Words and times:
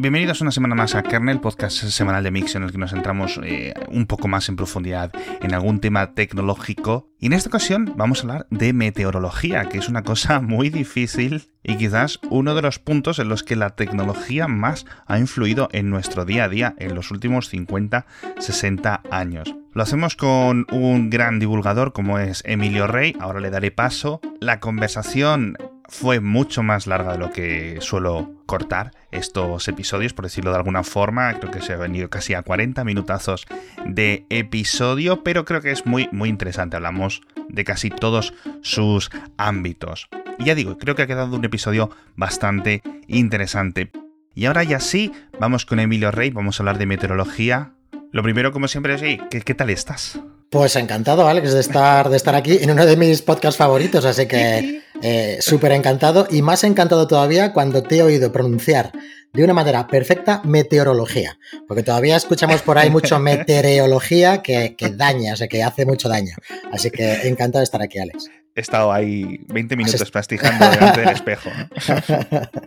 Bienvenidos 0.00 0.40
una 0.40 0.52
semana 0.52 0.76
más 0.76 0.94
a 0.94 1.02
Kernel, 1.02 1.40
podcast 1.40 1.76
semanal 1.76 2.22
de 2.22 2.30
Mix 2.30 2.54
en 2.54 2.62
el 2.62 2.70
que 2.70 2.78
nos 2.78 2.92
centramos 2.92 3.40
eh, 3.42 3.74
un 3.88 4.06
poco 4.06 4.28
más 4.28 4.48
en 4.48 4.54
profundidad 4.54 5.10
en 5.42 5.52
algún 5.52 5.80
tema 5.80 6.14
tecnológico. 6.14 7.08
Y 7.18 7.26
en 7.26 7.32
esta 7.32 7.48
ocasión 7.48 7.94
vamos 7.96 8.20
a 8.20 8.22
hablar 8.22 8.46
de 8.50 8.72
meteorología, 8.72 9.68
que 9.68 9.78
es 9.78 9.88
una 9.88 10.04
cosa 10.04 10.40
muy 10.40 10.70
difícil 10.70 11.50
y 11.64 11.78
quizás 11.78 12.20
uno 12.30 12.54
de 12.54 12.62
los 12.62 12.78
puntos 12.78 13.18
en 13.18 13.28
los 13.28 13.42
que 13.42 13.56
la 13.56 13.70
tecnología 13.70 14.46
más 14.46 14.86
ha 15.08 15.18
influido 15.18 15.68
en 15.72 15.90
nuestro 15.90 16.24
día 16.24 16.44
a 16.44 16.48
día 16.48 16.76
en 16.78 16.94
los 16.94 17.10
últimos 17.10 17.52
50-60 17.52 19.00
años. 19.10 19.52
Lo 19.72 19.82
hacemos 19.82 20.14
con 20.14 20.64
un 20.70 21.10
gran 21.10 21.40
divulgador 21.40 21.92
como 21.92 22.20
es 22.20 22.44
Emilio 22.46 22.86
Rey, 22.86 23.16
ahora 23.18 23.40
le 23.40 23.50
daré 23.50 23.72
paso. 23.72 24.20
La 24.38 24.60
conversación 24.60 25.56
fue 25.88 26.20
mucho 26.20 26.62
más 26.62 26.86
larga 26.86 27.12
de 27.12 27.18
lo 27.18 27.32
que 27.32 27.78
suelo 27.80 28.34
cortar 28.46 28.92
estos 29.10 29.66
episodios, 29.68 30.12
por 30.12 30.26
decirlo 30.26 30.50
de 30.50 30.58
alguna 30.58 30.84
forma. 30.84 31.32
Creo 31.38 31.50
que 31.50 31.62
se 31.62 31.72
ha 31.72 31.76
venido 31.76 32.10
casi 32.10 32.34
a 32.34 32.42
40 32.42 32.84
minutazos 32.84 33.46
de 33.86 34.26
episodio, 34.28 35.24
pero 35.24 35.44
creo 35.46 35.62
que 35.62 35.70
es 35.70 35.86
muy, 35.86 36.08
muy 36.12 36.28
interesante. 36.28 36.76
Hablamos 36.76 37.22
de 37.48 37.64
casi 37.64 37.88
todos 37.90 38.34
sus 38.60 39.10
ámbitos. 39.38 40.08
Y 40.38 40.44
ya 40.44 40.54
digo, 40.54 40.76
creo 40.76 40.94
que 40.94 41.02
ha 41.02 41.06
quedado 41.06 41.34
un 41.34 41.44
episodio 41.44 41.90
bastante 42.16 42.82
interesante. 43.06 43.90
Y 44.34 44.44
ahora 44.44 44.62
ya 44.62 44.80
sí, 44.80 45.12
vamos 45.40 45.64
con 45.64 45.80
Emilio 45.80 46.10
Rey, 46.10 46.30
vamos 46.30 46.60
a 46.60 46.62
hablar 46.62 46.78
de 46.78 46.86
meteorología. 46.86 47.72
Lo 48.12 48.22
primero, 48.22 48.52
como 48.52 48.68
siempre, 48.68 48.94
es, 48.94 49.20
¿qué, 49.30 49.40
qué 49.40 49.54
tal 49.54 49.70
estás? 49.70 50.20
Pues 50.50 50.76
encantado, 50.76 51.28
Alex, 51.28 51.52
de 51.52 51.60
estar, 51.60 52.08
de 52.08 52.16
estar 52.16 52.34
aquí 52.34 52.58
en 52.62 52.70
uno 52.70 52.86
de 52.86 52.96
mis 52.96 53.20
podcasts 53.20 53.58
favoritos, 53.58 54.06
así 54.06 54.26
que 54.26 54.82
eh, 55.02 55.36
súper 55.40 55.72
encantado 55.72 56.26
y 56.30 56.40
más 56.40 56.64
encantado 56.64 57.06
todavía 57.06 57.52
cuando 57.52 57.82
te 57.82 57.98
he 57.98 58.02
oído 58.02 58.32
pronunciar 58.32 58.90
de 59.34 59.44
una 59.44 59.52
manera 59.52 59.86
perfecta 59.86 60.40
meteorología, 60.44 61.38
porque 61.66 61.82
todavía 61.82 62.16
escuchamos 62.16 62.62
por 62.62 62.78
ahí 62.78 62.88
mucho 62.88 63.18
meteorología 63.20 64.40
que, 64.40 64.74
que 64.74 64.88
daña, 64.88 65.34
o 65.34 65.36
sea, 65.36 65.48
que 65.48 65.62
hace 65.62 65.84
mucho 65.84 66.08
daño. 66.08 66.34
Así 66.72 66.90
que 66.90 67.28
encantado 67.28 67.60
de 67.60 67.64
estar 67.64 67.82
aquí, 67.82 67.98
Alex 67.98 68.30
he 68.58 68.60
estado 68.60 68.92
ahí 68.92 69.40
20 69.46 69.76
minutos 69.76 70.10
pastijando 70.10 70.68
delante 70.68 71.00
del 71.00 71.08
espejo. 71.14 71.48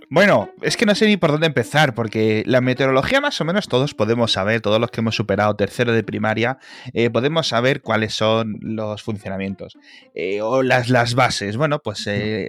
bueno, 0.09 0.49
es 0.61 0.77
que 0.77 0.85
no 0.85 0.95
sé 0.95 1.05
ni 1.05 1.17
por 1.17 1.31
dónde 1.31 1.47
empezar, 1.47 1.93
porque 1.93 2.43
la 2.45 2.61
meteorología 2.61 3.19
más 3.19 3.39
o 3.41 3.45
menos 3.45 3.67
todos 3.67 3.93
podemos 3.93 4.31
saber, 4.31 4.61
todos 4.61 4.79
los 4.79 4.89
que 4.89 5.01
hemos 5.01 5.15
superado 5.15 5.53
tercero 5.57 5.91
de 5.91 6.03
primaria, 6.03 6.59
eh, 6.93 7.09
podemos 7.09 7.47
saber 7.47 7.81
cuáles 7.81 8.13
son 8.13 8.57
los 8.61 9.03
funcionamientos 9.03 9.77
eh, 10.15 10.41
o 10.41 10.63
las, 10.63 10.87
las 10.89 11.13
bases. 11.13 11.57
Bueno, 11.57 11.79
pues 11.79 12.07
eh, 12.07 12.47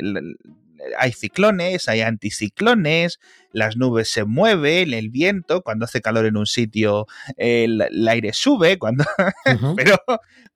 hay 0.99 1.13
ciclones, 1.13 1.89
hay 1.89 2.01
anticiclones, 2.01 3.21
las 3.53 3.77
nubes 3.77 4.11
se 4.11 4.25
mueven, 4.25 4.95
el 4.95 5.11
viento, 5.11 5.63
cuando 5.63 5.85
hace 5.85 6.01
calor 6.01 6.27
en 6.27 6.37
un 6.37 6.47
sitio 6.47 7.07
el, 7.37 8.09
aire 8.09 8.33
sube, 8.33 8.79
cuando... 8.79 9.05
pero 9.77 9.97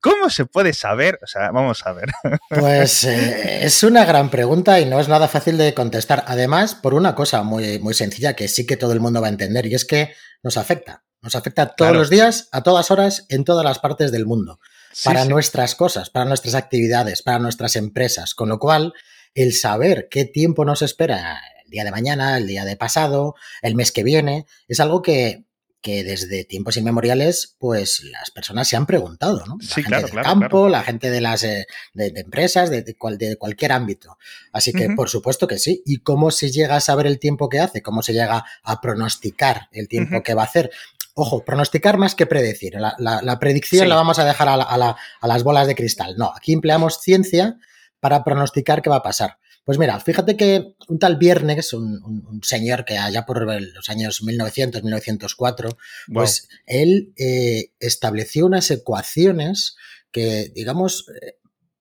¿cómo 0.00 0.30
se 0.30 0.46
puede 0.46 0.72
saber? 0.72 1.18
O 1.22 1.26
sea, 1.26 1.50
vamos 1.50 1.86
a 1.86 1.92
ver. 1.92 2.10
pues 2.48 3.04
eh, 3.04 3.64
es 3.64 3.82
una 3.82 4.04
gran 4.04 4.30
pregunta 4.30 4.80
y 4.80 4.86
no 4.86 5.00
es 5.00 5.08
nada 5.08 5.28
fácil 5.28 5.58
de 5.58 5.74
contestar. 5.74 6.24
Además, 6.26 6.74
por 6.74 6.94
una 6.94 7.14
cosa 7.14 7.42
muy, 7.42 7.78
muy 7.78 7.94
sencilla 7.94 8.34
que 8.34 8.48
sí 8.48 8.66
que 8.66 8.76
todo 8.76 8.92
el 8.92 9.00
mundo 9.00 9.20
va 9.20 9.28
a 9.28 9.30
entender 9.30 9.66
y 9.66 9.74
es 9.74 9.84
que 9.84 10.14
nos 10.42 10.56
afecta. 10.56 11.04
Nos 11.22 11.34
afecta 11.34 11.74
todos 11.74 11.92
los 11.92 12.08
días, 12.08 12.48
a 12.52 12.62
todas 12.62 12.90
horas, 12.90 13.26
en 13.30 13.44
todas 13.44 13.64
las 13.64 13.80
partes 13.80 14.12
del 14.12 14.26
mundo. 14.26 14.60
para 15.04 15.24
nuestras 15.24 15.74
cosas, 15.74 16.08
para 16.08 16.24
nuestras 16.24 16.54
actividades, 16.54 17.22
para 17.22 17.40
nuestras 17.40 17.74
empresas. 17.74 18.34
Con 18.34 18.48
lo 18.48 18.58
cual, 18.58 18.94
el 19.36 19.52
saber 19.52 20.08
qué 20.10 20.24
tiempo 20.24 20.64
nos 20.64 20.82
espera 20.82 21.40
el 21.64 21.70
día 21.70 21.84
de 21.84 21.90
mañana, 21.90 22.38
el 22.38 22.46
día 22.46 22.64
de 22.64 22.76
pasado, 22.76 23.34
el 23.62 23.76
mes 23.76 23.92
que 23.92 24.02
viene, 24.02 24.46
es 24.66 24.80
algo 24.80 25.02
que, 25.02 25.44
que 25.82 26.04
desde 26.04 26.44
tiempos 26.44 26.78
inmemoriales, 26.78 27.54
pues 27.58 28.02
las 28.04 28.30
personas 28.30 28.66
se 28.66 28.76
han 28.76 28.86
preguntado, 28.86 29.44
¿no? 29.46 29.58
La 29.60 29.74
gente 29.74 29.96
del 29.96 30.22
campo, 30.22 30.68
la 30.70 30.82
gente 30.82 31.10
de 31.10 31.20
las 31.20 31.44
eh, 31.44 31.66
de, 31.92 32.12
empresas, 32.16 32.70
de, 32.70 32.82
de, 32.82 33.36
cualquier 33.36 33.72
ámbito. 33.72 34.16
Así 34.52 34.72
que, 34.72 34.88
por 34.96 35.10
supuesto 35.10 35.46
que 35.46 35.58
sí. 35.58 35.82
¿Y 35.84 35.98
cómo 35.98 36.30
se 36.30 36.50
llega 36.50 36.76
a 36.76 36.80
saber 36.80 37.06
el 37.06 37.18
tiempo 37.18 37.50
que 37.50 37.60
hace? 37.60 37.82
¿Cómo 37.82 38.02
se 38.02 38.14
llega 38.14 38.44
a 38.62 38.80
pronosticar 38.80 39.68
el 39.70 39.86
tiempo 39.86 40.22
que 40.22 40.32
va 40.32 40.42
a 40.42 40.46
hacer? 40.46 40.70
Ojo, 41.12 41.44
pronosticar 41.44 41.98
más 41.98 42.14
que 42.14 42.26
predecir. 42.26 42.76
La, 42.78 43.38
predicción 43.38 43.88
la 43.88 43.96
vamos 43.96 44.18
a 44.18 44.24
dejar 44.24 44.48
a, 44.48 44.54
a 44.54 45.28
las 45.28 45.42
bolas 45.42 45.66
de 45.66 45.74
cristal. 45.74 46.14
No, 46.16 46.32
aquí 46.34 46.54
empleamos 46.54 47.00
ciencia 47.00 47.58
para 48.00 48.24
pronosticar 48.24 48.82
qué 48.82 48.90
va 48.90 48.96
a 48.96 49.02
pasar. 49.02 49.38
Pues 49.66 49.78
mira, 49.78 49.98
fíjate 49.98 50.36
que 50.36 50.76
un 50.86 51.00
tal 51.00 51.16
Viernes, 51.16 51.72
un, 51.72 52.40
señor 52.44 52.84
que 52.84 52.98
allá 52.98 53.26
por 53.26 53.42
los 53.44 53.88
años 53.88 54.22
1900, 54.22 54.84
1904, 54.84 55.76
pues 56.14 56.48
él 56.66 57.12
eh, 57.16 57.72
estableció 57.80 58.46
unas 58.46 58.70
ecuaciones 58.70 59.74
que, 60.12 60.52
digamos, 60.54 61.06
eh, 61.20 61.34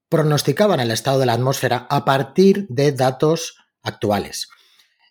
pronosticaban 0.09 0.79
el 0.79 0.89
estado 0.89 1.19
de 1.19 1.27
la 1.27 1.33
atmósfera 1.33 1.85
a 1.87 2.05
partir 2.05 2.65
de 2.69 2.91
datos 2.91 3.57
actuales. 3.83 4.49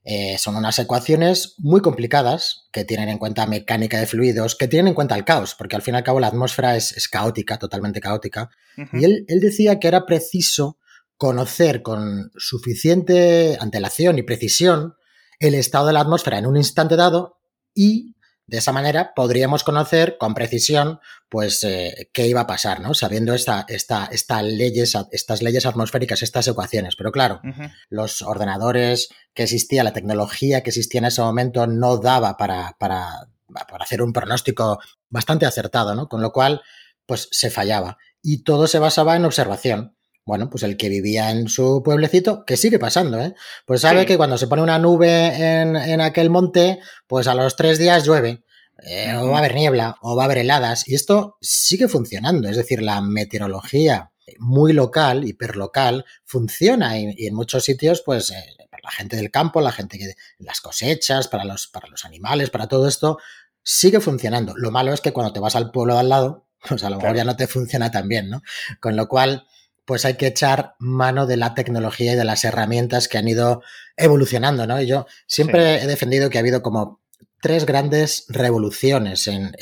Eh, 0.03 0.37
son 0.39 0.57
unas 0.57 0.79
ecuaciones 0.81 1.55
muy 1.59 1.81
complicadas 1.81 2.67
que 2.73 2.85
tienen 2.85 3.09
en 3.09 3.19
cuenta 3.19 3.47
mecánica 3.47 4.01
de 4.01 4.07
fluidos, 4.07 4.57
que 4.57 4.67
tienen 4.67 4.89
en 4.89 4.95
cuenta 4.95 5.15
el 5.15 5.25
caos, 5.25 5.55
porque 5.55 5.77
al 5.77 5.83
fin 5.83 5.95
y 5.95 5.99
al 5.99 6.03
cabo 6.03 6.19
la 6.19 6.27
atmósfera 6.27 6.77
es, 6.77 7.09
caótica, 7.09 7.57
totalmente 7.57 8.01
caótica. 8.01 8.51
Y 8.93 9.05
él, 9.05 9.25
él, 9.29 9.39
decía 9.39 9.79
que 9.79 9.87
era 9.87 10.05
preciso 10.05 10.79
conocer 11.17 11.83
con 11.83 12.33
suficiente 12.37 13.57
antelación 13.61 14.19
y 14.19 14.23
precisión 14.23 14.95
el 15.39 15.55
estado 15.55 15.89
de 15.89 15.93
la 15.93 16.01
atmósfera 16.01 16.39
en 16.39 16.47
un 16.47 16.57
instante 16.57 16.97
dado 16.97 17.41
y 17.75 18.15
de 18.47 18.59
esa 18.59 18.73
manera 18.73 19.13
podríamos 19.15 19.65
conocer 19.65 20.19
con 20.19 20.35
precisión 20.35 21.01
pues 21.31 21.65
eh, 21.65 22.11
qué 22.13 22.27
iba 22.27 22.43
a 22.43 22.47
pasar, 22.47 22.81
¿no? 22.81 22.93
Sabiendo 22.93 23.33
esta, 23.33 23.65
esta, 23.69 24.43
leyes, 24.43 24.95
estas 25.13 25.43
leyes 25.43 25.65
atmosféricas, 25.65 26.23
estas 26.23 26.47
ecuaciones. 26.49 26.95
Pero 26.97 27.11
claro, 27.11 27.41
los 27.89 28.21
ordenadores 28.21 29.09
que 29.33 29.45
existía, 29.45 29.83
la 29.83 29.95
tecnología 29.95 30.63
que 30.63 30.71
existía 30.71 30.99
en 30.99 31.07
ese 31.07 31.23
momento 31.23 31.67
no 31.67 31.97
daba 31.97 32.37
para, 32.37 32.77
para, 32.79 33.29
para 33.49 33.85
hacer 33.85 34.03
un 34.03 34.13
pronóstico 34.13 34.79
bastante 35.09 35.47
acertado, 35.47 35.95
¿no? 35.95 36.09
Con 36.09 36.21
lo 36.21 36.31
cual, 36.31 36.61
pues 37.07 37.29
se 37.31 37.51
fallaba. 37.51 37.97
Y 38.23 38.45
todo 38.45 38.67
se 38.67 38.79
basaba 38.79 39.17
en 39.17 39.25
observación. 39.25 39.97
Bueno, 40.27 40.49
pues 40.49 40.63
el 40.63 40.77
que 40.77 40.89
vivía 40.89 41.31
en 41.31 41.49
su 41.49 41.83
pueblecito, 41.85 42.45
que 42.47 42.57
sigue 42.57 42.79
pasando, 42.79 43.21
¿eh? 43.21 43.35
Pues 43.67 43.83
sabe 43.83 44.07
que 44.07 44.17
cuando 44.17 44.39
se 44.39 44.47
pone 44.47 44.63
una 44.63 44.79
nube 44.79 45.61
en, 45.61 46.01
aquel 46.01 46.31
monte, 46.31 46.81
pues 47.07 47.27
a 47.27 47.35
los 47.35 47.57
tres 47.57 47.79
días 47.79 48.05
llueve. 48.05 48.43
Eh, 48.87 49.15
o 49.17 49.29
va 49.29 49.37
a 49.37 49.39
haber 49.39 49.55
niebla, 49.55 49.97
o 50.03 50.17
va 50.17 50.23
a 50.23 50.27
haber 50.27 50.39
heladas. 50.39 50.89
Y 50.89 50.95
esto 50.95 51.37
sigue 51.41 51.89
funcionando. 51.89 52.49
Es 52.49 52.57
decir, 52.57 52.83
la 52.83 53.01
meteorología 53.01 54.13
muy 54.39 54.73
local, 54.73 55.25
hiperlocal, 55.29 56.05
funciona. 56.25 56.99
Y, 56.99 57.27
en 57.27 57.35
muchos 57.35 57.65
sitios, 57.65 58.03
pues, 58.05 58.31
eh, 58.31 58.45
la 58.83 58.91
gente 58.91 59.17
del 59.17 59.31
campo, 59.31 59.61
la 59.61 59.73
gente 59.73 59.99
que 59.99 60.15
las 60.39 60.61
cosechas, 60.61 61.29
para 61.29 61.45
los, 61.45 61.67
para 61.69 61.89
los 61.89 62.05
animales, 62.05 62.51
para 62.51 62.67
todo 62.67 62.89
esto, 62.89 63.19
sigue 63.63 64.01
funcionando. 64.01 64.55
Lo 64.57 64.71
malo 64.71 64.93
es 64.93 65.01
que 65.01 65.13
cuando 65.13 65.33
te 65.33 65.41
vas 65.41 65.57
al 65.57 65.71
pueblo 65.71 65.95
de 65.95 66.01
al 66.01 66.09
lado, 66.09 66.47
pues 66.69 66.85
a 66.85 66.91
lo 66.91 66.97
mejor 66.97 67.17
ya 67.17 67.25
no 67.25 67.37
te 67.37 67.47
funciona 67.47 67.91
tan 67.91 68.09
bien, 68.09 68.31
¿no? 68.31 68.43
Con 68.81 68.97
lo 68.97 69.09
cual, 69.09 69.47
pues 69.85 70.05
hay 70.05 70.15
que 70.15 70.27
echar 70.27 70.75
mano 70.79 71.27
de 71.27 71.37
la 71.37 71.55
tecnología 71.55 72.13
y 72.13 72.17
de 72.17 72.25
las 72.25 72.45
herramientas 72.45 73.09
que 73.09 73.19
han 73.19 73.29
ido 73.29 73.63
evolucionando, 73.97 74.67
¿no? 74.67 74.81
Y 74.81 74.87
yo 74.87 75.07
siempre 75.27 75.83
he 75.83 75.87
defendido 75.87 76.31
que 76.31 76.39
ha 76.39 76.41
habido 76.41 76.63
como 76.63 77.01
tres 77.41 77.67
grandes 77.67 78.25
revoluciones 78.29 79.27
en, 79.27 79.53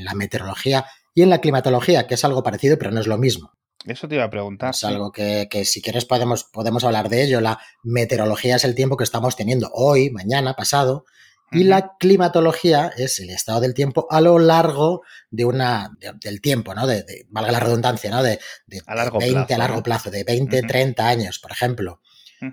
la 0.00 0.14
meteorología 0.14 0.84
y 1.14 1.22
en 1.22 1.30
la 1.30 1.40
climatología, 1.40 2.06
que 2.06 2.14
es 2.14 2.24
algo 2.24 2.42
parecido, 2.42 2.78
pero 2.78 2.90
no 2.90 3.00
es 3.00 3.06
lo 3.06 3.18
mismo. 3.18 3.52
Eso 3.86 4.06
te 4.06 4.16
iba 4.16 4.24
a 4.24 4.30
preguntar. 4.30 4.70
Es 4.74 4.84
algo 4.84 5.10
que, 5.10 5.48
que, 5.50 5.64
si 5.64 5.80
quieres 5.80 6.04
podemos, 6.04 6.44
podemos 6.44 6.84
hablar 6.84 7.08
de 7.08 7.22
ello. 7.22 7.40
La 7.40 7.58
meteorología 7.82 8.56
es 8.56 8.64
el 8.64 8.74
tiempo 8.74 8.98
que 8.98 9.04
estamos 9.04 9.36
teniendo 9.36 9.70
hoy, 9.72 10.10
mañana, 10.10 10.54
pasado, 10.54 11.06
y 11.52 11.64
la 11.64 11.96
climatología 11.98 12.92
es 12.96 13.18
el 13.20 13.30
estado 13.30 13.60
del 13.60 13.74
tiempo 13.74 14.06
a 14.10 14.20
lo 14.20 14.38
largo 14.38 15.02
de 15.30 15.44
una, 15.44 15.90
del 16.20 16.40
tiempo, 16.40 16.74
¿no? 16.74 16.86
De, 16.86 17.26
valga 17.28 17.52
la 17.52 17.60
redundancia, 17.60 18.10
¿no? 18.10 18.22
De, 18.22 18.38
a 18.86 18.94
largo 18.94 19.18
20 19.18 19.34
plazo, 19.34 19.54
a 19.54 19.58
largo 19.58 19.82
plazo, 19.82 20.10
de 20.10 20.24
20, 20.24 20.62
30 20.62 21.08
años, 21.08 21.38
por 21.38 21.52
ejemplo. 21.52 22.00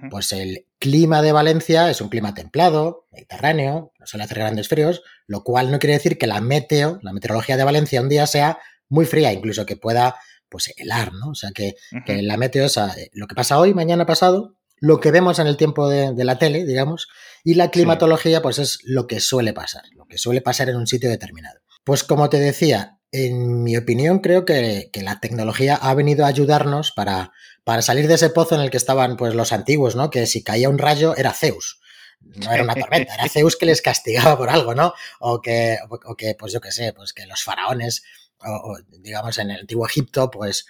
Pues 0.10 0.34
el 0.34 0.66
clima 0.80 1.22
de 1.22 1.32
Valencia 1.32 1.90
es 1.90 2.02
un 2.02 2.10
clima 2.10 2.34
templado, 2.34 3.08
mediterráneo, 3.14 3.94
no 3.98 4.06
suele 4.06 4.26
hacer 4.26 4.40
grandes 4.40 4.68
fríos, 4.68 5.02
lo 5.28 5.46
cual 5.46 5.72
no 5.72 5.80
quiere 5.80 5.94
decir 5.94 6.18
que 6.18 6.28
la 6.28 6.42
meteo, 6.42 7.00
la 7.04 7.14
meteorología 7.14 7.56
de 7.56 7.64
Valencia 7.64 8.02
un 8.02 8.10
día 8.10 8.28
sea 8.28 8.60
muy 8.90 9.06
fría, 9.06 9.32
incluso 9.32 9.66
que 9.66 9.78
pueda 9.78 10.16
pues 10.50 10.74
helar, 10.76 11.14
¿no? 11.14 11.30
O 11.30 11.36
sea, 11.36 11.52
que, 11.52 11.76
que 12.06 12.22
la 12.22 12.36
meteo 12.36 12.66
es 12.66 12.76
eh, 12.76 13.12
lo 13.14 13.28
que 13.28 13.36
pasa 13.36 13.60
hoy, 13.60 13.74
mañana 13.74 14.06
pasado, 14.06 14.58
lo 14.80 15.00
que 15.00 15.12
vemos 15.12 15.40
en 15.40 15.48
el 15.48 15.58
tiempo 15.58 15.90
de, 15.90 16.24
la 16.24 16.38
tele, 16.38 16.66
digamos, 16.66 17.08
y 17.48 17.54
la 17.54 17.72
climatología, 17.72 18.42
pues 18.42 18.60
es 18.60 18.80
lo 18.84 19.08
que 19.08 19.22
suele 19.22 19.54
pasar, 19.54 19.84
lo 19.96 20.06
que 20.06 20.18
suele 20.18 20.42
pasar 20.42 20.68
en 20.68 20.76
un 20.76 20.86
sitio 20.86 21.10
determinado. 21.10 21.62
Pues 21.86 22.04
como 22.04 22.30
te 22.30 22.42
decía, 22.42 23.00
en 23.14 23.64
mi 23.64 23.78
opinión 23.78 24.20
creo 24.20 24.44
que, 24.44 24.92
la 24.96 25.22
tecnología 25.22 25.78
ha 25.78 25.94
venido 25.94 26.26
a 26.26 26.28
ayudarnos 26.28 26.92
para, 26.92 27.32
para, 27.64 27.82
salir 27.82 28.10
de 28.10 28.16
ese 28.16 28.32
pozo 28.32 28.56
en 28.56 28.60
el 28.60 28.70
que 28.70 28.76
estaban 28.76 29.16
pues 29.16 29.34
los 29.34 29.54
antiguos, 29.54 29.96
¿no? 29.96 30.10
Que 30.10 30.28
si 30.28 30.44
caía 30.44 30.68
un 30.68 30.78
rayo 30.78 31.16
era 31.16 31.32
Zeus. 31.32 31.80
no 32.20 32.52
era 32.52 32.64
una 32.64 32.76
tormenta, 32.76 33.14
era 33.14 33.30
Zeus 33.30 33.56
que 33.56 33.66
les 33.66 33.82
castigaba 33.82 34.38
por 34.38 34.50
algo, 34.50 34.76
¿no? 34.76 34.92
O 35.22 35.40
que, 35.40 35.78
o 35.90 36.18
que 36.18 36.36
pues 36.38 36.52
yo 36.52 36.60
qué 36.60 36.74
sé, 36.74 36.92
pues 36.92 37.14
que 37.14 37.26
los 37.28 37.44
faraones, 37.44 38.04
o, 38.40 38.78
digamos 39.00 39.38
en 39.38 39.52
el 39.52 39.62
antiguo 39.62 39.88
Egipto, 39.88 40.30
pues 40.30 40.66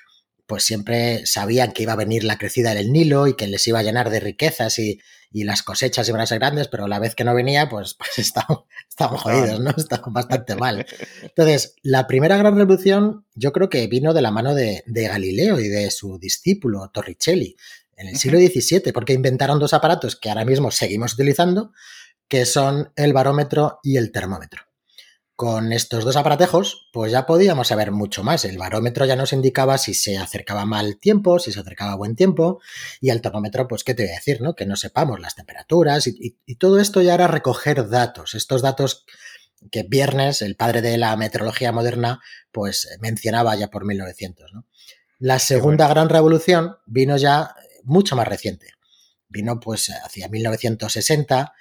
pues 0.46 0.64
siempre 0.64 1.26
sabían 1.26 1.72
que 1.72 1.84
iba 1.84 1.94
a 1.94 1.98
venir 1.98 2.24
la 2.24 2.38
crecida 2.38 2.76
del 2.76 2.94
Nilo 2.94 3.26
y 3.26 3.36
que 3.36 3.48
les 3.48 3.68
iba 3.68 3.80
a 3.80 3.84
llenar 3.84 4.12
de 4.12 4.20
riquezas 4.20 4.78
y, 4.78 5.02
y 5.32 5.44
las 5.44 5.64
cosechas 5.64 6.08
iban 6.10 6.22
a 6.22 6.26
ser 6.26 6.40
grandes, 6.40 6.68
pero 6.68 6.88
la 6.88 7.00
vez 7.00 7.16
que 7.16 7.24
no 7.24 7.36
venía, 7.36 7.70
pues, 7.70 7.96
pues 7.96 8.12
estaban, 8.18 9.18
jodidos, 9.18 9.60
¿no? 9.60 9.72
Estaban 9.78 10.14
bastante 10.14 10.56
mal. 10.56 10.86
Entonces, 11.22 11.76
la 11.84 12.08
primera 12.08 12.38
gran 12.38 12.56
revolución 12.56 13.26
yo 13.36 13.52
creo 13.52 13.70
que 13.70 13.88
vino 13.88 14.14
de 14.14 14.22
la 14.22 14.32
mano 14.32 14.56
de, 14.56 14.84
de 14.86 15.08
Galileo 15.08 15.60
y 15.60 15.68
de 15.68 15.92
su 15.92 16.18
discípulo 16.20 16.90
Torricelli 16.94 17.56
en 17.98 18.08
el 18.08 18.18
siglo 18.18 18.38
XVII, 18.38 18.94
porque 18.94 19.14
inventaron 19.14 19.60
dos 19.60 19.74
aparatos 19.74 20.16
que 20.16 20.30
ahora 20.30 20.46
mismo 20.46 20.70
seguimos 20.72 21.14
utilizando, 21.14 21.72
que 22.28 22.46
son 22.46 22.92
el 22.96 23.14
barómetro 23.14 23.80
y 23.84 23.98
el 23.98 24.12
termómetro. 24.12 24.67
Con 25.38 25.72
estos 25.72 26.04
dos 26.04 26.16
aparatejos, 26.16 26.90
pues 26.92 27.12
ya 27.12 27.28
podíamos 27.28 27.68
saber 27.68 27.92
mucho 27.92 28.24
más. 28.24 28.44
El 28.44 28.58
barómetro 28.58 29.06
ya 29.06 29.16
nos 29.16 29.34
indicaba 29.34 29.78
si 29.78 29.94
se 29.94 30.18
acercaba 30.18 30.66
mal 30.66 30.98
tiempo, 30.98 31.38
si 31.38 31.52
se 31.52 31.60
acercaba 31.60 31.94
buen 31.94 32.16
tiempo, 32.16 32.60
y 33.02 33.12
el 33.12 33.22
termómetro, 33.22 33.68
pues, 33.68 33.84
¿qué 33.84 33.94
te 33.94 34.02
voy 34.02 34.14
a 34.14 34.16
decir, 34.16 34.42
no? 34.42 34.56
Que 34.56 34.66
no 34.66 34.76
sepamos 34.76 35.20
las 35.20 35.36
temperaturas 35.36 36.08
y, 36.08 36.56
todo 36.56 36.80
esto 36.80 37.04
ya 37.04 37.14
era 37.14 37.28
recoger 37.28 37.88
datos. 37.88 38.34
Estos 38.34 38.64
datos 38.64 39.06
que 39.70 39.84
Viernes, 39.84 40.42
el 40.42 40.56
padre 40.56 40.82
de 40.82 40.98
la 40.98 41.16
meteorología 41.16 41.72
moderna, 41.72 42.20
pues 42.52 42.90
mencionaba 43.00 43.56
ya 43.56 43.68
por 43.68 43.86
1900, 43.86 44.54
¿no? 44.54 44.66
La 45.20 45.38
segunda 45.38 45.88
gran 45.88 46.10
revolución 46.10 46.78
vino 46.88 47.16
ya 47.16 47.54
mucho 47.84 48.16
más 48.16 48.28
reciente. 48.28 48.74
Vino 49.30 49.60
pues 49.60 49.92
hacia 50.04 50.30
1960 50.30 51.54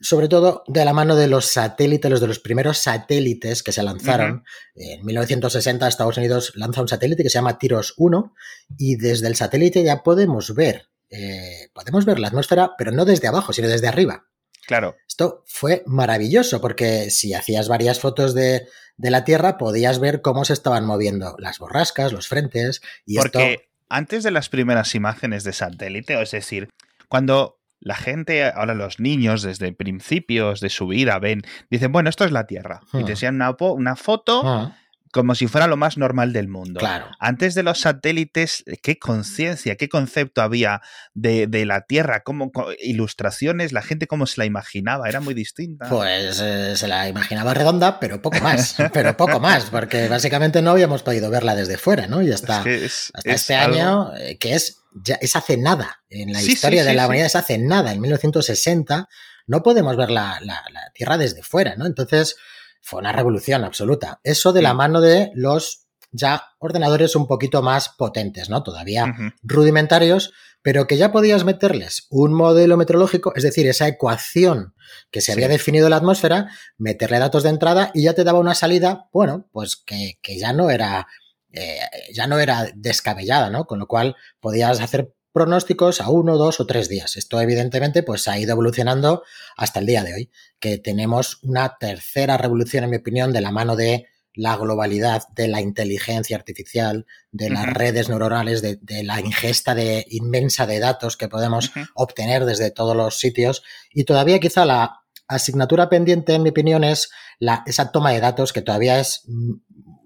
sobre 0.00 0.28
todo 0.28 0.64
de 0.66 0.84
la 0.84 0.92
mano 0.92 1.14
de 1.14 1.28
los 1.28 1.46
satélites, 1.46 2.10
los 2.10 2.20
de 2.20 2.26
los 2.26 2.38
primeros 2.38 2.78
satélites 2.78 3.62
que 3.62 3.72
se 3.72 3.82
lanzaron. 3.82 4.44
En 4.74 5.04
1960 5.04 5.86
Estados 5.86 6.16
Unidos 6.16 6.52
lanza 6.56 6.80
un 6.80 6.88
satélite 6.88 7.22
que 7.22 7.28
se 7.28 7.38
llama 7.38 7.58
Tiros 7.58 7.94
1 7.98 8.34
y 8.78 8.96
desde 8.96 9.28
el 9.28 9.36
satélite 9.36 9.84
ya 9.84 10.02
podemos 10.02 10.54
ver, 10.54 10.88
eh, 11.10 11.68
podemos 11.74 12.06
ver 12.06 12.18
la 12.18 12.28
atmósfera, 12.28 12.72
pero 12.78 12.92
no 12.92 13.04
desde 13.04 13.28
abajo, 13.28 13.52
sino 13.52 13.68
desde 13.68 13.88
arriba. 13.88 14.26
Claro. 14.66 14.96
Esto 15.06 15.44
fue 15.46 15.82
maravilloso 15.86 16.60
porque 16.60 17.10
si 17.10 17.34
hacías 17.34 17.68
varias 17.68 18.00
fotos 18.00 18.34
de, 18.34 18.68
la 18.96 19.24
Tierra 19.24 19.58
podías 19.58 19.98
ver 19.98 20.22
cómo 20.22 20.44
se 20.44 20.52
estaban 20.52 20.86
moviendo 20.86 21.34
las 21.38 21.58
borrascas, 21.58 22.12
los 22.12 22.28
frentes 22.28 22.80
y 23.04 23.16
porque 23.16 23.68
antes 23.88 24.22
de 24.22 24.30
las 24.30 24.48
primeras 24.48 24.94
imágenes 24.94 25.42
de 25.44 25.52
satélite, 25.52 26.20
es 26.22 26.30
decir, 26.30 26.68
cuando 27.08 27.59
la 27.80 27.94
gente, 27.94 28.44
ahora 28.44 28.74
los 28.74 29.00
niños, 29.00 29.42
desde 29.42 29.72
principios 29.72 30.60
de 30.60 30.68
su 30.68 30.86
vida, 30.86 31.18
ven, 31.18 31.42
dicen, 31.70 31.92
bueno, 31.92 32.10
esto 32.10 32.24
es 32.24 32.32
la 32.32 32.46
Tierra. 32.46 32.80
Y 32.92 32.98
te 32.98 33.04
hmm. 33.04 33.10
enseñan 33.10 33.34
una, 33.36 33.56
una 33.58 33.96
foto 33.96 34.42
hmm 34.42 34.80
como 35.12 35.34
si 35.34 35.48
fuera 35.48 35.66
lo 35.66 35.76
más 35.76 35.96
normal 35.96 36.32
del 36.32 36.48
mundo. 36.48 36.78
Claro. 36.78 37.06
Antes 37.18 37.54
de 37.54 37.62
los 37.62 37.80
satélites, 37.80 38.64
¿qué 38.82 38.98
conciencia, 38.98 39.76
qué 39.76 39.88
concepto 39.88 40.40
había 40.40 40.82
de, 41.14 41.48
la 41.66 41.82
Tierra? 41.82 42.22
¿Cómo, 42.22 42.52
ilustraciones, 42.80 43.72
la 43.72 43.82
gente 43.82 44.06
cómo 44.06 44.26
se 44.26 44.40
la 44.40 44.44
imaginaba, 44.44 45.08
era 45.08 45.20
muy 45.20 45.34
distinta. 45.34 45.88
Pues 45.88 46.40
eh, 46.40 46.76
se 46.76 46.86
la 46.86 47.08
imaginaba 47.08 47.54
redonda, 47.54 47.98
pero 47.98 48.22
poco 48.22 48.40
más, 48.40 48.76
pero 48.92 49.16
poco 49.16 49.40
más, 49.40 49.64
porque 49.66 50.08
básicamente 50.08 50.62
no 50.62 50.70
habíamos 50.70 51.02
podido 51.02 51.30
verla 51.30 51.56
desde 51.56 51.76
fuera, 51.76 52.06
¿no? 52.06 52.22
Y 52.22 52.30
hasta, 52.30 52.60
hasta 52.60 53.20
este 53.24 53.54
año, 53.56 54.14
eh, 54.16 54.38
que 54.38 54.54
es, 54.54 54.79
ya, 54.92 55.16
es 55.16 55.36
hace 55.36 55.56
nada, 55.56 56.02
en 56.08 56.32
la 56.32 56.42
historia 56.42 56.84
de 56.84 56.94
la 56.94 57.06
humanidad 57.06 57.26
es 57.26 57.36
hace 57.36 57.58
nada, 57.58 57.92
en 57.92 58.00
1960, 58.00 59.08
no 59.46 59.62
podemos 59.62 59.96
ver 59.96 60.10
la, 60.10 60.40
la 60.42 60.62
Tierra 60.94 61.18
desde 61.18 61.42
fuera, 61.42 61.76
¿no? 61.76 61.86
Entonces, 61.86 62.36
fue 62.80 63.00
una 63.00 63.12
revolución 63.12 63.64
absoluta. 63.64 64.20
Eso 64.24 64.52
de 64.52 64.62
la 64.62 64.74
mano 64.74 65.00
de 65.00 65.30
los 65.34 65.86
ya 66.12 66.42
ordenadores 66.58 67.14
un 67.14 67.26
poquito 67.26 67.62
más 67.62 67.90
potentes, 67.90 68.50
¿no? 68.50 68.62
Todavía 68.62 69.14
rudimentarios, 69.42 70.32
pero 70.62 70.86
que 70.86 70.96
ya 70.96 71.12
podías 71.12 71.44
meterles 71.44 72.06
un 72.10 72.34
modelo 72.34 72.76
meteorológico, 72.76 73.32
es 73.36 73.44
decir, 73.44 73.66
esa 73.68 73.86
ecuación 73.86 74.74
que 75.10 75.20
se 75.20 75.32
había 75.32 75.48
definido 75.48 75.86
en 75.86 75.90
la 75.90 75.96
atmósfera, 75.96 76.50
meterle 76.78 77.18
datos 77.18 77.44
de 77.44 77.50
entrada 77.50 77.90
y 77.94 78.02
ya 78.02 78.14
te 78.14 78.24
daba 78.24 78.40
una 78.40 78.54
salida, 78.54 79.08
bueno, 79.12 79.48
pues 79.52 79.76
que, 79.76 80.18
ya 80.36 80.52
no 80.52 80.70
era 80.70 81.06
eh, 81.52 81.80
ya 82.12 82.26
no 82.26 82.38
era 82.38 82.70
descabellada, 82.74 83.50
¿no? 83.50 83.66
Con 83.66 83.78
lo 83.78 83.86
cual 83.86 84.16
podías 84.40 84.80
hacer 84.80 85.12
pronósticos 85.32 86.00
a 86.00 86.10
uno, 86.10 86.36
dos 86.36 86.60
o 86.60 86.66
tres 86.66 86.88
días. 86.88 87.16
Esto 87.16 87.40
evidentemente 87.40 88.02
pues 88.02 88.26
ha 88.28 88.38
ido 88.38 88.52
evolucionando 88.52 89.22
hasta 89.56 89.80
el 89.80 89.86
día 89.86 90.02
de 90.02 90.14
hoy, 90.14 90.30
que 90.58 90.78
tenemos 90.78 91.38
una 91.42 91.76
tercera 91.78 92.36
revolución 92.36 92.84
en 92.84 92.90
mi 92.90 92.96
opinión 92.96 93.32
de 93.32 93.40
la 93.40 93.52
mano 93.52 93.76
de 93.76 94.08
la 94.32 94.56
globalidad 94.56 95.24
de 95.34 95.48
la 95.48 95.60
inteligencia 95.60 96.36
artificial, 96.36 97.06
de 97.32 97.50
las 97.50 97.66
redes 97.66 98.08
neuronales, 98.08 98.62
de, 98.62 98.78
la 99.02 99.20
ingesta 99.20 99.74
de 99.74 100.06
inmensa 100.08 100.66
de 100.66 100.78
datos 100.78 101.16
que 101.16 101.28
podemos 101.28 101.72
obtener 101.94 102.44
desde 102.44 102.70
todos 102.70 102.96
los 102.96 103.18
sitios 103.18 103.62
y 103.92 104.04
todavía 104.04 104.38
quizá 104.38 104.64
la 104.64 105.02
asignatura 105.26 105.88
pendiente 105.88 106.34
en 106.34 106.42
mi 106.42 106.50
opinión 106.50 106.84
es 106.84 107.10
la, 107.38 107.62
esa 107.66 107.90
toma 107.92 108.12
de 108.12 108.20
datos 108.20 108.52
que 108.52 108.62
todavía 108.62 109.00
es 109.00 109.24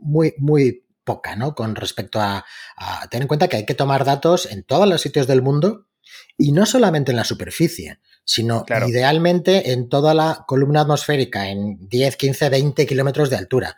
muy, 0.01 0.35
muy 0.39 0.84
poca, 1.05 1.37
¿no? 1.37 1.55
Con 1.55 1.75
respecto 1.77 2.21
a, 2.21 2.45
tener 3.11 3.23
en 3.23 3.29
cuenta 3.29 3.49
que 3.49 3.57
hay 3.57 3.67
que 3.67 3.75
tomar 3.75 4.05
datos 4.05 4.47
en 4.47 4.65
todos 4.65 4.89
los 4.89 5.01
sitios 5.01 5.27
del 5.27 5.43
mundo 5.43 5.87
y 6.37 6.53
no 6.53 6.67
solamente 6.67 7.13
en 7.13 7.17
la 7.17 7.25
superficie, 7.25 8.01
sino 8.25 8.65
idealmente 8.87 9.73
en 9.73 9.89
toda 9.89 10.15
la 10.15 10.45
columna 10.47 10.81
atmosférica, 10.81 11.49
en 11.49 11.89
10, 11.89 12.17
15, 12.17 12.49
20 12.49 12.87
kilómetros 12.87 13.31
de 13.31 13.37
altura. 13.37 13.77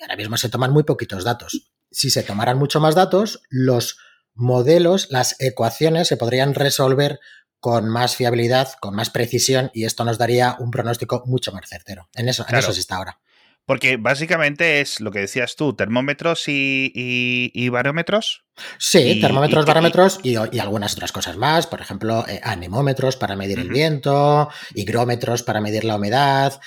Ahora 0.00 0.16
mismo 0.16 0.36
se 0.36 0.48
toman 0.48 0.72
muy 0.72 0.84
poquitos 0.84 1.24
datos. 1.24 1.72
Si 1.90 2.10
se 2.10 2.22
tomaran 2.22 2.58
mucho 2.58 2.80
más 2.80 2.94
datos, 2.94 3.42
los 3.48 3.98
modelos, 4.34 5.08
las 5.10 5.36
ecuaciones 5.40 6.08
se 6.08 6.16
podrían 6.16 6.54
resolver 6.54 7.20
con 7.58 7.88
más 7.88 8.16
fiabilidad, 8.16 8.74
con 8.80 8.94
más 8.94 9.10
precisión 9.10 9.70
y 9.72 9.84
esto 9.86 10.04
nos 10.04 10.18
daría 10.18 10.56
un 10.58 10.70
pronóstico 10.70 11.24
mucho 11.26 11.52
más 11.52 11.68
certero. 11.68 12.08
En 12.14 12.28
eso, 12.28 12.44
en 12.48 12.54
eso 12.54 12.72
se 12.72 12.80
está 12.80 12.96
ahora. 12.96 13.18
Porque 13.66 13.96
básicamente 13.96 14.80
es 14.80 15.00
lo 15.00 15.10
que 15.10 15.18
decías 15.18 15.56
tú, 15.56 15.74
termómetros 15.74 16.44
y, 16.46 17.68
barómetros. 17.68 18.44
Sí, 18.78 19.20
termómetros, 19.20 19.66
barómetros 19.66 20.20
y, 20.22 20.36
algunas 20.36 20.94
otras 20.94 21.10
cosas 21.10 21.36
más. 21.36 21.66
Por 21.66 21.80
ejemplo, 21.80 22.24
eh, 22.28 22.40
anemómetros 22.44 23.16
para 23.16 23.34
medir 23.34 23.58
el 23.58 23.68
viento, 23.68 24.48
higrómetros 24.74 25.42
para 25.42 25.60
medir 25.60 25.84
la 25.84 25.96
humedad, 25.96 26.60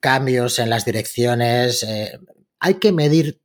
cambios 0.00 0.58
en 0.58 0.68
las 0.68 0.84
direcciones. 0.84 1.82
Eh, 1.82 2.18
hay 2.60 2.74
que 2.74 2.92
medir 2.92 3.40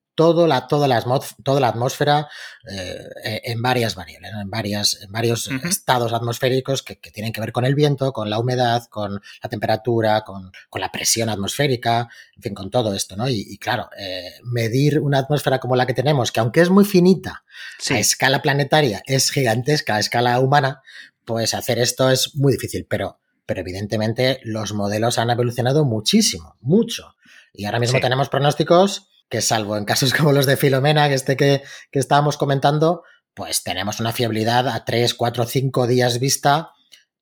la, 0.48 0.68
toda, 0.68 0.88
la, 0.88 1.04
toda 1.44 1.60
la 1.60 1.68
atmósfera 1.70 2.28
eh, 2.70 3.08
eh, 3.24 3.42
en 3.46 3.62
varias 3.62 3.96
variables, 3.96 4.32
en, 4.34 4.50
varias, 4.50 5.02
en 5.02 5.12
varios 5.12 5.48
estados 5.64 6.14
atmosféricos 6.14 6.84
que, 6.84 6.96
tienen 6.96 7.32
que 7.32 7.42
ver 7.42 7.52
con 7.52 7.66
el 7.66 7.74
viento, 7.74 8.12
con 8.12 8.30
la 8.30 8.38
humedad, 8.38 8.84
con 8.90 9.22
la 9.42 9.50
temperatura, 9.50 10.24
con, 10.24 10.52
la 10.74 10.92
presión 10.92 11.30
atmosférica, 11.30 12.10
en 12.36 12.42
fin, 12.42 12.54
con 12.54 12.70
todo 12.70 12.94
esto, 12.94 13.16
¿no? 13.16 13.30
Y, 13.30 13.58
claro, 13.58 13.90
eh, 13.98 14.34
medir 14.44 15.00
una 15.00 15.20
atmósfera 15.20 15.60
como 15.60 15.76
la 15.76 15.88
que 15.88 15.94
tenemos, 15.94 16.32
que 16.32 16.42
aunque 16.42 16.62
es 16.62 16.70
muy 16.70 16.86
finita, 16.86 17.44
a 17.90 18.00
escala 18.00 18.42
planetaria 18.42 19.02
es 19.06 19.32
gigantesca, 19.32 19.96
a 19.96 20.00
escala 20.00 20.40
humana, 20.40 20.82
pues 21.26 21.54
hacer 21.54 21.80
esto 21.80 22.10
es 22.10 22.36
muy 22.36 22.54
difícil, 22.54 22.86
pero, 22.90 23.20
pero 23.46 23.62
evidentemente 23.62 24.40
los 24.44 24.74
modelos 24.74 25.18
han 25.18 25.30
evolucionado 25.30 25.86
muchísimo, 25.86 26.58
mucho. 26.62 27.16
Y 27.54 27.66
ahora 27.66 27.80
mismo 27.80 28.00
tenemos 28.00 28.30
pronósticos 28.30 29.10
que 29.30 29.42
salvo 29.42 29.78
en 29.78 29.86
casos 29.86 30.14
como 30.18 30.32
los 30.32 30.46
de 30.46 30.58
Filomena, 30.58 31.08
que 31.08 31.16
este 31.16 31.38
que, 31.38 31.64
estábamos 31.92 32.38
comentando, 32.38 33.04
pues 33.34 33.64
tenemos 33.64 34.00
una 34.00 34.12
fiabilidad 34.12 34.68
a 34.68 34.84
3, 34.84 35.14
4, 35.14 35.46
5 35.46 35.88
días 35.88 36.20
vista 36.20 36.72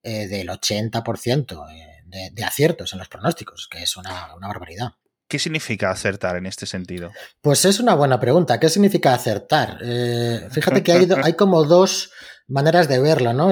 eh, 0.02 0.28
del 0.28 0.48
80% 0.48 1.66
eh, 1.70 2.32
de, 2.32 2.44
aciertos 2.44 2.94
en 2.94 3.00
los 3.00 3.10
pronósticos, 3.10 3.68
que 3.70 3.84
es 3.84 3.98
una, 3.98 4.36
barbaridad. 4.40 4.94
¿Qué 5.28 5.40
significa 5.40 5.92
acertar 5.92 6.38
en 6.38 6.46
este 6.46 6.66
sentido? 6.66 7.12
Pues 7.42 7.66
es 7.66 7.82
una 7.82 7.96
buena 7.96 8.18
pregunta. 8.18 8.62
¿Qué 8.62 8.70
significa 8.70 9.14
acertar? 9.14 9.78
Eh, 9.84 10.48
fíjate 10.50 10.82
que 10.84 10.94
hay, 10.94 11.08
hay, 11.24 11.34
como 11.34 11.66
dos 11.66 12.12
maneras 12.48 12.88
de 12.88 13.00
verlo, 13.00 13.34
¿no? 13.34 13.52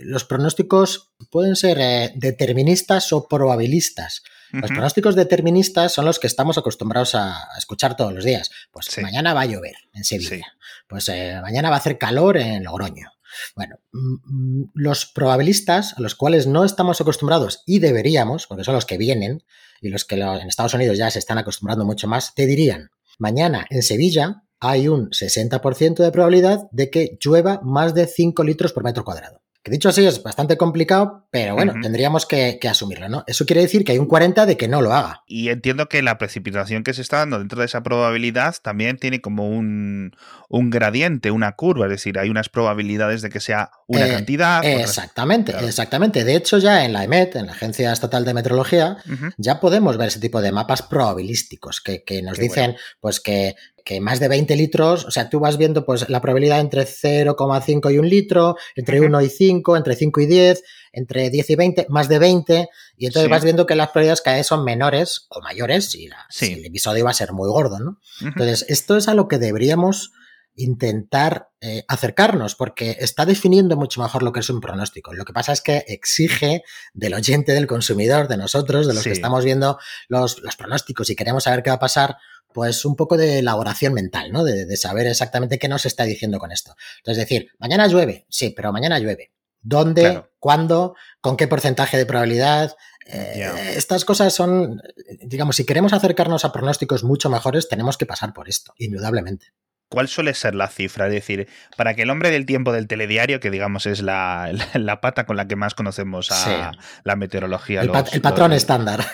los 0.00 0.24
pronósticos 0.24 1.14
pueden 1.30 1.56
ser 1.56 2.12
deterministas 2.14 3.10
o 3.14 3.26
probabilistas. 3.26 4.22
Los 4.60 4.70
pronósticos 4.70 5.16
deterministas 5.16 5.92
son 5.92 6.04
los 6.04 6.18
que 6.18 6.26
estamos 6.26 6.58
acostumbrados 6.58 7.14
a, 7.14 7.48
escuchar 7.58 7.96
todos 7.96 8.12
los 8.12 8.24
días. 8.24 8.50
Pues 8.70 8.86
mañana 9.02 9.34
va 9.34 9.42
a 9.42 9.46
llover 9.46 9.76
en 9.92 10.04
Sevilla. 10.04 10.46
Pues 10.86 11.08
eh, 11.08 11.38
mañana 11.42 11.70
va 11.70 11.76
a 11.76 11.78
hacer 11.78 11.98
calor 11.98 12.36
en 12.36 12.64
Logroño. 12.64 13.10
Bueno, 13.56 13.76
mm, 13.92 14.14
mm, 14.60 14.70
los 14.74 15.06
probabilistas 15.06 15.94
a 15.96 16.00
los 16.00 16.14
cuales 16.14 16.46
no 16.46 16.64
estamos 16.64 17.00
acostumbrados 17.00 17.62
y 17.66 17.78
deberíamos, 17.78 18.46
porque 18.46 18.64
son 18.64 18.74
los 18.74 18.86
que 18.86 18.98
vienen 18.98 19.42
y 19.80 19.88
los 19.88 20.04
que 20.04 20.16
en 20.16 20.48
Estados 20.48 20.74
Unidos 20.74 20.98
ya 20.98 21.10
se 21.10 21.18
están 21.18 21.38
acostumbrando 21.38 21.84
mucho 21.84 22.08
más, 22.08 22.34
te 22.34 22.46
dirían, 22.46 22.90
mañana 23.18 23.66
en 23.70 23.82
Sevilla 23.82 24.44
hay 24.60 24.88
un 24.88 25.10
60% 25.10 26.02
de 26.02 26.12
probabilidad 26.12 26.68
de 26.70 26.90
que 26.90 27.18
llueva 27.20 27.60
más 27.62 27.94
de 27.94 28.06
5 28.06 28.42
litros 28.44 28.72
por 28.72 28.84
metro 28.84 29.04
cuadrado. 29.04 29.43
Que 29.64 29.70
dicho 29.70 29.88
así 29.88 30.04
es 30.04 30.22
bastante 30.22 30.58
complicado, 30.58 31.26
pero 31.30 31.54
bueno, 31.54 31.72
tendríamos 31.80 32.26
que, 32.26 32.60
asumirlo, 32.68 33.08
¿no? 33.08 33.24
Eso 33.26 33.46
quiere 33.46 33.62
decir 33.62 33.82
que 33.82 33.92
hay 33.92 33.98
un 33.98 34.04
40 34.04 34.44
de 34.44 34.58
que 34.58 34.68
no 34.68 34.82
lo 34.82 34.92
haga. 34.92 35.22
Y 35.26 35.48
entiendo 35.48 35.88
que 35.88 36.02
la 36.02 36.18
precipitación 36.18 36.84
que 36.84 36.92
se 36.92 37.00
está 37.00 37.20
dando 37.20 37.38
dentro 37.38 37.60
de 37.60 37.64
esa 37.64 37.82
probabilidad 37.82 38.54
también 38.62 38.98
tiene 38.98 39.22
como 39.22 39.48
un, 39.48 40.12
gradiente, 40.50 41.30
una 41.30 41.52
curva, 41.52 41.86
es 41.86 41.92
decir, 41.92 42.18
hay 42.18 42.28
unas 42.28 42.50
probabilidades 42.50 43.22
de 43.22 43.30
que 43.30 43.40
sea 43.40 43.70
una 43.86 44.06
eh, 44.06 44.10
cantidad. 44.10 44.62
Exactamente, 44.62 45.54
exactamente. 45.64 46.24
De 46.24 46.36
hecho, 46.36 46.58
ya 46.58 46.84
en 46.84 46.92
la 46.92 47.02
EMET, 47.04 47.36
en 47.36 47.46
la 47.46 47.52
Agencia 47.52 47.90
Estatal 47.90 48.26
de 48.26 48.34
Meteorología, 48.34 48.98
ya 49.38 49.60
podemos 49.60 49.96
ver 49.96 50.08
ese 50.08 50.20
tipo 50.20 50.42
de 50.42 50.52
mapas 50.52 50.82
probabilísticos 50.82 51.80
que, 51.80 52.20
nos 52.22 52.36
dicen 52.36 52.76
pues 53.00 53.18
que 53.18 53.54
que 53.84 54.00
más 54.00 54.18
de 54.18 54.28
20 54.28 54.56
litros, 54.56 55.04
o 55.04 55.10
sea, 55.10 55.28
tú 55.28 55.40
vas 55.40 55.58
viendo 55.58 55.84
pues 55.84 56.08
la 56.08 56.22
probabilidad 56.22 56.60
entre 56.60 56.84
0,5 56.84 57.92
y 57.92 57.98
1 57.98 58.08
litro, 58.08 58.56
entre 58.74 59.00
1 59.00 59.20
y 59.20 59.28
5, 59.28 59.76
entre 59.76 59.94
5 59.94 60.20
y 60.22 60.26
10, 60.26 60.62
entre 60.92 61.28
10 61.28 61.50
y 61.50 61.54
20, 61.54 61.86
más 61.90 62.08
de 62.08 62.18
20, 62.18 62.68
y 62.96 63.06
entonces 63.06 63.30
vas 63.30 63.44
viendo 63.44 63.66
que 63.66 63.74
las 63.74 63.88
probabilidades 63.88 64.22
cada 64.22 64.38
vez 64.38 64.46
son 64.46 64.64
menores 64.64 65.26
o 65.28 65.42
mayores 65.42 65.94
y, 65.94 66.08
el 66.40 66.64
episodio 66.64 67.04
va 67.04 67.10
a 67.10 67.14
ser 67.14 67.32
muy 67.32 67.48
gordo, 67.48 67.78
¿no? 67.78 68.00
Entonces, 68.20 68.64
esto 68.68 68.96
es 68.96 69.08
a 69.08 69.14
lo 69.14 69.28
que 69.28 69.38
deberíamos 69.38 70.12
intentar 70.56 71.48
eh, 71.60 71.84
acercarnos, 71.88 72.54
porque 72.54 72.96
está 73.00 73.26
definiendo 73.26 73.76
mucho 73.76 74.00
mejor 74.00 74.22
lo 74.22 74.32
que 74.32 74.40
es 74.40 74.50
un 74.50 74.60
pronóstico. 74.60 75.12
Lo 75.12 75.24
que 75.24 75.32
pasa 75.32 75.52
es 75.52 75.60
que 75.60 75.84
exige 75.88 76.62
del 76.92 77.14
oyente, 77.14 77.52
del 77.52 77.66
consumidor, 77.66 78.28
de 78.28 78.36
nosotros, 78.36 78.86
de 78.86 78.94
los 78.94 79.02
que 79.02 79.10
estamos 79.10 79.44
viendo 79.44 79.78
los, 80.08 80.40
los, 80.40 80.56
pronósticos 80.56 81.10
y 81.10 81.16
queremos 81.16 81.44
saber 81.44 81.62
qué 81.62 81.70
va 81.70 81.76
a 81.76 81.80
pasar, 81.80 82.18
pues 82.54 82.84
un 82.84 82.94
poco 82.94 83.16
de 83.16 83.40
elaboración 83.40 83.92
mental, 83.92 84.30
¿no? 84.30 84.44
De, 84.44 84.76
saber 84.76 85.08
exactamente 85.08 85.58
qué 85.58 85.68
nos 85.68 85.84
está 85.86 86.04
diciendo 86.04 86.38
con 86.38 86.52
esto. 86.52 86.76
Entonces, 86.98 87.28
decir, 87.28 87.50
mañana 87.58 87.88
llueve, 87.88 88.26
sí, 88.30 88.50
pero 88.56 88.72
mañana 88.72 89.00
llueve. 89.00 89.32
¿Dónde? 89.60 90.22
¿Cuándo? 90.38 90.94
¿Con 91.20 91.36
qué 91.36 91.48
porcentaje 91.48 91.96
de 91.98 92.06
probabilidad? 92.06 92.76
Eh, 93.06 93.74
estas 93.76 94.04
cosas 94.04 94.32
son, 94.32 94.80
digamos, 95.24 95.56
si 95.56 95.66
queremos 95.66 95.92
acercarnos 95.92 96.44
a 96.44 96.52
pronósticos 96.52 97.02
mucho 97.02 97.28
mejores, 97.28 97.68
tenemos 97.68 97.98
que 97.98 98.06
pasar 98.06 98.32
por 98.32 98.48
esto, 98.48 98.72
indudablemente. 98.78 99.46
¿Cuál 99.88 100.08
suele 100.08 100.34
ser 100.34 100.54
la 100.54 100.68
cifra? 100.68 101.06
Es 101.06 101.12
decir, 101.12 101.48
para 101.76 101.94
que 101.94 102.02
el 102.02 102.10
hombre 102.10 102.30
del 102.30 102.46
tiempo 102.46 102.72
del 102.72 102.88
telediario, 102.88 103.38
que 103.38 103.50
digamos 103.50 103.86
es 103.86 104.02
la, 104.02 104.50
pata 105.00 105.24
con 105.26 105.36
la 105.36 105.46
que 105.46 105.56
más 105.56 105.74
conocemos 105.74 106.30
a 106.32 106.72
la 107.04 107.16
meteorología. 107.16 107.82
El, 107.82 107.90
patrón 107.90 108.52
estándar. 108.52 109.04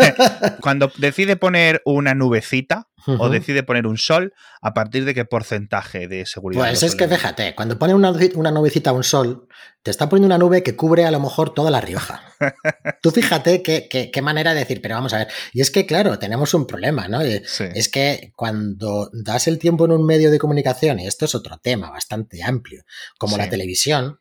cuando 0.60 0.90
decide 0.98 1.36
poner 1.36 1.82
una 1.84 2.14
nubecita, 2.14 2.88
o 3.06 3.28
decide 3.28 3.62
poner 3.62 3.86
un 3.86 3.98
sol, 3.98 4.34
¿a 4.60 4.74
partir 4.74 5.04
de 5.04 5.14
qué 5.14 5.24
porcentaje 5.24 6.08
de 6.08 6.26
seguridad? 6.26 6.62
Pues 6.62 6.82
es 6.82 6.96
que 6.96 7.08
fíjate, 7.08 7.54
cuando 7.54 7.78
pone 7.78 7.94
una, 7.94 8.12
una 8.34 8.50
nubecita 8.50 8.90
a 8.90 8.92
un 8.92 9.04
sol, 9.04 9.48
te 9.82 9.90
está 9.90 10.08
poniendo 10.08 10.26
una 10.26 10.38
nube 10.38 10.62
que 10.62 10.74
cubre 10.74 11.04
a 11.04 11.10
lo 11.10 11.20
mejor 11.20 11.54
toda 11.54 11.70
la 11.70 11.80
Rioja. 11.80 12.22
Tú 13.02 13.10
fíjate 13.10 13.62
qué, 13.62 13.88
qué, 13.88 14.22
manera 14.22 14.52
de 14.52 14.60
decir, 14.60 14.80
pero 14.82 14.96
vamos 14.96 15.14
a 15.14 15.18
ver. 15.18 15.28
Y 15.52 15.60
es 15.60 15.70
que, 15.70 15.86
claro, 15.86 16.18
tenemos 16.18 16.52
un 16.54 16.66
problema, 16.66 17.08
¿no? 17.08 17.20
Es 17.20 17.88
que 17.88 18.32
cuando 18.34 19.10
das 19.12 19.46
el 19.46 19.58
tiempo 19.58 19.84
en 19.84 19.92
un 19.92 20.04
medio 20.04 20.30
de 20.30 20.38
comunicación, 20.38 20.98
y 20.98 21.06
esto 21.06 21.24
es 21.24 21.34
otro 21.34 21.58
tema 21.58 21.90
bastante 21.90 22.42
amplio, 22.42 22.82
como 23.18 23.36
la 23.36 23.48
televisión, 23.48 24.20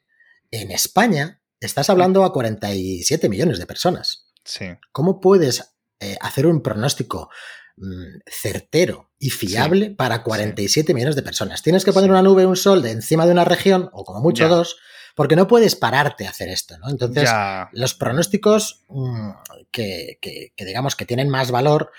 en 0.51 0.71
España 0.71 1.41
estás 1.59 1.89
hablando 1.89 2.23
a 2.23 2.31
47 2.31 3.29
millones 3.29 3.57
de 3.57 3.65
personas. 3.65 4.27
Sí. 4.43 4.65
¿Cómo 4.91 5.19
puedes 5.19 5.75
eh, 5.99 6.17
hacer 6.21 6.45
un 6.45 6.61
pronóstico 6.61 7.29
Mm, 7.77 8.21
certero 8.25 9.11
y 9.19 9.31
fiable 9.31 9.89
para 9.89 10.23
47 10.23 10.93
millones 10.93 11.17
de 11.17 11.23
personas. 11.23 11.61
Tienes 11.61 11.83
que 11.83 11.91
poner 11.91 12.09
una 12.09 12.21
nube, 12.21 12.45
un 12.45 12.55
sol 12.55 12.81
de 12.81 12.91
encima 12.91 13.25
de 13.25 13.33
una 13.33 13.43
región, 13.43 13.89
o 13.91 14.05
como 14.05 14.21
mucho 14.21 14.47
dos, 14.47 14.77
porque 15.13 15.35
no 15.35 15.45
puedes 15.45 15.75
pararte 15.75 16.25
a 16.25 16.29
hacer 16.29 16.47
esto, 16.47 16.77
¿no? 16.77 16.89
Entonces, 16.89 17.29
los 17.73 17.93
pronósticos 17.93 18.85
mm, 18.87 19.29
que, 19.71 20.19
digamos 20.57 20.95
que 20.95 21.05
tienen 21.05 21.27
más 21.27 21.51
valor 21.51 21.91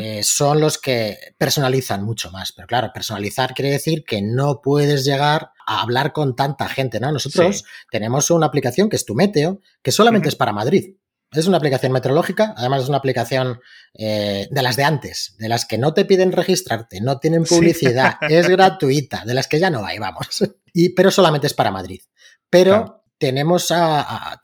eh, 0.00 0.22
son 0.24 0.60
los 0.60 0.78
que 0.78 1.18
personalizan 1.36 2.04
mucho 2.04 2.30
más. 2.30 2.52
Pero 2.52 2.66
claro, 2.66 2.90
personalizar 2.94 3.52
quiere 3.52 3.70
decir 3.70 4.04
que 4.04 4.22
no 4.22 4.62
puedes 4.62 5.04
llegar 5.04 5.50
a 5.66 5.82
hablar 5.82 6.14
con 6.14 6.36
tanta 6.36 6.68
gente, 6.70 7.00
¿no? 7.00 7.12
Nosotros 7.12 7.64
tenemos 7.90 8.30
una 8.30 8.46
aplicación 8.46 8.88
que 8.88 8.96
es 8.96 9.04
tu 9.04 9.14
Meteo, 9.14 9.60
que 9.82 9.92
solamente 9.92 10.30
es 10.30 10.36
para 10.36 10.54
Madrid. 10.54 10.94
Es 11.30 11.46
una 11.46 11.58
aplicación 11.58 11.92
meteorológica, 11.92 12.54
además 12.56 12.82
es 12.82 12.88
una 12.88 12.98
aplicación 12.98 13.60
eh, 13.94 14.48
de 14.50 14.62
las 14.62 14.76
de 14.76 14.84
antes, 14.84 15.34
de 15.38 15.48
las 15.48 15.66
que 15.66 15.76
no 15.76 15.92
te 15.92 16.06
piden 16.06 16.32
registrarte, 16.32 17.00
no 17.02 17.18
tienen 17.18 17.44
publicidad, 17.44 18.16
es 18.28 18.48
gratuita, 18.48 19.24
de 19.26 19.34
las 19.34 19.46
que 19.46 19.58
ya 19.58 19.68
no 19.68 19.84
hay, 19.84 19.98
vamos. 19.98 20.26
Y, 20.72 20.90
pero 20.90 21.10
solamente 21.10 21.46
es 21.46 21.54
para 21.54 21.70
Madrid. 21.70 22.00
Pero 22.48 23.04
tenemos, 23.18 23.70
a, 23.70 24.40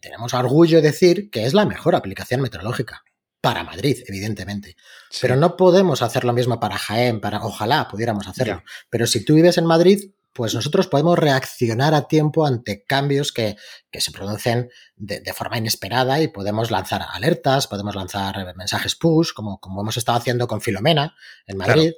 tenemos 0.00 0.34
orgullo 0.34 0.80
decir 0.80 1.30
que 1.30 1.44
es 1.46 1.54
la 1.54 1.66
mejor 1.66 1.96
aplicación 1.96 2.40
meteorológica. 2.40 3.02
Para 3.40 3.62
Madrid, 3.62 4.02
evidentemente. 4.06 4.76
Pero 5.20 5.36
no 5.36 5.56
podemos 5.56 6.02
hacer 6.02 6.24
lo 6.24 6.32
mismo 6.32 6.58
para 6.58 6.76
Jaén, 6.76 7.20
para, 7.20 7.44
ojalá 7.44 7.86
pudiéramos 7.88 8.26
hacerlo. 8.26 8.62
Pero 8.90 9.06
si 9.06 9.24
tú 9.24 9.34
vives 9.34 9.58
en 9.58 9.64
Madrid, 9.64 10.10
pues 10.38 10.54
nosotros 10.54 10.86
podemos 10.86 11.18
reaccionar 11.18 11.94
a 11.94 12.06
tiempo 12.06 12.46
ante 12.46 12.84
cambios 12.84 13.32
que, 13.32 13.56
se 13.92 14.12
producen 14.12 14.70
de, 14.94 15.20
forma 15.34 15.58
inesperada 15.58 16.22
y 16.22 16.28
podemos 16.28 16.70
lanzar 16.70 17.04
alertas, 17.12 17.66
podemos 17.66 17.96
lanzar 17.96 18.54
mensajes 18.54 18.94
push, 18.94 19.32
como, 19.34 19.58
como 19.58 19.80
hemos 19.80 19.96
estado 19.96 20.16
haciendo 20.16 20.46
con 20.46 20.60
Filomena 20.60 21.16
en 21.48 21.56
Madrid, 21.56 21.90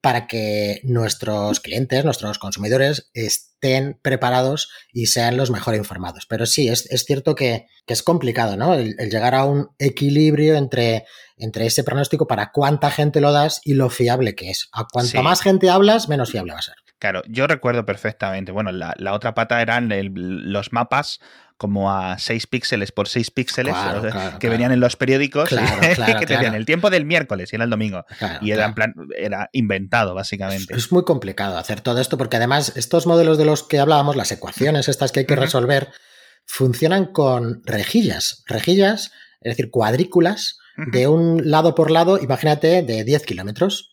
para 0.00 0.26
que 0.26 0.80
nuestros 0.84 1.60
clientes, 1.60 2.02
nuestros 2.06 2.38
consumidores 2.38 3.10
estén 3.12 4.00
preparados 4.00 4.70
y 4.90 5.08
sean 5.08 5.36
los 5.36 5.50
mejor 5.50 5.74
informados. 5.74 6.24
Pero 6.26 6.46
sí, 6.46 6.68
es, 6.68 6.88
cierto 7.06 7.34
que, 7.34 7.66
es 7.86 8.02
complicado, 8.02 8.56
¿no? 8.56 8.72
El, 8.72 8.96
llegar 8.96 9.34
a 9.34 9.44
un 9.44 9.68
equilibrio 9.78 10.54
entre, 10.54 11.04
entre 11.36 11.66
ese 11.66 11.84
pronóstico 11.84 12.26
para 12.26 12.52
cuánta 12.52 12.90
gente 12.90 13.20
lo 13.20 13.32
das 13.32 13.60
y 13.64 13.74
lo 13.74 13.90
fiable 13.90 14.34
que 14.34 14.48
es. 14.48 14.70
A 14.72 14.86
cuanto 14.90 15.22
más 15.22 15.42
gente 15.42 15.68
hablas, 15.68 16.08
menos 16.08 16.30
fiable 16.30 16.54
va 16.54 16.60
a 16.60 16.62
ser. 16.62 16.76
Claro, 17.02 17.22
yo 17.26 17.48
recuerdo 17.48 17.84
perfectamente. 17.84 18.52
Bueno, 18.52 18.70
la, 18.70 18.94
otra 19.12 19.34
pata 19.34 19.60
eran 19.60 19.90
los 19.90 20.72
mapas 20.72 21.18
como 21.56 21.90
a 21.90 22.16
6 22.16 22.46
píxeles 22.46 22.92
por 22.92 23.08
6 23.08 23.32
píxeles 23.32 23.74
que 24.38 24.48
venían 24.48 24.70
en 24.70 24.78
los 24.78 24.94
periódicos 24.94 25.50
que 26.20 26.26
tenían 26.26 26.54
el 26.54 26.64
tiempo 26.64 26.90
del 26.90 27.04
miércoles 27.04 27.52
y 27.52 27.56
era 27.56 27.64
el 27.64 27.70
domingo. 27.70 28.04
y 28.40 28.52
era, 28.52 28.66
en 28.66 28.74
plan, 28.74 28.94
era 29.18 29.50
inventado, 29.50 30.14
básicamente. 30.14 30.76
Es 30.76 30.92
muy 30.92 31.02
complicado 31.02 31.58
hacer 31.58 31.80
todo 31.80 32.00
esto 32.00 32.16
porque 32.16 32.36
además 32.36 32.72
estos 32.76 33.08
modelos 33.08 33.36
de 33.36 33.46
los 33.46 33.64
que 33.64 33.80
hablábamos, 33.80 34.14
las 34.14 34.30
ecuaciones 34.30 34.88
estas 34.88 35.10
que 35.10 35.20
hay 35.20 35.26
que 35.26 35.34
resolver, 35.34 35.88
funcionan 36.46 37.06
con 37.06 37.62
rejillas. 37.64 38.44
Rejillas, 38.46 39.10
es 39.40 39.56
decir, 39.56 39.72
cuadrículas 39.72 40.56
de 40.76 41.08
un 41.08 41.50
lado 41.50 41.74
por 41.74 41.90
lado, 41.90 42.20
imagínate, 42.20 42.82
de 42.82 43.02
10 43.02 43.26
kilómetros. 43.26 43.91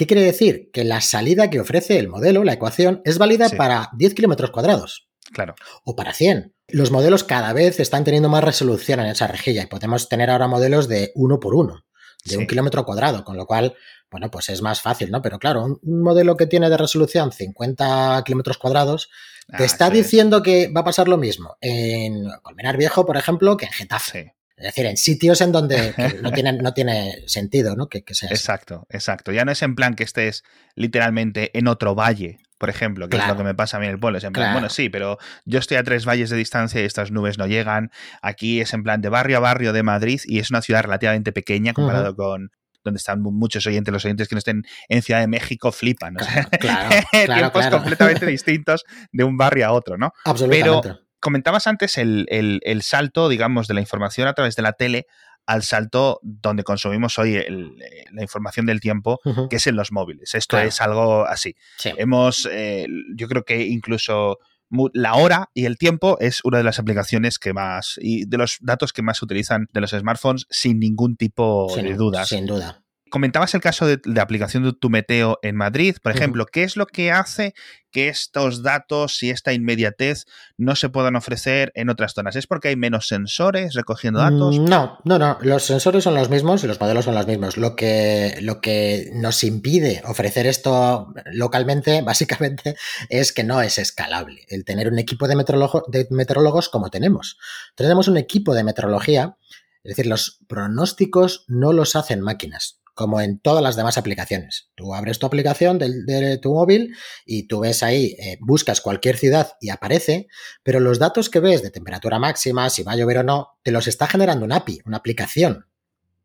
¿Qué 0.00 0.06
quiere 0.06 0.22
decir? 0.22 0.70
Que 0.72 0.82
la 0.82 1.02
salida 1.02 1.50
que 1.50 1.60
ofrece 1.60 1.98
el 1.98 2.08
modelo, 2.08 2.42
la 2.42 2.54
ecuación, 2.54 3.02
es 3.04 3.18
válida 3.18 3.50
para 3.50 3.90
10 3.98 4.14
kilómetros 4.14 4.50
cuadrados. 4.50 5.10
Claro. 5.30 5.54
O 5.84 5.94
para 5.94 6.14
100. 6.14 6.54
Los 6.68 6.90
modelos 6.90 7.22
cada 7.22 7.52
vez 7.52 7.78
están 7.80 8.02
teniendo 8.02 8.30
más 8.30 8.42
resolución 8.42 9.00
en 9.00 9.08
esa 9.08 9.26
rejilla 9.26 9.62
y 9.62 9.66
podemos 9.66 10.08
tener 10.08 10.30
ahora 10.30 10.48
modelos 10.48 10.88
de 10.88 11.12
uno 11.16 11.38
por 11.38 11.54
uno, 11.54 11.84
de 12.24 12.38
un 12.38 12.46
kilómetro 12.46 12.86
cuadrado, 12.86 13.24
con 13.24 13.36
lo 13.36 13.44
cual, 13.44 13.76
bueno, 14.10 14.30
pues 14.30 14.48
es 14.48 14.62
más 14.62 14.80
fácil, 14.80 15.10
¿no? 15.10 15.20
Pero 15.20 15.38
claro, 15.38 15.78
un, 15.82 16.02
modelo 16.02 16.34
que 16.34 16.46
tiene 16.46 16.70
de 16.70 16.78
resolución 16.78 17.30
50 17.30 18.22
kilómetros 18.24 18.56
cuadrados 18.56 19.10
te 19.54 19.64
ah, 19.64 19.66
está 19.66 19.90
diciendo 19.90 20.42
que 20.42 20.72
va 20.74 20.80
a 20.80 20.84
pasar 20.84 21.08
lo 21.08 21.18
mismo 21.18 21.58
en 21.60 22.24
Colmenar 22.40 22.78
Viejo, 22.78 23.04
por 23.04 23.18
ejemplo, 23.18 23.58
que 23.58 23.66
en 23.66 23.72
Getafe. 23.72 24.34
Es 24.60 24.66
decir, 24.66 24.86
en 24.86 24.96
sitios 24.96 25.40
en 25.40 25.52
donde 25.52 25.94
no, 26.22 26.32
tiene, 26.32 26.52
no 26.52 26.74
tiene 26.74 27.24
sentido, 27.26 27.76
¿no? 27.76 27.88
Que, 27.88 28.04
sea 28.10 28.28
Exacto, 28.30 28.86
exacto. 28.90 29.32
Ya 29.32 29.44
no 29.44 29.52
es 29.52 29.62
en 29.62 29.74
plan 29.74 29.94
que 29.94 30.04
estés 30.04 30.44
literalmente 30.74 31.56
en 31.58 31.66
otro 31.66 31.94
valle, 31.94 32.38
por 32.58 32.68
ejemplo, 32.68 33.08
que 33.08 33.16
es 33.16 33.26
lo 33.26 33.38
que 33.38 33.42
me 33.42 33.54
pasa 33.54 33.78
a 33.78 33.80
mí 33.80 33.86
en 33.86 33.92
el 33.92 33.98
pueblo. 33.98 34.18
Es 34.18 34.24
en 34.24 34.34
plan, 34.34 34.52
bueno, 34.52 34.68
sí, 34.68 34.90
pero 34.90 35.16
yo 35.46 35.58
estoy 35.58 35.78
a 35.78 35.82
tres 35.82 36.04
valles 36.04 36.28
de 36.28 36.36
distancia 36.36 36.80
y 36.82 36.84
estas 36.84 37.10
nubes 37.10 37.38
no 37.38 37.46
llegan. 37.46 37.90
Aquí 38.20 38.60
es 38.60 38.74
en 38.74 38.82
plan 38.82 39.00
de 39.00 39.08
barrio 39.08 39.38
a 39.38 39.40
barrio 39.40 39.72
de 39.72 39.82
Madrid 39.82 40.20
y 40.26 40.40
es 40.40 40.50
una 40.50 40.60
ciudad 40.60 40.82
relativamente 40.82 41.32
pequeña 41.32 41.72
comparado 41.72 42.14
con, 42.14 42.50
donde 42.84 42.98
están 42.98 43.22
muchos 43.22 43.66
oyentes, 43.66 43.92
los 43.92 44.04
oyentes 44.04 44.28
que 44.28 44.34
no 44.34 44.40
estén 44.40 44.64
en 44.88 45.02
Ciudad 45.02 45.20
de 45.20 45.26
México 45.26 45.72
flipan. 45.72 46.16
Claro, 46.60 46.96
Tiempos 47.10 47.66
completamente 47.68 48.26
distintos 48.26 48.84
de 49.10 49.24
un 49.24 49.36
barrio 49.36 49.66
a 49.66 49.72
otro, 49.72 49.96
¿no? 49.96 50.12
Absolutamente. 50.24 50.88
Pero 50.88 51.09
comentabas 51.20 51.66
antes 51.66 51.98
el, 51.98 52.80
salto, 52.82 53.28
digamos, 53.28 53.68
de 53.68 53.74
la 53.74 53.80
información 53.80 54.28
a 54.28 54.34
través 54.34 54.56
de 54.56 54.62
la 54.62 54.72
tele 54.72 55.06
al 55.46 55.62
salto 55.62 56.20
donde 56.22 56.64
consumimos 56.64 57.18
hoy 57.18 57.42
la 58.12 58.22
información 58.22 58.66
del 58.66 58.80
tiempo, 58.80 59.20
que 59.48 59.56
es 59.56 59.66
en 59.66 59.76
los 59.76 59.92
móviles. 59.92 60.34
Esto 60.34 60.58
es 60.58 60.80
algo 60.80 61.26
así. 61.26 61.56
Hemos, 61.84 62.48
eh, 62.50 62.86
yo 63.14 63.28
creo 63.28 63.44
que 63.44 63.66
incluso 63.66 64.38
la 64.92 65.14
hora 65.14 65.50
y 65.52 65.64
el 65.64 65.78
tiempo 65.78 66.16
es 66.20 66.40
una 66.44 66.58
de 66.58 66.64
las 66.64 66.78
aplicaciones 66.78 67.38
que 67.38 67.52
más 67.52 67.98
y 68.00 68.26
de 68.26 68.38
los 68.38 68.58
datos 68.60 68.92
que 68.92 69.02
más 69.02 69.18
se 69.18 69.24
utilizan 69.24 69.68
de 69.72 69.80
los 69.80 69.90
smartphones 69.90 70.46
sin 70.50 70.78
ningún 70.78 71.16
tipo 71.16 71.74
de 71.74 71.94
dudas. 71.94 72.28
Sin 72.28 72.46
duda. 72.46 72.82
Comentabas 73.10 73.54
el 73.54 73.60
caso 73.60 73.86
de, 73.86 74.00
la 74.04 74.22
aplicación 74.22 74.62
de 74.62 74.72
tu 74.72 74.88
meteo 74.88 75.38
en 75.42 75.56
Madrid, 75.56 75.96
por 76.02 76.12
ejemplo. 76.12 76.46
¿Qué 76.46 76.62
es 76.62 76.76
lo 76.76 76.86
que 76.86 77.10
hace 77.10 77.54
que 77.90 78.08
estos 78.08 78.62
datos 78.62 79.22
y 79.22 79.30
esta 79.30 79.52
inmediatez 79.52 80.26
no 80.56 80.76
se 80.76 80.88
puedan 80.88 81.16
ofrecer 81.16 81.72
en 81.74 81.90
otras 81.90 82.14
zonas? 82.14 82.36
¿Es 82.36 82.46
porque 82.46 82.68
hay 82.68 82.76
menos 82.76 83.08
sensores 83.08 83.74
recogiendo 83.74 84.20
datos? 84.20 84.58
Mm, 84.58 84.64
no, 84.64 84.98
no, 85.04 85.18
no. 85.18 85.38
Los 85.42 85.64
sensores 85.64 86.04
son 86.04 86.14
los 86.14 86.30
mismos 86.30 86.64
y 86.64 86.66
los 86.66 86.80
modelos 86.80 87.04
son 87.04 87.14
los 87.14 87.26
mismos. 87.26 87.56
Lo 87.56 87.76
que, 87.76 88.38
lo 88.40 88.60
que 88.60 89.10
nos 89.14 89.44
impide 89.44 90.02
ofrecer 90.04 90.46
esto 90.46 91.12
localmente, 91.26 92.02
básicamente, 92.04 92.76
es 93.08 93.32
que 93.32 93.44
no 93.44 93.60
es 93.60 93.78
escalable. 93.78 94.44
El 94.48 94.64
tener 94.64 94.88
un 94.88 94.98
equipo 94.98 95.28
de, 95.28 95.34
de 95.88 96.06
meteorólogos 96.10 96.68
como 96.68 96.90
tenemos. 96.90 97.38
Tenemos 97.74 98.08
un 98.08 98.16
equipo 98.16 98.54
de 98.54 98.64
meteorología, 98.64 99.36
es 99.82 99.90
decir, 99.96 100.06
los 100.06 100.40
pronósticos 100.46 101.44
no 101.48 101.72
los 101.72 101.96
hacen 101.96 102.20
máquinas 102.20 102.79
como 103.00 103.22
en 103.22 103.38
todas 103.38 103.62
las 103.62 103.76
demás 103.76 103.96
aplicaciones. 103.96 104.68
Tú 104.74 104.94
abres 104.94 105.18
tu 105.18 105.24
aplicación 105.24 105.78
de, 105.78 106.36
tu 106.36 106.52
móvil 106.52 106.94
y 107.24 107.46
tú 107.46 107.60
ves 107.60 107.82
ahí, 107.82 108.14
eh, 108.18 108.36
buscas 108.42 108.82
cualquier 108.82 109.16
ciudad 109.16 109.52
y 109.58 109.70
aparece, 109.70 110.26
pero 110.62 110.80
los 110.80 110.98
datos 110.98 111.30
que 111.30 111.40
ves 111.40 111.62
de 111.62 111.70
temperatura 111.70 112.18
máxima, 112.18 112.68
si 112.68 112.82
va 112.82 112.92
a 112.92 112.96
llover 112.96 113.16
o 113.16 113.22
no, 113.22 113.58
te 113.62 113.70
los 113.70 113.86
está 113.86 114.06
generando 114.06 114.44
un 114.44 114.52
API, 114.52 114.80
una 114.84 114.98
aplicación, 114.98 115.64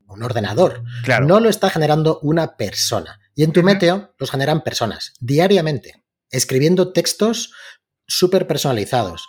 un 0.05 0.21
ordenador. 0.21 0.83
No 1.21 1.39
lo 1.39 1.47
está 1.47 1.69
generando 1.69 2.19
una 2.23 2.57
persona. 2.57 3.21
Y 3.35 3.43
en 3.45 3.53
tu 3.53 3.63
meteo 3.63 4.13
los 4.17 4.29
generan 4.29 4.61
personas 4.61 5.13
diariamente, 5.21 6.03
escribiendo 6.29 6.91
textos 6.91 7.53
súper 8.07 8.47
personalizados, 8.47 9.27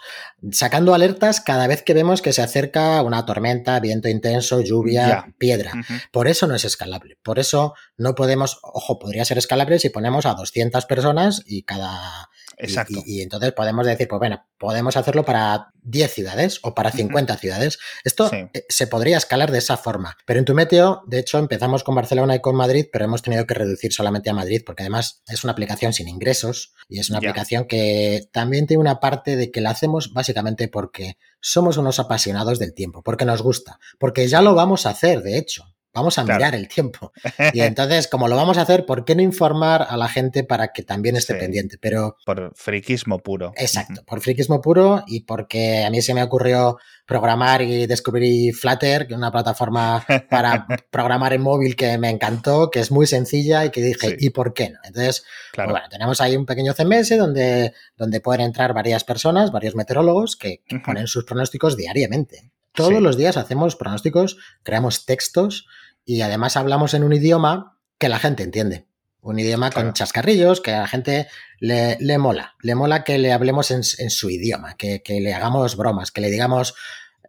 sacando 0.53 0.95
alertas 0.95 1.41
cada 1.41 1.67
vez 1.67 1.83
que 1.83 1.95
vemos 1.95 2.23
que 2.23 2.33
se 2.33 2.43
acerca 2.43 3.03
una 3.03 3.25
tormenta, 3.25 3.81
viento 3.81 4.09
intenso, 4.09 4.61
lluvia, 4.61 5.35
piedra. 5.39 5.73
Por 6.13 6.29
eso 6.29 6.47
no 6.47 6.55
es 6.55 6.65
escalable. 6.65 7.19
Por 7.23 7.39
eso 7.39 7.75
no 7.97 8.15
podemos, 8.15 8.59
ojo, 8.63 8.99
podría 8.99 9.25
ser 9.25 9.39
escalable 9.39 9.79
si 9.79 9.91
ponemos 9.91 10.27
a 10.27 10.35
200 10.35 10.85
personas 10.87 11.43
y 11.47 11.63
cada 11.63 12.31
Exacto. 12.57 13.03
Y, 13.05 13.21
entonces 13.21 13.53
podemos 13.53 13.87
decir, 13.87 14.09
pues 14.09 14.19
bueno, 14.19 14.45
podemos 14.59 14.97
hacerlo 14.97 15.25
para 15.25 15.73
10 15.83 16.13
ciudades 16.13 16.59
o 16.63 16.75
para 16.75 16.91
50 16.91 17.37
ciudades. 17.37 17.79
Esto 18.05 18.31
eh, 18.33 18.51
se 18.69 18.87
podría 18.87 19.19
escalar 19.19 19.51
de 19.53 19.59
esa 19.59 19.77
forma. 19.77 20.17
Pero 20.27 20.39
en 20.39 20.45
tu 20.45 20.55
meteo, 20.55 21.03
de 21.07 21.19
hecho, 21.19 21.39
empezamos 21.39 21.85
con 21.85 21.95
Barcelona 21.95 22.35
y 22.35 22.41
con 22.41 22.57
Madrid, 22.57 22.87
pero 22.91 23.05
hemos 23.05 23.23
tenido 23.23 23.47
que 23.47 23.55
reducir 23.55 23.93
solamente 23.93 24.31
a 24.31 24.35
Madrid 24.35 24.63
porque 24.65 24.83
además 24.83 25.23
es 25.29 25.45
una 25.45 25.53
aplicación 25.53 25.93
sin 25.93 26.09
ingresos 26.09 26.73
y 26.89 27.01
es 27.01 27.11
una 27.11 27.19
aplicación 27.19 27.67
que 27.67 28.29
también 28.33 28.67
tiene 28.67 28.81
una 28.81 29.01
parte 29.01 29.37
de 29.37 29.51
que 29.51 29.61
la 29.61 29.71
hacemos 29.71 30.13
básicamente 30.13 30.69
porque 30.69 31.19
somos 31.41 31.77
unos 31.77 31.99
apasionados 31.99 32.59
del 32.59 32.75
tiempo, 32.75 33.03
porque 33.03 33.25
nos 33.25 33.43
gusta, 33.43 33.79
porque 33.99 34.27
ya 34.29 34.43
lo 34.43 34.55
vamos 34.55 34.87
a 34.87 34.91
hacer, 34.91 35.23
de 35.23 35.39
hecho. 35.39 35.76
Vamos 35.97 36.19
a 36.19 36.25
mirar 36.25 36.55
el 36.55 36.69
tiempo. 36.69 37.13
Y 37.53 37.61
entonces, 37.63 38.07
como 38.07 38.29
lo 38.29 38.37
vamos 38.37 38.59
a 38.59 38.63
hacer, 38.63 38.85
¿por 38.85 39.05
qué 39.05 39.15
no 39.15 39.23
informar 39.23 39.87
a 39.89 39.97
la 39.97 40.09
gente 40.09 40.45
para 40.45 40.73
que 40.73 40.83
también 40.83 41.17
esté 41.17 41.35
pendiente? 41.35 41.79
Pero. 41.81 42.17
Por 42.25 42.53
friquismo 42.55 43.19
puro. 43.19 43.53
Exacto, 43.57 44.03
por 44.05 44.21
friquismo 44.21 44.61
puro 44.61 45.03
y 45.07 45.21
porque 45.21 45.85
a 45.85 45.91
mí 45.91 46.03
se 46.03 46.13
me 46.13 46.23
ocurrió 46.23 46.79
programar 47.07 47.63
y 47.63 47.87
descubrir 47.87 48.55
Flutter, 48.55 49.07
que 49.07 49.15
es 49.15 49.19
una 49.19 49.31
plataforma 49.31 50.05
para 50.29 50.67
programar 50.91 51.33
en 51.33 51.41
móvil 51.41 51.77
que 51.77 51.97
me 51.99 52.11
encantó, 52.11 52.71
que 52.71 52.81
es 52.81 52.91
muy 52.91 53.07
sencilla 53.07 53.65
y 53.65 53.71
que 53.71 53.81
dije, 53.81 54.17
¿y 54.19 54.31
por 54.31 54.53
qué 54.53 54.71
no? 54.71 54.79
Entonces, 54.85 55.25
pues 55.55 55.69
bueno, 55.71 55.87
tenemos 55.89 56.21
ahí 56.21 56.37
un 56.37 56.45
pequeño 56.45 56.75
CMS 56.75 57.17
donde, 57.17 57.73
donde 57.97 58.21
pueden 58.21 58.43
entrar 58.43 58.75
varias 58.75 59.05
personas, 59.05 59.53
varios 59.53 59.77
meteorólogos 59.77 60.37
que, 60.37 60.63
ponen 60.85 61.07
sus 61.07 61.25
pronósticos 61.25 61.77
diariamente. 61.77 62.51
Todos 62.73 63.01
los 63.01 63.17
días 63.17 63.39
hacemos 63.39 63.75
pronósticos, 63.75 64.37
creamos 64.63 65.07
textos 65.07 65.67
y 66.07 66.23
además 66.23 66.57
hablamos 66.57 66.95
en 66.95 67.05
un 67.05 67.13
idioma 67.13 67.77
que 67.99 68.09
la 68.09 68.19
gente 68.19 68.45
entiende. 68.45 68.87
Un 69.21 69.41
idioma 69.41 69.73
con 69.73 69.93
chascarrillos 69.93 70.61
que 70.61 70.73
a 70.73 70.81
la 70.83 70.87
gente 70.87 71.27
le, 71.59 71.97
le, 71.99 72.17
mola. 72.17 72.55
Le 72.63 72.77
mola 72.77 73.03
que 73.03 73.19
le 73.19 73.33
hablemos 73.33 73.73
en, 73.73 73.83
su 73.83 74.31
idioma, 74.31 74.77
que, 74.77 75.03
le 75.05 75.35
hagamos 75.35 75.77
bromas, 75.77 76.13
que 76.13 76.21
le 76.21 76.31
digamos, 76.31 76.75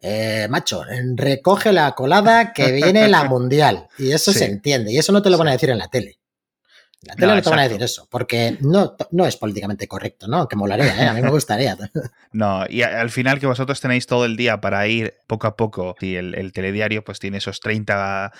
eh, 0.03 0.45
macho, 0.47 0.83
recoge 1.15 1.73
la 1.73 1.93
colada 1.93 2.53
que 2.53 2.71
viene 2.71 3.07
la 3.07 3.23
mundial. 3.29 3.87
Y 3.97 4.11
eso 4.11 4.31
se 4.31 4.45
entiende. 4.45 4.91
Y 4.91 4.99
eso 4.99 5.11
no 5.11 5.23
te 5.23 5.31
lo 5.31 5.39
van 5.39 5.47
a 5.47 5.53
decir 5.53 5.71
en 5.71 5.79
la 5.79 5.87
tele. 5.87 6.16
La 7.01 7.15
tele 7.15 7.35
no, 7.35 7.41
te 7.43 7.49
van 7.51 7.59
a 7.59 7.63
decir 7.67 7.81
eso, 7.83 8.07
porque 8.09 8.57
no, 8.59 8.95
no 9.11 9.27
es 9.27 9.37
políticamente 9.37 9.87
correcto, 9.87 10.27
¿no? 10.27 10.47
Que 10.47 10.55
molaría, 10.55 11.03
¿eh? 11.03 11.07
A 11.07 11.13
mí 11.13 11.21
me 11.21 11.29
gustaría. 11.29 11.77
no, 12.31 12.65
y 12.67 12.81
al 12.81 13.11
final 13.11 13.39
que 13.39 13.45
vosotros 13.45 13.79
tenéis 13.79 14.07
todo 14.07 14.25
el 14.25 14.35
día 14.35 14.59
para 14.59 14.87
ir 14.87 15.13
poco 15.27 15.45
a 15.45 15.55
poco, 15.55 15.95
y 16.01 16.15
el, 16.15 16.51
telediario 16.53 17.03
pues 17.03 17.19
tiene 17.19 17.37
esos 17.37 17.59
30, 17.59 18.33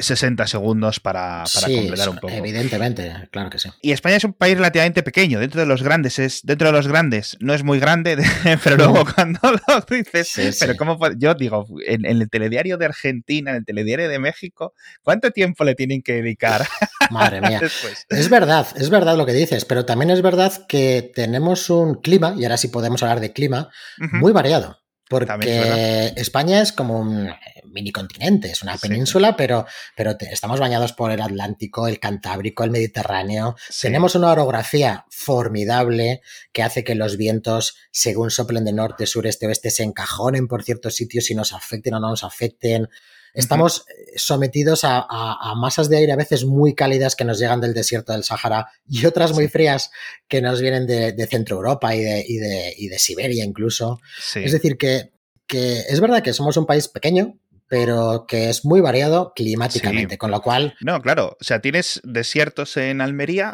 60 0.00 0.42
uh, 0.42 0.46
segundos 0.46 1.00
para, 1.00 1.44
completar 1.64 2.10
un 2.10 2.18
poco. 2.18 2.34
Evidentemente, 2.34 3.28
claro 3.30 3.48
que 3.48 3.58
sí. 3.58 3.70
Y 3.80 3.92
España 3.92 4.16
es 4.16 4.24
un 4.24 4.34
país 4.34 4.58
relativamente 4.58 5.02
pequeño, 5.02 5.40
dentro 5.40 5.62
de 5.62 5.66
los 5.66 5.82
grandes, 5.82 6.18
es 6.18 6.42
dentro 6.44 6.68
de 6.68 6.72
los 6.72 6.88
grandes, 6.88 7.38
no 7.40 7.54
es 7.54 7.64
muy 7.64 7.80
grande, 7.80 8.18
pero 8.62 8.76
luego 8.76 9.06
cuando 9.14 9.40
lo 9.68 9.80
dices, 9.88 10.58
pero 10.60 10.76
como 10.76 10.98
yo 11.16 11.34
digo, 11.34 11.66
en, 11.86 12.04
en, 12.04 12.20
el 12.20 12.28
telediario 12.28 12.76
de 12.76 12.84
Argentina, 12.84 13.52
en 13.52 13.56
el 13.56 13.64
telediario 13.64 14.10
de 14.10 14.18
México, 14.18 14.74
¿cuánto 15.02 15.30
tiempo 15.30 15.64
le 15.64 15.74
tienen 15.74 16.02
que 16.02 16.12
dedicar? 16.12 16.66
Madre 17.10 17.40
mía. 17.40 17.60
Es 18.08 18.28
verdad, 18.28 18.66
es 18.76 18.90
verdad 18.90 19.16
lo 19.16 19.26
que 19.26 19.32
dices, 19.32 19.64
pero 19.64 19.84
también 19.84 20.10
es 20.10 20.22
verdad 20.22 20.66
que 20.68 21.10
tenemos 21.14 21.70
un 21.70 21.96
clima, 21.96 22.34
y 22.36 22.44
ahora 22.44 22.56
sí 22.56 22.68
podemos 22.68 23.02
hablar 23.02 23.20
de 23.20 23.32
clima, 23.32 23.70
muy 23.98 24.32
variado. 24.32 24.78
Porque 25.08 26.12
España 26.16 26.60
es 26.60 26.72
como 26.72 26.98
un 26.98 27.30
mini 27.64 27.92
continente, 27.92 28.50
es 28.50 28.62
una 28.62 28.76
península, 28.76 29.36
pero, 29.36 29.66
pero 29.96 30.16
estamos 30.18 30.58
bañados 30.58 30.92
por 30.92 31.12
el 31.12 31.20
Atlántico, 31.20 31.86
el 31.86 32.00
Cantábrico, 32.00 32.64
el 32.64 32.70
Mediterráneo. 32.70 33.54
Tenemos 33.80 34.16
una 34.16 34.32
orografía 34.32 35.04
formidable 35.10 36.22
que 36.52 36.64
hace 36.64 36.82
que 36.82 36.96
los 36.96 37.16
vientos, 37.16 37.76
según 37.92 38.30
soplen 38.30 38.64
de 38.64 38.72
norte, 38.72 39.06
sur, 39.06 39.26
este, 39.26 39.46
oeste, 39.46 39.70
se 39.70 39.84
encajonen 39.84 40.48
por 40.48 40.64
ciertos 40.64 40.96
sitios 40.96 41.30
y 41.30 41.36
nos 41.36 41.52
afecten 41.52 41.94
o 41.94 42.00
no 42.00 42.10
nos 42.10 42.24
afecten. 42.24 42.88
Estamos 43.36 43.84
eh, 43.88 44.14
sometidos 44.16 44.80
a, 44.82 45.54
masas 45.56 45.88
de 45.88 45.98
aire 45.98 46.12
a 46.12 46.16
veces 46.16 46.44
muy 46.44 46.74
cálidas 46.74 47.14
que 47.14 47.24
nos 47.24 47.38
llegan 47.38 47.60
del 47.60 47.74
desierto 47.74 48.12
del 48.12 48.24
Sahara 48.24 48.66
y 48.88 49.04
otras 49.04 49.32
muy 49.32 49.46
frías 49.48 49.90
que 50.26 50.40
nos 50.40 50.60
vienen 50.60 50.86
de, 50.86 51.26
Centro 51.26 51.56
Europa 51.56 51.94
y 51.94 52.02
de, 52.02 52.98
Siberia 52.98 53.44
incluso. 53.44 54.00
Es 54.34 54.52
decir, 54.52 54.78
que, 54.78 55.10
es 55.48 56.00
verdad 56.00 56.22
que 56.22 56.32
somos 56.32 56.56
un 56.56 56.66
país 56.66 56.88
pequeño, 56.88 57.38
pero 57.68 58.24
que 58.26 58.48
es 58.48 58.64
muy 58.64 58.80
variado 58.80 59.32
climáticamente, 59.34 60.18
con 60.18 60.30
lo 60.30 60.40
cual... 60.40 60.74
No, 60.80 61.02
claro, 61.02 61.36
o 61.38 61.44
sea, 61.44 61.60
tienes 61.60 62.00
desiertos 62.04 62.76
en 62.76 63.00
Almería 63.00 63.52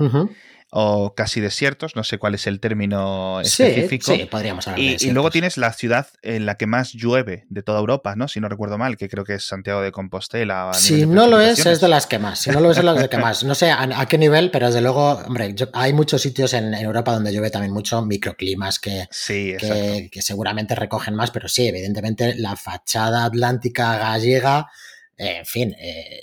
o 0.75 1.15
casi 1.15 1.43
desiertos, 1.43 1.97
no 1.97 2.03
sé 2.03 2.17
cuál 2.17 2.35
es 2.35 2.47
el 2.47 2.59
término 2.59 3.43
específico. 3.43 4.15
Sí, 4.15 4.25
podríamos 4.25 4.67
hablar 4.67 4.81
y, 4.81 4.97
y, 4.99 5.11
luego 5.11 5.31
tienes 5.31 5.59
la 5.59 5.71
ciudad 5.75 6.07
en 6.23 6.47
la 6.47 6.57
que 6.57 6.67
más 6.67 6.95
llueve 6.95 7.45
de 7.51 7.63
toda 7.63 7.79
Europa, 7.79 8.17
¿no? 8.17 8.27
Si 8.27 8.41
no 8.41 8.49
recuerdo 8.49 8.79
mal, 8.79 8.97
que 8.97 9.11
creo 9.11 9.23
que 9.23 9.35
es 9.35 9.45
Santiago 9.45 9.83
de 9.83 9.93
Compostela. 9.93 10.71
Si 10.73 11.05
no 11.05 11.27
lo 11.27 11.43
es, 11.43 11.67
es 11.67 11.79
de 11.83 11.89
las 11.89 12.07
que 12.07 12.19
más. 12.19 12.39
Si 12.39 12.51
no 12.51 12.61
lo 12.61 12.71
es, 12.71 12.79
es 12.79 12.85
de 12.85 12.91
las 12.91 13.09
que 13.09 13.19
más. 13.19 13.45
No 13.45 13.55
sé 13.55 13.71
a, 13.71 14.07
qué 14.07 14.17
nivel, 14.17 14.51
pero 14.51 14.69
desde 14.69 14.81
luego, 14.81 15.13
hombre, 15.13 15.55
hay 15.75 15.93
muchos 15.93 16.23
sitios 16.23 16.55
en, 16.55 16.73
Europa 16.73 17.13
donde 17.13 17.33
llueve 17.33 17.51
también 17.51 17.75
mucho, 17.75 18.01
microclimas 18.01 18.79
que, 18.79 19.07
que, 19.29 20.23
seguramente 20.23 20.75
recogen 20.75 21.15
más, 21.15 21.31
pero 21.31 21.49
sí, 21.49 21.69
evidentemente 21.69 22.35
la 22.35 22.57
fachada 22.57 23.27
atlántica 23.27 23.99
gallega, 23.99 24.71
en 25.19 25.45
fin, 25.45 25.77
eh, 25.79 26.23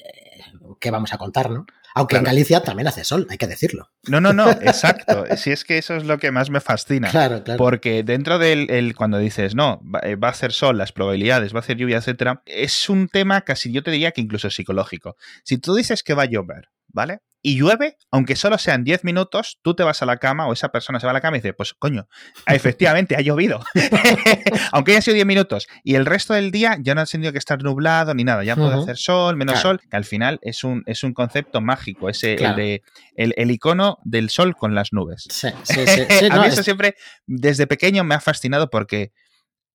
¿qué 0.80 0.90
vamos 0.90 1.14
a 1.14 1.20
contar, 1.20 1.52
no? 1.52 1.68
Aunque 2.00 2.16
en 2.16 2.24
Galicia 2.24 2.62
también 2.62 2.88
hace 2.88 3.04
sol, 3.04 3.28
hay 3.30 3.38
que 3.38 3.46
decirlo. 3.46 3.90
No, 4.08 4.22
no, 4.22 4.32
no, 4.32 4.50
exacto. 4.62 5.26
Si 5.36 5.52
es 5.52 5.66
que 5.66 5.78
eso 5.78 5.96
es 5.96 6.06
lo 6.06 6.18
que 6.18 6.32
más 6.32 6.50
me 6.50 6.62
fascina. 6.62 7.10
Claro, 7.10 7.44
claro. 7.44 7.58
Porque 7.58 8.04
dentro 8.04 8.40
del 8.40 8.96
cuando 8.96 9.18
dices, 9.18 9.54
no, 9.54 9.82
eh, 10.04 10.16
va, 10.16 10.30
a 10.30 10.32
hacer 10.32 10.54
sol, 10.54 10.78
las 10.78 10.94
probabilidades, 10.94 11.54
va 11.54 11.58
a 11.58 11.60
hacer 11.60 11.76
lluvia, 11.76 11.98
etcétera, 11.98 12.42
es 12.46 12.90
un 12.90 13.10
tema 13.10 13.42
casi 13.42 13.74
yo 13.74 13.84
te 13.84 13.92
diría 13.92 14.12
que 14.12 14.22
incluso 14.22 14.50
psicológico. 14.50 15.18
Si 15.44 15.58
tú 15.58 15.76
dices 15.76 16.02
que 16.02 16.14
va 16.14 16.24
a 16.24 16.28
llover, 16.28 16.70
¿vale? 16.90 17.22
y 17.42 17.58
llueve, 17.58 17.98
aunque 18.12 18.36
solo 18.36 18.58
sean 18.58 18.84
10 18.84 19.06
minutos, 19.06 19.60
tú 19.62 19.74
te 19.74 19.84
vas 19.84 20.02
a 20.02 20.06
la 20.06 20.18
cama 20.18 20.48
o 20.48 20.54
esa 20.54 20.70
persona 20.70 21.00
se 21.00 21.06
va 21.06 21.12
a 21.12 21.14
la 21.14 21.22
cama 21.22 21.38
y 21.38 21.40
dice, 21.40 21.54
pues 21.54 21.74
coño, 21.74 22.08
efectivamente 22.48 23.16
ha 23.16 23.22
llovido. 23.22 23.62
aunque 24.74 24.92
haya 24.92 25.02
sido 25.02 25.16
10 25.16 25.26
minutos. 25.26 25.68
Y 25.84 25.96
el 25.96 26.06
resto 26.06 26.34
del 26.34 26.52
día 26.52 26.78
ya 26.82 26.96
no 26.96 27.02
ha 27.02 27.06
tenido 27.06 27.32
que 27.32 27.38
estar 27.38 27.64
nublado 27.64 28.14
ni 28.14 28.26
nada, 28.26 28.44
ya 28.44 28.56
puede 28.56 28.76
hacer 28.76 28.98
sol, 28.98 29.38
menos 29.38 29.60
sol, 29.60 29.80
que 29.80 29.96
al 29.96 30.04
final 30.04 30.40
es 30.42 30.64
un, 30.64 30.84
es 30.86 31.04
un 31.04 31.14
concepto 31.14 31.62
mágico, 31.62 32.10
ese 32.10 32.34
el, 32.34 32.56
de, 32.56 32.82
el, 33.16 33.52
icono 33.52 34.00
del 34.04 34.30
sol 34.30 34.56
con 34.56 34.76
las 34.76 34.92
nubes. 34.92 35.26
Sí, 35.30 35.48
sí, 35.64 35.86
sí. 35.88 36.26
a 36.32 36.40
mí 36.42 36.48
eso 36.48 36.64
siempre, 36.64 36.96
desde 37.26 37.68
pequeño, 37.68 38.04
me 38.04 38.16
ha 38.16 38.20
fascinado 38.20 38.70
porque 38.70 39.14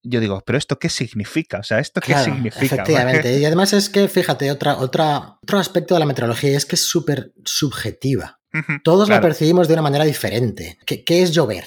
yo 0.05 0.19
digo, 0.19 0.41
pero 0.45 0.57
¿esto 0.57 0.77
qué 0.79 0.89
significa? 0.89 1.59
O 1.59 1.63
sea, 1.63 1.79
¿esto 1.79 2.01
qué 2.01 2.15
significa? 2.15 2.75
Efectivamente. 2.75 3.37
y 3.39 3.45
además 3.45 3.73
es 3.73 3.89
que, 3.89 4.07
fíjate, 4.07 4.51
otra, 4.51 4.77
otra, 4.77 5.37
otro 5.41 5.59
aspecto 5.59 5.93
de 5.93 5.99
la 5.99 6.05
meteorología 6.05 6.55
es 6.55 6.65
que 6.65 6.75
es 6.75 6.87
súper 6.87 7.33
subjetiva. 7.43 8.39
Todos 8.83 9.09
la 9.09 9.19
percibimos 9.19 9.67
de 9.67 9.73
una 9.73 9.81
manera 9.81 10.05
diferente. 10.05 10.77
¿Qué, 10.85 11.03
es 11.21 11.31
llover? 11.31 11.65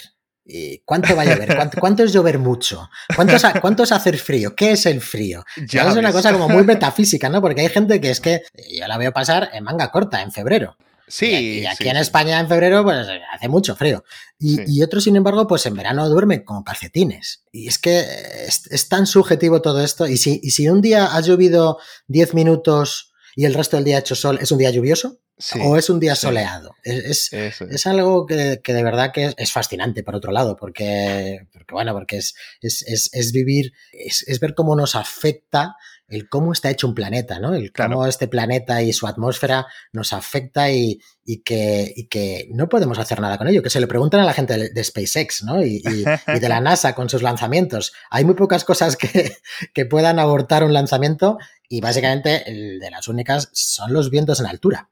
¿Cuánto 0.86 1.14
va 1.14 1.22
a 1.22 1.24
llover? 1.26 1.54
¿Cuánto, 1.78 2.02
es 2.02 2.14
llover 2.14 2.38
mucho? 2.38 2.88
¿Cuánto 3.14 3.36
es, 3.36 3.44
¿Cuánto 3.60 3.82
es, 3.82 3.92
hacer 3.92 4.16
frío? 4.16 4.56
¿Qué 4.56 4.72
es 4.72 4.86
el 4.86 5.02
frío? 5.02 5.44
es 5.56 5.74
una 5.74 6.12
cosa 6.12 6.32
como 6.32 6.48
muy 6.48 6.62
metafísica, 6.64 7.28
¿no? 7.28 7.42
Porque 7.42 7.60
hay 7.60 7.68
gente 7.68 8.00
que 8.00 8.08
es 8.10 8.20
que 8.20 8.42
yo 8.72 8.86
la 8.86 8.96
veo 8.96 9.12
pasar 9.12 9.50
en 9.52 9.64
manga 9.64 9.90
corta, 9.90 10.22
en 10.22 10.32
febrero. 10.32 10.78
Sí. 11.08 11.60
Y, 11.60 11.66
aquí 11.66 11.88
en 11.88 11.96
España 11.96 12.38
en 12.38 12.48
febrero, 12.48 12.82
pues 12.84 13.06
hace 13.32 13.48
mucho 13.48 13.74
frío. 13.76 14.04
Y, 14.38 14.82
otros, 14.82 15.04
sin 15.04 15.16
embargo, 15.16 15.46
pues 15.46 15.66
en 15.66 15.74
verano 15.74 16.08
duermen 16.08 16.44
con 16.44 16.62
calcetines. 16.62 17.44
Y 17.50 17.68
es 17.68 17.78
que 17.78 18.04
es, 18.46 18.88
tan 18.88 19.06
subjetivo 19.06 19.62
todo 19.62 19.82
esto. 19.82 20.06
Y 20.06 20.16
si, 20.16 20.40
y 20.42 20.50
si 20.50 20.68
un 20.68 20.80
día 20.80 21.16
ha 21.16 21.20
llovido 21.20 21.78
10 22.06 22.34
minutos 22.34 23.12
y 23.34 23.44
el 23.44 23.54
resto 23.54 23.76
del 23.76 23.84
día 23.84 23.96
ha 23.96 24.00
hecho 24.00 24.14
sol, 24.14 24.38
¿es 24.40 24.52
un 24.52 24.58
día 24.58 24.70
lluvioso? 24.70 25.20
O 25.60 25.76
es 25.76 25.88
un 25.88 26.00
día 26.00 26.14
soleado. 26.14 26.74
Es, 26.82 27.32
es, 27.32 27.86
algo 27.86 28.26
que, 28.26 28.60
de 28.64 28.82
verdad 28.82 29.12
que 29.12 29.34
es, 29.36 29.52
fascinante, 29.52 30.02
por 30.02 30.16
otro 30.16 30.32
lado, 30.32 30.56
porque, 30.56 31.46
porque 31.52 31.74
bueno, 31.74 31.92
porque 31.92 32.18
es, 32.18 32.34
es, 32.60 33.32
vivir, 33.32 33.72
es, 33.92 34.40
ver 34.40 34.54
cómo 34.54 34.74
nos 34.74 34.94
afecta 34.94 35.76
el 36.08 36.28
cómo 36.28 36.52
está 36.52 36.70
hecho 36.70 36.88
un 36.88 36.94
planeta, 36.94 37.38
¿no? 37.38 37.54
El 37.54 37.70
cómo 37.70 38.06
este 38.06 38.28
planeta 38.28 38.82
y 38.82 38.94
su 38.94 39.06
atmósfera 39.06 39.66
nos 39.92 40.14
afecta 40.14 40.70
y, 40.70 41.00
que, 41.44 42.08
que, 42.10 42.48
no 42.50 42.68
podemos 42.68 42.98
hacer 42.98 43.20
nada 43.20 43.36
con 43.36 43.46
ello. 43.46 43.62
Que 43.62 43.70
se 43.70 43.78
le 43.78 43.86
preguntan 43.86 44.20
a 44.20 44.24
la 44.24 44.32
gente 44.32 44.70
de, 44.70 44.84
SpaceX, 44.84 45.44
¿no? 45.44 45.62
Y, 45.62 45.82
de 45.82 46.48
la 46.48 46.60
NASA 46.62 46.94
con 46.94 47.10
sus 47.10 47.22
lanzamientos. 47.22 47.92
Hay 48.10 48.24
muy 48.24 48.34
pocas 48.34 48.64
cosas 48.64 48.96
que, 48.96 49.36
que 49.74 49.84
puedan 49.84 50.18
abortar 50.18 50.64
un 50.64 50.72
lanzamiento 50.72 51.38
y 51.68 51.82
básicamente 51.82 52.50
el 52.50 52.80
de 52.80 52.90
las 52.90 53.06
únicas 53.06 53.50
son 53.52 53.92
los 53.92 54.10
vientos 54.10 54.40
en 54.40 54.46
altura. 54.46 54.88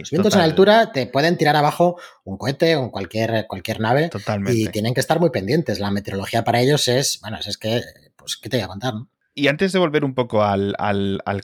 Los 0.00 0.10
vientos 0.10 0.34
en 0.34 0.40
altura 0.40 0.92
te 0.92 1.06
pueden 1.06 1.36
tirar 1.36 1.56
abajo 1.56 1.98
un 2.24 2.36
cohete 2.36 2.76
o 2.76 2.90
cualquier, 2.90 3.46
cualquier 3.46 3.80
nave. 3.80 4.08
Totalmente. 4.08 4.58
Y 4.58 4.66
tienen 4.68 4.94
que 4.94 5.00
estar 5.00 5.20
muy 5.20 5.30
pendientes. 5.30 5.78
La 5.78 5.90
meteorología 5.90 6.44
para 6.44 6.60
ellos 6.60 6.88
es, 6.88 7.20
bueno, 7.20 7.38
es 7.38 7.56
que, 7.58 7.82
pues, 8.16 8.36
¿qué 8.36 8.48
te 8.48 8.56
voy 8.56 8.64
a 8.64 8.68
contar? 8.68 8.94
No? 8.94 9.08
Y 9.38 9.48
antes 9.48 9.70
de 9.72 9.78
volver 9.78 10.02
un 10.02 10.14
poco 10.14 10.42
al, 10.42 10.74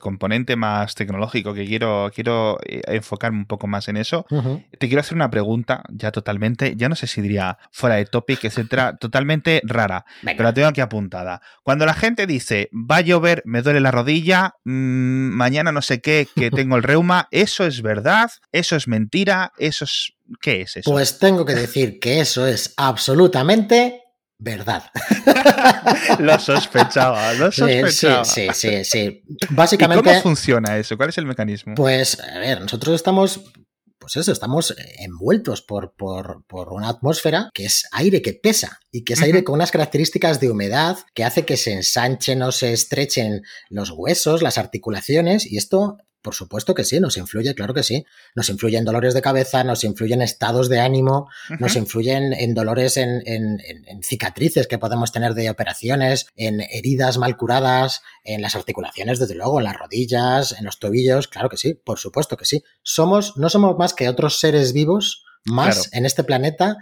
componente 0.00 0.56
más 0.56 0.94
tecnológico, 0.94 1.52
que 1.52 1.66
quiero, 1.66 2.10
quiero 2.14 2.58
eh, 2.64 2.80
enfocarme 2.86 3.36
un 3.36 3.44
poco 3.44 3.66
más 3.66 3.86
en 3.88 3.98
eso, 3.98 4.24
te 4.78 4.88
quiero 4.88 5.00
hacer 5.00 5.14
una 5.14 5.30
pregunta 5.30 5.82
ya 5.90 6.10
totalmente, 6.10 6.74
ya 6.74 6.88
no 6.88 6.94
sé 6.94 7.06
si 7.06 7.20
diría 7.20 7.58
fuera 7.70 7.96
de 7.96 8.06
topic, 8.06 8.44
etcétera, 8.44 8.96
totalmente 8.96 9.60
rara, 9.64 10.06
pero 10.22 10.42
la 10.42 10.54
tengo 10.54 10.68
aquí 10.68 10.80
apuntada. 10.80 11.42
Cuando 11.62 11.84
la 11.84 11.92
gente 11.92 12.26
dice, 12.26 12.70
va 12.72 12.96
a 12.96 13.00
llover, 13.02 13.42
me 13.44 13.60
duele 13.60 13.80
la 13.80 13.90
rodilla, 13.90 14.54
mm, 14.64 15.28
mañana 15.36 15.70
no 15.70 15.82
sé 15.82 16.00
qué, 16.00 16.26
que 16.34 16.50
tengo 16.50 16.76
el 16.76 16.82
reuma, 16.82 17.28
¿eso 17.30 17.66
es 17.66 17.82
verdad? 17.82 18.30
¿Eso 18.52 18.74
es 18.74 18.88
mentira? 18.88 19.52
¿Eso 19.58 19.84
es... 19.84 20.14
¿Qué 20.40 20.62
es 20.62 20.78
eso? 20.78 20.90
Pues 20.90 21.18
tengo 21.18 21.44
que 21.44 21.54
decir 21.54 21.98
que 22.00 22.20
eso 22.20 22.46
es 22.46 22.72
absolutamente 22.78 24.01
verdad. 24.42 24.90
lo 26.18 26.38
sospechaba, 26.38 27.32
lo 27.34 27.52
sospechaba. 27.52 28.24
Sí, 28.24 28.48
sí, 28.52 28.84
sí, 28.84 29.22
Básicamente. 29.50 30.04
¿Cómo 30.04 30.20
funciona 30.20 30.76
eso? 30.76 30.96
¿Cuál 30.96 31.10
es 31.10 31.18
el 31.18 31.26
mecanismo? 31.26 31.74
Pues, 31.74 32.18
a 32.20 32.38
ver, 32.38 32.60
nosotros 32.60 32.94
estamos. 32.94 33.40
Pues 33.98 34.16
eso, 34.16 34.32
estamos 34.32 34.74
envueltos 34.98 35.62
por, 35.62 35.94
por, 35.94 36.44
por 36.48 36.72
una 36.72 36.88
atmósfera 36.88 37.50
que 37.54 37.66
es 37.66 37.86
aire 37.92 38.20
que 38.20 38.32
pesa 38.32 38.80
y 38.90 39.04
que 39.04 39.12
es 39.12 39.22
aire 39.22 39.44
con 39.44 39.54
unas 39.54 39.70
características 39.70 40.40
de 40.40 40.50
humedad 40.50 40.98
que 41.14 41.22
hace 41.22 41.44
que 41.44 41.56
se 41.56 41.72
ensanchen 41.72 42.42
o 42.42 42.50
se 42.50 42.72
estrechen 42.72 43.42
los 43.70 43.90
huesos, 43.90 44.42
las 44.42 44.58
articulaciones 44.58 45.46
y 45.46 45.56
esto 45.56 45.98
por 46.22 46.34
supuesto 46.34 46.74
que 46.74 46.84
sí, 46.84 47.00
nos 47.00 47.16
influye, 47.16 47.54
claro 47.54 47.74
que 47.74 47.82
sí. 47.82 48.06
Nos 48.34 48.48
influye 48.48 48.78
en 48.78 48.84
dolores 48.84 49.12
de 49.12 49.22
cabeza, 49.22 49.64
nos 49.64 49.84
influye 49.84 50.14
en 50.14 50.22
estados 50.22 50.68
de 50.68 50.80
ánimo, 50.80 51.28
nos 51.58 51.76
influye 51.76 52.12
en, 52.14 52.54
dolores 52.54 52.96
en, 52.96 53.60
cicatrices 54.02 54.66
que 54.66 54.78
podemos 54.78 55.12
tener 55.12 55.34
de 55.34 55.50
operaciones, 55.50 56.26
en 56.36 56.60
heridas 56.60 57.18
mal 57.18 57.36
curadas, 57.36 58.02
en 58.24 58.40
las 58.40 58.54
articulaciones, 58.54 59.18
desde 59.18 59.34
luego, 59.34 59.58
en 59.58 59.64
las 59.64 59.76
rodillas, 59.76 60.52
en 60.52 60.64
los 60.64 60.78
tobillos, 60.78 61.28
claro 61.28 61.48
que 61.48 61.56
sí, 61.56 61.74
por 61.74 61.98
supuesto 61.98 62.36
que 62.36 62.44
sí. 62.44 62.62
Somos, 62.82 63.36
no 63.36 63.50
somos 63.50 63.76
más 63.76 63.92
que 63.92 64.08
otros 64.08 64.38
seres 64.38 64.72
vivos 64.72 65.24
más 65.44 65.92
en 65.92 66.06
este 66.06 66.22
planeta 66.22 66.76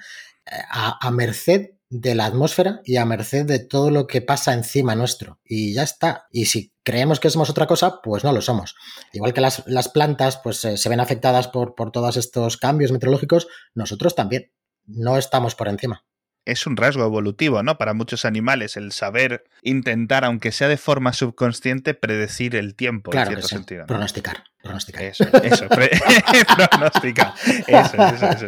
eh, 0.45 0.53
a 0.71 1.11
merced 1.11 1.80
de 1.91 2.15
la 2.15 2.27
atmósfera 2.27 2.81
y 2.85 2.97
a 2.97 3.05
merced 3.05 3.45
de 3.45 3.59
todo 3.59 3.91
lo 3.91 4.07
que 4.07 4.23
pasa 4.23 4.55
encima 4.55 4.95
nuestro. 4.95 5.41
Y 5.45 5.75
ya 5.75 5.83
está. 5.83 6.27
Y 6.31 6.47
si 6.47 6.73
creemos 6.85 7.21
que 7.21 7.31
somos 7.31 7.51
otra 7.51 7.67
cosa, 7.67 8.01
pues 8.01 8.25
no 8.25 8.33
lo 8.33 8.41
somos. 8.41 8.77
Igual 9.13 9.35
que 9.35 9.41
las, 9.41 9.89
plantas 9.93 10.39
pues, 10.43 10.65
eh, 10.65 10.77
se 10.77 10.89
ven 10.89 11.01
afectadas 11.01 11.49
por, 11.49 11.75
por 11.75 11.91
todos 11.91 12.17
estos 12.17 12.57
cambios 12.57 12.93
meteorológicos, 12.93 13.49
nosotros 13.75 14.15
también. 14.15 14.53
No 14.87 15.19
estamos 15.19 15.55
por 15.55 15.69
encima 15.69 16.05
es 16.45 16.67
un 16.67 16.77
rasgo 16.77 17.05
evolutivo, 17.05 17.63
¿no? 17.63 17.79
Para 17.79 17.95
muchos 17.95 18.25
animales, 18.25 18.77
el 18.77 18.93
saber 18.93 19.45
intentar, 19.63 20.25
aunque 20.25 20.53
sea 20.53 20.69
de 20.69 20.77
forma 20.77 21.13
subconsciente, 21.13 21.95
predecir 21.95 22.57
el 22.57 22.75
tiempo, 22.75 23.15
en 23.15 23.27
cierto 23.27 23.47
sentido. 23.47 23.87
Pronosticar. 23.87 24.45
Pronosticar. 24.63 25.05
Eso, 25.05 25.25
eso, 25.43 25.69
pronosticar. 26.71 27.33
Eso, 27.67 27.97
eso, 27.97 28.27
eso, 28.27 28.47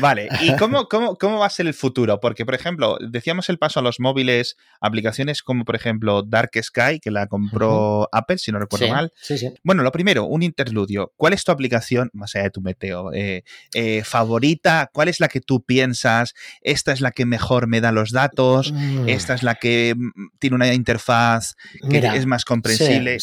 Vale, 0.00 0.28
¿y 0.40 0.56
cómo, 0.56 0.88
cómo, 0.88 1.16
cómo 1.16 1.38
va 1.38 1.46
a 1.46 1.50
ser 1.50 1.66
el 1.66 1.74
futuro? 1.74 2.18
Porque, 2.18 2.46
por 2.46 2.54
ejemplo, 2.54 2.96
decíamos 3.00 3.50
el 3.50 3.58
paso 3.58 3.80
a 3.80 3.82
los 3.82 4.00
móviles, 4.00 4.56
aplicaciones 4.80 5.42
como, 5.42 5.64
por 5.64 5.76
ejemplo, 5.76 6.22
Dark 6.22 6.50
Sky, 6.62 6.98
que 6.98 7.10
la 7.10 7.26
compró 7.26 8.08
Apple, 8.12 8.38
si 8.38 8.52
no 8.52 8.58
recuerdo 8.58 8.88
mal. 8.88 9.12
Sí, 9.20 9.36
sí. 9.36 9.52
Bueno, 9.62 9.82
lo 9.82 9.92
primero, 9.92 10.24
un 10.24 10.42
interludio. 10.42 11.12
¿Cuál 11.16 11.34
es 11.34 11.44
tu 11.44 11.52
aplicación, 11.52 12.10
más 12.14 12.34
allá 12.34 12.44
de 12.44 12.50
tu 12.50 12.62
meteo, 12.62 13.12
eh, 13.12 13.44
eh, 13.74 14.02
favorita? 14.02 14.88
¿Cuál 14.92 15.08
es 15.08 15.20
la 15.20 15.28
que 15.28 15.42
tú 15.42 15.62
piensas? 15.62 16.32
Esta 16.62 16.92
es 16.92 17.02
la 17.02 17.10
que 17.10 17.26
mejor 17.26 17.66
me 17.66 17.82
da 17.82 17.92
los 17.92 18.12
datos, 18.12 18.72
mm. 18.72 19.10
esta 19.10 19.34
es 19.34 19.42
la 19.42 19.56
que 19.56 19.94
mm, 19.94 20.38
tiene 20.38 20.56
una 20.56 20.72
interfaz 20.72 21.56
que 21.90 21.98
es 21.98 22.24
más 22.24 22.46
comprensible. 22.46 23.18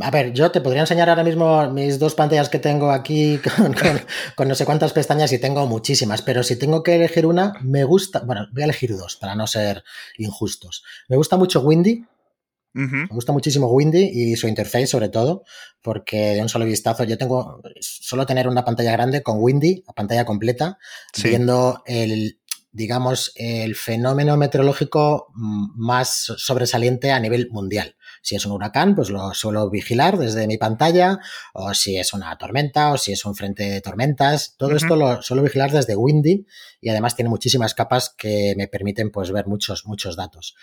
A 0.00 0.10
ver, 0.10 0.32
yo 0.32 0.50
te 0.50 0.62
podría 0.62 0.80
enseñar 0.80 1.10
ahora 1.10 1.22
mismo 1.22 1.65
mis 1.68 1.98
dos 1.98 2.14
pantallas 2.14 2.48
que 2.48 2.58
tengo 2.58 2.90
aquí 2.90 3.40
con, 4.36 4.48
no 4.48 4.54
sé 4.54 4.64
cuántas 4.64 4.92
pestañas 4.92 5.32
y 5.32 5.38
tengo 5.38 5.66
muchísimas, 5.66 6.22
pero 6.22 6.42
si 6.42 6.56
tengo 6.56 6.82
que 6.82 6.96
elegir 6.96 7.26
una, 7.26 7.54
me 7.62 7.84
gusta, 7.84 8.20
bueno, 8.20 8.48
voy 8.52 8.62
a 8.62 8.64
elegir 8.66 8.96
dos 8.96 9.16
para 9.16 9.34
no 9.34 9.46
ser 9.46 9.84
injustos. 10.18 10.84
Me 11.08 11.16
gusta 11.16 11.36
mucho 11.36 11.60
Windy, 11.60 12.04
Me 12.76 13.06
gusta 13.06 13.32
muchísimo 13.32 13.68
Windy 13.68 14.10
y 14.12 14.36
su 14.36 14.48
interface 14.48 14.86
sobre 14.86 15.08
todo, 15.08 15.44
porque 15.80 16.34
de 16.34 16.42
un 16.42 16.50
solo 16.50 16.66
vistazo 16.66 17.04
yo 17.04 17.16
tengo 17.16 17.62
solo 17.80 18.26
tener 18.26 18.48
una 18.48 18.66
pantalla 18.66 18.92
grande 18.92 19.22
con 19.22 19.38
Windy, 19.40 19.82
a 19.86 19.94
pantalla 19.94 20.26
completa, 20.26 20.78
viendo 21.24 21.82
el, 21.86 22.38
digamos, 22.76 23.32
el 23.36 23.74
fenómeno 23.74 24.36
meteorológico 24.36 25.32
más 25.34 26.34
sobresaliente 26.36 27.10
a 27.10 27.18
nivel 27.18 27.48
mundial. 27.50 27.95
Si 28.26 28.34
es 28.34 28.44
un 28.44 28.50
huracán, 28.50 28.96
pues 28.96 29.08
lo 29.08 29.32
suelo 29.34 29.70
vigilar 29.70 30.18
desde 30.18 30.48
mi 30.48 30.58
pantalla, 30.58 31.20
o 31.52 31.72
si 31.74 31.96
es 31.96 32.12
una 32.12 32.36
tormenta, 32.36 32.90
o 32.90 32.98
si 32.98 33.12
es 33.12 33.24
un 33.24 33.36
frente 33.36 33.70
de 33.70 33.80
tormentas. 33.80 34.56
Todo 34.56 34.74
esto 34.74 34.96
lo 34.96 35.22
suelo 35.22 35.44
vigilar 35.44 35.70
desde 35.70 35.94
Windy 35.94 36.44
y 36.80 36.88
además 36.88 37.14
tiene 37.14 37.28
muchísimas 37.28 37.72
capas 37.72 38.10
que 38.10 38.54
me 38.56 38.66
permiten 38.66 39.12
pues 39.12 39.30
ver 39.30 39.46
muchos, 39.46 39.86
muchos 39.86 40.16
datos. 40.16 40.56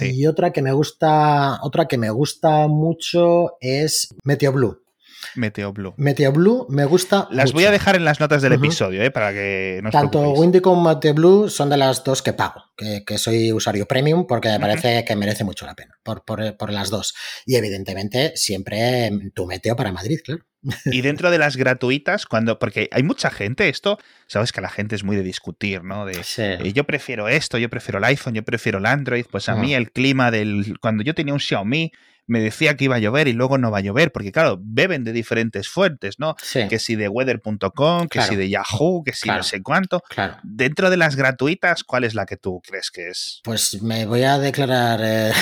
Y 0.00 0.28
otra 0.28 0.52
que 0.52 0.62
me 0.62 0.70
gusta, 0.70 1.58
otra 1.62 1.88
que 1.88 1.98
me 1.98 2.10
gusta 2.10 2.68
mucho 2.68 3.56
es 3.60 4.14
Meteoblue. 4.22 4.87
Meteo 5.34 5.72
Blue. 5.72 5.94
Meteo 5.96 6.32
Blue 6.32 6.66
me 6.68 6.84
gusta. 6.84 7.28
Las 7.30 7.52
voy 7.52 7.64
a 7.64 7.70
dejar 7.70 7.96
en 7.96 8.04
las 8.04 8.20
notas 8.20 8.42
del 8.42 8.52
episodio, 8.52 9.02
¿eh? 9.02 9.10
para 9.10 9.32
que 9.32 9.80
nos 9.82 9.92
Tanto 9.92 10.32
Windy 10.32 10.60
como 10.60 10.82
Meteo 10.82 11.14
Blue 11.14 11.48
son 11.48 11.70
de 11.70 11.76
las 11.76 12.04
dos 12.04 12.22
que 12.22 12.32
pago, 12.32 12.64
que, 12.76 13.18
soy 13.18 13.52
usuario 13.52 13.86
premium 13.86 14.26
porque 14.26 14.48
me 14.48 14.60
parece 14.60 15.04
que 15.04 15.16
merece 15.16 15.44
mucho 15.44 15.66
la 15.66 15.74
pena 15.74 15.98
por, 16.02 16.24
por, 16.24 16.72
las 16.72 16.90
dos. 16.90 17.14
Y 17.46 17.56
evidentemente 17.56 18.32
siempre 18.36 19.10
tu 19.34 19.46
Meteo 19.46 19.76
para 19.76 19.92
Madrid, 19.92 20.18
claro. 20.24 20.44
Y 20.86 21.00
dentro 21.02 21.30
de 21.30 21.38
las 21.38 21.56
gratuitas, 21.56 22.26
cuando. 22.26 22.58
Porque 22.58 22.88
hay 22.92 23.02
mucha 23.02 23.30
gente, 23.30 23.68
esto, 23.68 23.98
sabes 24.26 24.52
que 24.52 24.60
la 24.60 24.68
gente 24.68 24.94
es 24.94 25.04
muy 25.04 25.16
de 25.16 25.22
discutir, 25.22 25.84
¿no? 25.84 26.04
De 26.04 26.20
eh, 26.38 26.72
yo 26.72 26.84
prefiero 26.84 27.28
esto, 27.28 27.58
yo 27.58 27.68
prefiero 27.68 27.98
el 27.98 28.04
iPhone, 28.04 28.34
yo 28.34 28.44
prefiero 28.44 28.78
el 28.78 28.86
Android. 28.86 29.24
Pues 29.30 29.48
a 29.48 29.54
mí 29.54 29.74
el 29.74 29.90
clima 29.92 30.30
del. 30.30 30.78
Cuando 30.80 31.02
yo 31.02 31.14
tenía 31.14 31.34
un 31.34 31.40
Xiaomi, 31.40 31.92
me 32.28 32.40
decía 32.40 32.76
que 32.76 32.84
iba 32.84 32.96
a 32.96 32.98
llover 32.98 33.26
y 33.26 33.32
luego 33.32 33.58
no 33.58 33.70
va 33.70 33.78
a 33.78 33.80
llover, 33.80 34.12
porque 34.12 34.30
claro, 34.30 34.58
beben 34.60 35.02
de 35.02 35.12
diferentes 35.12 35.68
fuentes, 35.68 36.18
¿no? 36.18 36.36
Que 36.68 36.78
si 36.78 36.94
de 36.94 37.08
weather.com, 37.08 38.06
que 38.08 38.22
si 38.22 38.36
de 38.36 38.48
Yahoo, 38.50 39.02
que 39.02 39.12
si 39.14 39.28
no 39.28 39.42
sé 39.42 39.62
cuánto. 39.62 40.00
Claro. 40.08 40.36
Dentro 40.42 40.90
de 40.90 40.98
las 40.98 41.16
gratuitas, 41.16 41.82
¿cuál 41.84 42.04
es 42.04 42.14
la 42.14 42.26
que 42.26 42.36
tú 42.36 42.60
crees 42.60 42.90
que 42.90 43.08
es? 43.08 43.40
Pues 43.42 43.82
me 43.82 44.06
voy 44.06 44.22
a 44.22 44.38
declarar, 44.38 45.00
eh, 45.02 45.32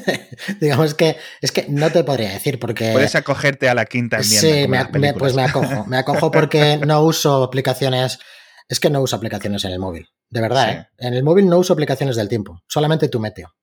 digamos 0.60 0.94
que 0.94 1.16
es 1.40 1.52
que 1.52 1.66
no 1.68 1.90
te 1.90 2.04
podría 2.04 2.30
decir 2.30 2.60
porque... 2.60 2.92
Puedes 2.92 3.14
acogerte 3.14 3.68
a 3.68 3.74
la 3.74 3.86
quinta 3.86 4.18
enmienda. 4.18 4.84
Sí, 4.84 5.14
pues 5.18 5.34
me 5.34 5.42
acojo, 5.42 5.86
me 5.86 5.96
acojo 5.96 6.30
porque 6.30 6.78
no 6.86 7.02
uso 7.02 7.42
aplicaciones, 7.42 8.18
es 8.68 8.78
que 8.78 8.90
no 8.90 9.00
uso 9.00 9.16
aplicaciones 9.16 9.64
en 9.64 9.72
el 9.72 9.78
móvil, 9.78 10.08
de 10.28 10.40
verdad, 10.42 10.70
¿eh? 10.70 10.86
En 10.98 11.14
el 11.14 11.24
móvil 11.24 11.48
no 11.48 11.58
uso 11.58 11.72
aplicaciones 11.72 12.16
del 12.16 12.28
tiempo, 12.28 12.60
solamente 12.68 13.08
tu 13.08 13.20
meteo. 13.20 13.54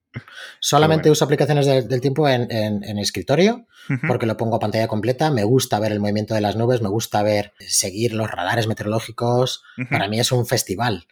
Solamente 0.59 1.09
uso 1.09 1.25
aplicaciones 1.25 1.65
del 1.65 2.01
tiempo 2.01 2.27
en, 2.29 2.99
escritorio 2.99 3.67
porque 4.07 4.25
lo 4.25 4.37
pongo 4.37 4.55
a 4.55 4.59
pantalla 4.59 4.87
completa. 4.87 5.31
Me 5.31 5.43
gusta 5.43 5.79
ver 5.79 5.91
el 5.91 5.99
movimiento 5.99 6.33
de 6.33 6.41
las 6.41 6.55
nubes, 6.55 6.81
me 6.81 6.89
gusta 6.89 7.23
ver, 7.23 7.53
seguir 7.59 8.13
los 8.13 8.29
radares 8.29 8.67
meteorológicos. 8.67 9.63
Para 9.89 10.07
mí 10.07 10.19
es 10.19 10.31
un 10.31 10.45
festival. 10.45 11.07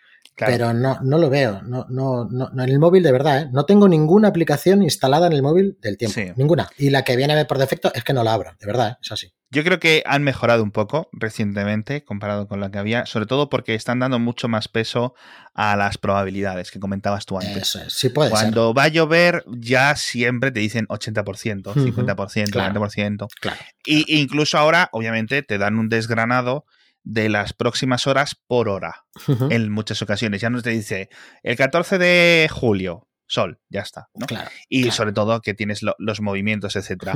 Pero 0.46 0.74
no, 0.74 1.00
no 1.02 1.18
lo 1.18 1.30
veo. 1.30 1.62
No, 1.64 1.86
no, 1.90 2.26
no, 2.26 2.52
en 2.52 2.70
el 2.70 2.80
móvil 2.80 3.04
de 3.04 3.12
verdad, 3.12 3.42
¿eh? 3.42 3.50
no 3.52 3.66
tengo 3.66 3.88
ninguna 3.88 4.30
aplicación 4.30 4.84
instalada 4.84 5.28
en 5.28 5.34
el 5.34 5.44
móvil 5.44 5.78
del 5.82 5.98
tiempo. 5.98 6.20
Ninguna. 6.36 6.70
Y 6.78 6.90
la 6.90 7.04
que 7.04 7.16
viene 7.16 7.46
por 7.46 7.58
defecto 7.58 7.92
es 7.94 8.04
que 8.04 8.14
no 8.14 8.24
la 8.24 8.34
abro, 8.34 8.52
de 8.60 8.66
verdad, 8.68 8.90
¿eh? 8.92 8.98
es 9.02 9.12
así. 9.12 9.34
Yo 9.54 9.66
creo 9.66 9.82
que 9.82 10.02
han 10.06 10.24
mejorado 10.24 10.64
un 10.64 10.72
poco 10.72 11.10
recientemente 11.12 12.06
comparado 12.06 12.48
con 12.48 12.62
la 12.62 12.72
que 12.72 12.78
había, 12.78 13.06
sobre 13.06 13.26
todo 13.26 13.50
porque 13.50 13.76
están 13.76 14.00
dando 14.00 14.18
mucho 14.18 14.48
más 14.48 14.70
peso 14.70 15.14
a 15.54 15.76
las 15.76 15.98
probabilidades 15.98 16.72
que 16.72 16.80
comentabas 16.80 17.26
tú 17.26 17.38
antes. 17.38 17.76
Eso 17.76 17.90
sí 17.90 18.10
puede 18.10 18.30
Cuando 18.30 18.74
va 18.74 18.84
a 18.84 18.88
llover, 18.88 19.44
ya 19.48 19.96
siempre 19.98 20.52
te 20.52 20.62
dicen 20.62 20.88
80%, 20.88 21.64
50%, 21.64 22.16
40%. 22.50 23.28
Claro. 23.42 23.58
Y 23.86 24.22
incluso 24.22 24.58
ahora, 24.58 24.88
obviamente, 24.94 25.44
te 25.44 25.58
dan 25.58 25.78
un 25.78 25.90
desgranado 25.90 26.66
de 27.04 27.30
las 27.30 27.54
próximas 27.54 28.08
horas 28.08 28.36
por 28.48 28.70
hora 28.70 29.06
en 29.50 29.72
muchas 29.72 30.02
ocasiones. 30.02 30.42
Ya 30.42 30.50
nos 30.50 30.64
te 30.64 30.72
dice 30.72 31.10
el 31.44 31.56
14 31.56 31.98
de 31.98 32.50
julio, 32.52 33.08
sol, 33.28 33.60
ya 33.70 33.82
está. 33.82 34.10
Claro, 34.28 34.50
y 34.70 34.92
sobre 34.92 35.14
todo 35.14 35.42
que 35.42 35.54
tienes 35.54 35.82
los 35.98 36.22
movimientos, 36.22 36.76
etcétera 36.76 37.16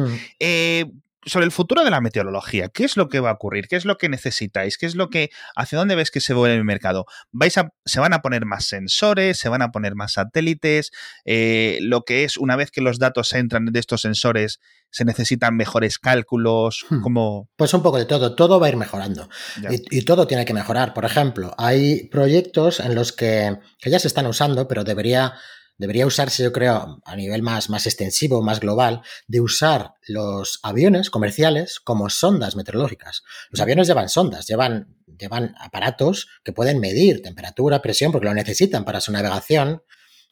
sobre 1.26 1.46
el 1.46 1.52
futuro 1.52 1.84
de 1.84 1.90
la 1.90 2.02
meteorología. 2.02 2.70
¿Qué 2.70 2.84
es 2.84 2.98
lo 2.98 3.10
que 3.10 3.20
va 3.20 3.32
a 3.32 3.34
ocurrir? 3.34 3.68
¿Qué 3.68 3.76
es 3.76 3.86
lo 3.86 3.98
que 3.98 4.10
necesitáis? 4.10 4.78
¿Qué 4.78 4.86
es 4.86 4.96
lo 4.96 5.10
que, 5.10 5.32
hacia 5.56 5.78
dónde 5.78 5.96
ves 5.96 6.12
que 6.12 6.22
se 6.22 6.34
vuelve 6.34 6.56
el 6.56 6.64
mercado? 6.64 7.06
¿Vais 7.32 7.58
a, 7.58 7.74
se 7.86 8.00
van 8.00 8.14
a 8.14 8.22
poner 8.22 8.46
más 8.46 8.66
sensores? 8.66 9.38
¿Se 9.38 9.50
van 9.50 9.62
a 9.62 9.72
poner 9.72 9.96
más 9.96 10.14
satélites? 10.14 10.92
Eh, 11.26 11.80
lo 11.82 12.04
que 12.04 12.24
es, 12.24 12.38
una 12.38 12.56
vez 12.56 12.72
que 12.72 12.82
los 12.82 13.00
datos 13.00 13.34
entran 13.34 13.66
de 13.66 13.80
estos 13.80 14.02
sensores, 14.02 14.60
¿se 14.92 15.06
necesitan 15.06 15.56
mejores 15.56 15.98
cálculos? 15.98 16.86
Hmm. 16.90 17.02
como 17.02 17.50
Pues 17.56 17.74
un 17.74 17.82
poco 17.82 17.98
de 17.98 18.06
todo. 18.06 18.36
Todo 18.36 18.60
va 18.60 18.68
a 18.68 18.70
ir 18.70 18.78
mejorando. 18.78 19.28
Y, 19.70 19.98
y, 19.98 20.02
todo 20.04 20.28
tiene 20.28 20.46
que 20.46 20.54
mejorar. 20.54 20.94
Por 20.94 21.06
ejemplo, 21.06 21.54
hay 21.58 22.08
proyectos 22.10 22.80
en 22.80 22.96
los 22.96 23.12
que, 23.12 23.58
que 23.80 23.90
ya 23.90 24.00
se 24.00 24.08
están 24.08 24.28
usando, 24.28 24.68
pero 24.68 24.84
debería 24.84 25.34
debería 25.78 26.06
usarse, 26.06 26.44
yo 26.44 26.52
creo, 26.52 27.02
a 27.04 27.16
nivel 27.16 27.42
más, 27.42 27.70
más 27.70 27.86
extensivo, 27.86 28.42
más 28.42 28.60
global, 28.60 29.02
de 29.28 29.42
usar 29.42 29.94
los 30.08 30.60
aviones 30.64 31.10
comerciales 31.10 31.80
como 31.80 32.10
sondas 32.10 32.56
meteorológicas. 32.56 33.24
Los 33.50 33.62
aviones 33.62 33.88
llevan 33.88 34.10
sondas, 34.10 34.48
llevan, 34.48 34.96
llevan 35.20 35.56
aparatos 35.60 36.28
que 36.44 36.54
pueden 36.54 36.80
medir 36.80 37.22
temperatura, 37.22 37.82
presión, 37.82 38.12
porque 38.12 38.28
lo 38.28 38.34
necesitan 38.34 38.86
para 38.86 39.02
su 39.02 39.12
navegación 39.12 39.84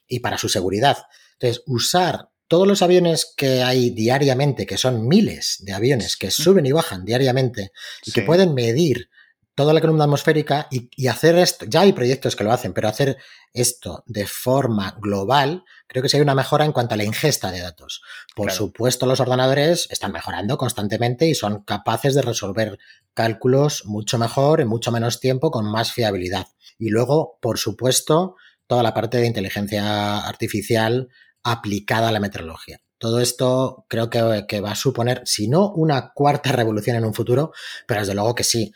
y 0.07 0.19
para 0.19 0.37
su 0.37 0.49
seguridad. 0.49 0.97
Entonces, 1.33 1.63
usar 1.67 2.29
todos 2.47 2.67
los 2.67 2.81
aviones 2.81 3.33
que 3.35 3.63
hay 3.63 3.89
diariamente, 3.89 4.65
que 4.65 4.77
son 4.77 5.07
miles 5.07 5.57
de 5.61 5.73
aviones 5.73 6.17
que 6.17 6.29
suben 6.29 6.65
y 6.65 6.71
bajan 6.71 7.03
diariamente 7.03 7.71
y 8.05 8.11
que 8.11 8.21
pueden 8.21 8.53
medir 8.53 9.09
toda 9.55 9.73
la 9.73 9.81
columna 9.81 10.05
atmosférica 10.05 10.67
y, 10.71 11.07
hacer 11.07 11.37
esto, 11.37 11.65
ya 11.65 11.81
hay 11.81 11.93
proyectos 11.93 12.35
que 12.35 12.43
lo 12.43 12.51
hacen, 12.51 12.73
pero 12.73 12.87
hacer 12.87 13.17
esto 13.53 14.03
de 14.07 14.25
forma 14.25 14.97
global, 14.99 15.63
creo 15.87 16.01
que 16.01 16.09
sería 16.09 16.23
una 16.23 16.35
mejora 16.35 16.65
en 16.65 16.71
cuanto 16.71 16.95
a 16.95 16.97
la 16.97 17.03
ingesta 17.03 17.51
de 17.51 17.61
datos. 17.61 18.01
Por 18.35 18.51
supuesto, 18.51 19.05
los 19.05 19.19
ordenadores 19.19 19.87
están 19.91 20.11
mejorando 20.11 20.57
constantemente 20.57 21.27
y 21.27 21.35
son 21.35 21.63
capaces 21.63 22.15
de 22.15 22.23
resolver 22.23 22.79
cálculos 23.13 23.85
mucho 23.85 24.17
mejor, 24.17 24.59
en 24.59 24.67
mucho 24.67 24.91
menos 24.91 25.19
tiempo, 25.19 25.51
con 25.51 25.65
más 25.69 25.91
fiabilidad. 25.91 26.47
Y 26.79 26.89
luego, 26.89 27.37
por 27.39 27.59
supuesto, 27.59 28.35
toda 28.65 28.81
la 28.81 28.93
parte 28.93 29.17
de 29.17 29.27
inteligencia 29.27 30.25
artificial 30.25 31.09
aplicada 31.43 32.09
a 32.09 32.11
la 32.11 32.19
meteorología. 32.19 32.79
Todo 32.97 33.19
esto 33.19 33.85
creo 33.89 34.09
que, 34.09 34.45
que 34.47 34.61
va 34.61 34.71
a 34.71 34.75
suponer, 34.75 35.21
si 35.25 35.47
no 35.47 35.71
una 35.73 36.13
cuarta 36.13 36.53
revolución 36.53 36.95
en 36.95 37.05
un 37.05 37.13
futuro, 37.13 37.51
pero 37.85 37.99
desde 37.99 38.15
luego 38.15 38.33
que 38.33 38.45
sí 38.45 38.73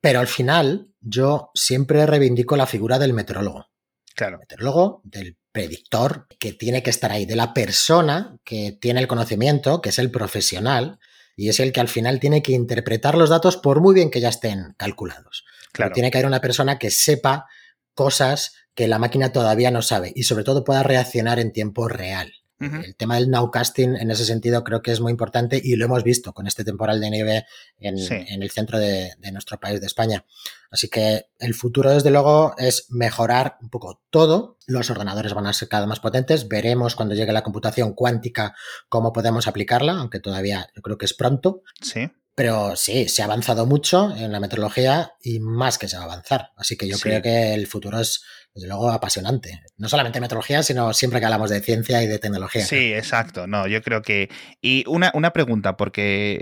pero 0.00 0.20
al 0.20 0.28
final, 0.28 0.88
yo 1.00 1.50
siempre 1.54 2.06
reivindico 2.06 2.56
la 2.56 2.66
figura 2.66 2.98
del 2.98 3.12
meteorólogo. 3.12 3.66
Claro. 4.14 4.34
El 4.34 4.40
meteorólogo, 4.40 5.00
del 5.04 5.36
predictor, 5.50 6.26
que 6.38 6.52
tiene 6.52 6.82
que 6.82 6.90
estar 6.90 7.10
ahí, 7.10 7.26
de 7.26 7.36
la 7.36 7.52
persona 7.54 8.38
que 8.44 8.76
tiene 8.80 9.00
el 9.00 9.08
conocimiento, 9.08 9.80
que 9.80 9.88
es 9.88 9.98
el 9.98 10.10
profesional, 10.10 10.98
y 11.36 11.48
es 11.48 11.60
el 11.60 11.72
que 11.72 11.80
al 11.80 11.88
final 11.88 12.20
tiene 12.20 12.42
que 12.42 12.52
interpretar 12.52 13.16
los 13.16 13.30
datos 13.30 13.56
por 13.56 13.80
muy 13.80 13.94
bien 13.94 14.10
que 14.10 14.20
ya 14.20 14.28
estén 14.28 14.74
calculados. 14.76 15.44
Claro. 15.72 15.94
tiene 15.94 16.10
que 16.10 16.18
haber 16.18 16.26
una 16.26 16.42
persona 16.42 16.78
que 16.78 16.90
sepa 16.90 17.46
cosas 17.94 18.54
que 18.74 18.88
la 18.88 18.98
máquina 18.98 19.32
todavía 19.32 19.70
no 19.70 19.80
sabe 19.80 20.12
y 20.14 20.24
sobre 20.24 20.44
todo 20.44 20.64
pueda 20.64 20.82
reaccionar 20.82 21.38
en 21.38 21.52
tiempo 21.52 21.88
real. 21.88 22.32
El 22.62 22.94
tema 22.96 23.16
del 23.16 23.30
nowcasting 23.30 23.96
en 23.96 24.10
ese 24.10 24.24
sentido 24.24 24.62
creo 24.62 24.82
que 24.82 24.92
es 24.92 25.00
muy 25.00 25.10
importante 25.10 25.60
y 25.62 25.76
lo 25.76 25.84
hemos 25.84 26.04
visto 26.04 26.32
con 26.32 26.46
este 26.46 26.64
temporal 26.64 27.00
de 27.00 27.10
nieve 27.10 27.46
en, 27.78 27.96
el 27.98 28.50
centro 28.50 28.78
de, 28.78 29.12
nuestro 29.32 29.58
país, 29.58 29.80
de 29.80 29.86
España. 29.86 30.24
Así 30.70 30.88
que 30.88 31.26
el 31.38 31.54
futuro, 31.54 31.90
desde 31.90 32.10
luego, 32.10 32.54
es 32.58 32.86
mejorar 32.90 33.58
un 33.60 33.68
poco 33.68 34.02
todo. 34.10 34.58
Los 34.66 34.90
ordenadores 34.90 35.34
van 35.34 35.46
a 35.46 35.52
ser 35.52 35.68
cada 35.68 35.82
vez 35.82 35.88
más 35.88 36.00
potentes. 36.00 36.48
Veremos 36.48 36.94
cuando 36.96 37.14
llegue 37.14 37.32
la 37.32 37.42
computación 37.42 37.94
cuántica 37.94 38.54
cómo 38.88 39.12
podemos 39.12 39.46
aplicarla, 39.48 39.94
aunque 39.94 40.20
todavía 40.20 40.68
yo 40.74 40.82
creo 40.82 40.98
que 40.98 41.06
es 41.06 41.14
pronto. 41.14 41.62
Sí. 41.80 42.10
Pero 42.34 42.76
sí, 42.76 43.08
se 43.08 43.20
ha 43.20 43.26
avanzado 43.26 43.66
mucho 43.66 44.14
en 44.16 44.32
la 44.32 44.40
meteorología 44.40 45.12
y 45.22 45.38
más 45.40 45.76
que 45.76 45.88
se 45.88 45.96
va 45.96 46.04
a 46.04 46.06
avanzar. 46.06 46.52
Así 46.56 46.78
que 46.78 46.88
yo 46.88 46.98
creo 46.98 47.20
que 47.20 47.52
el 47.52 47.66
futuro 47.66 48.00
es, 48.00 48.22
desde 48.54 48.68
luego, 48.68 48.90
apasionante. 48.90 49.62
No 49.78 49.88
solamente 49.88 50.20
meteorología, 50.20 50.62
sino 50.62 50.92
siempre 50.92 51.20
que 51.20 51.26
hablamos 51.26 51.50
de 51.50 51.60
ciencia 51.60 52.02
y 52.02 52.06
de 52.06 52.18
tecnología. 52.18 52.64
Sí, 52.64 52.92
exacto. 52.92 53.46
No, 53.46 53.66
yo 53.66 53.82
creo 53.82 54.02
que. 54.02 54.28
Y 54.60 54.84
una, 54.86 55.10
una 55.14 55.32
pregunta, 55.32 55.76
porque. 55.76 56.40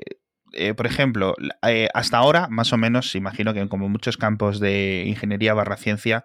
Eh, 0.52 0.74
por 0.74 0.86
ejemplo, 0.86 1.36
eh, 1.64 1.88
hasta 1.94 2.18
ahora, 2.18 2.48
más 2.48 2.72
o 2.72 2.76
menos, 2.76 3.14
imagino 3.14 3.54
que 3.54 3.68
como 3.68 3.88
muchos 3.88 4.16
campos 4.16 4.58
de 4.58 5.04
ingeniería 5.06 5.54
barra 5.54 5.76
ciencia, 5.76 6.24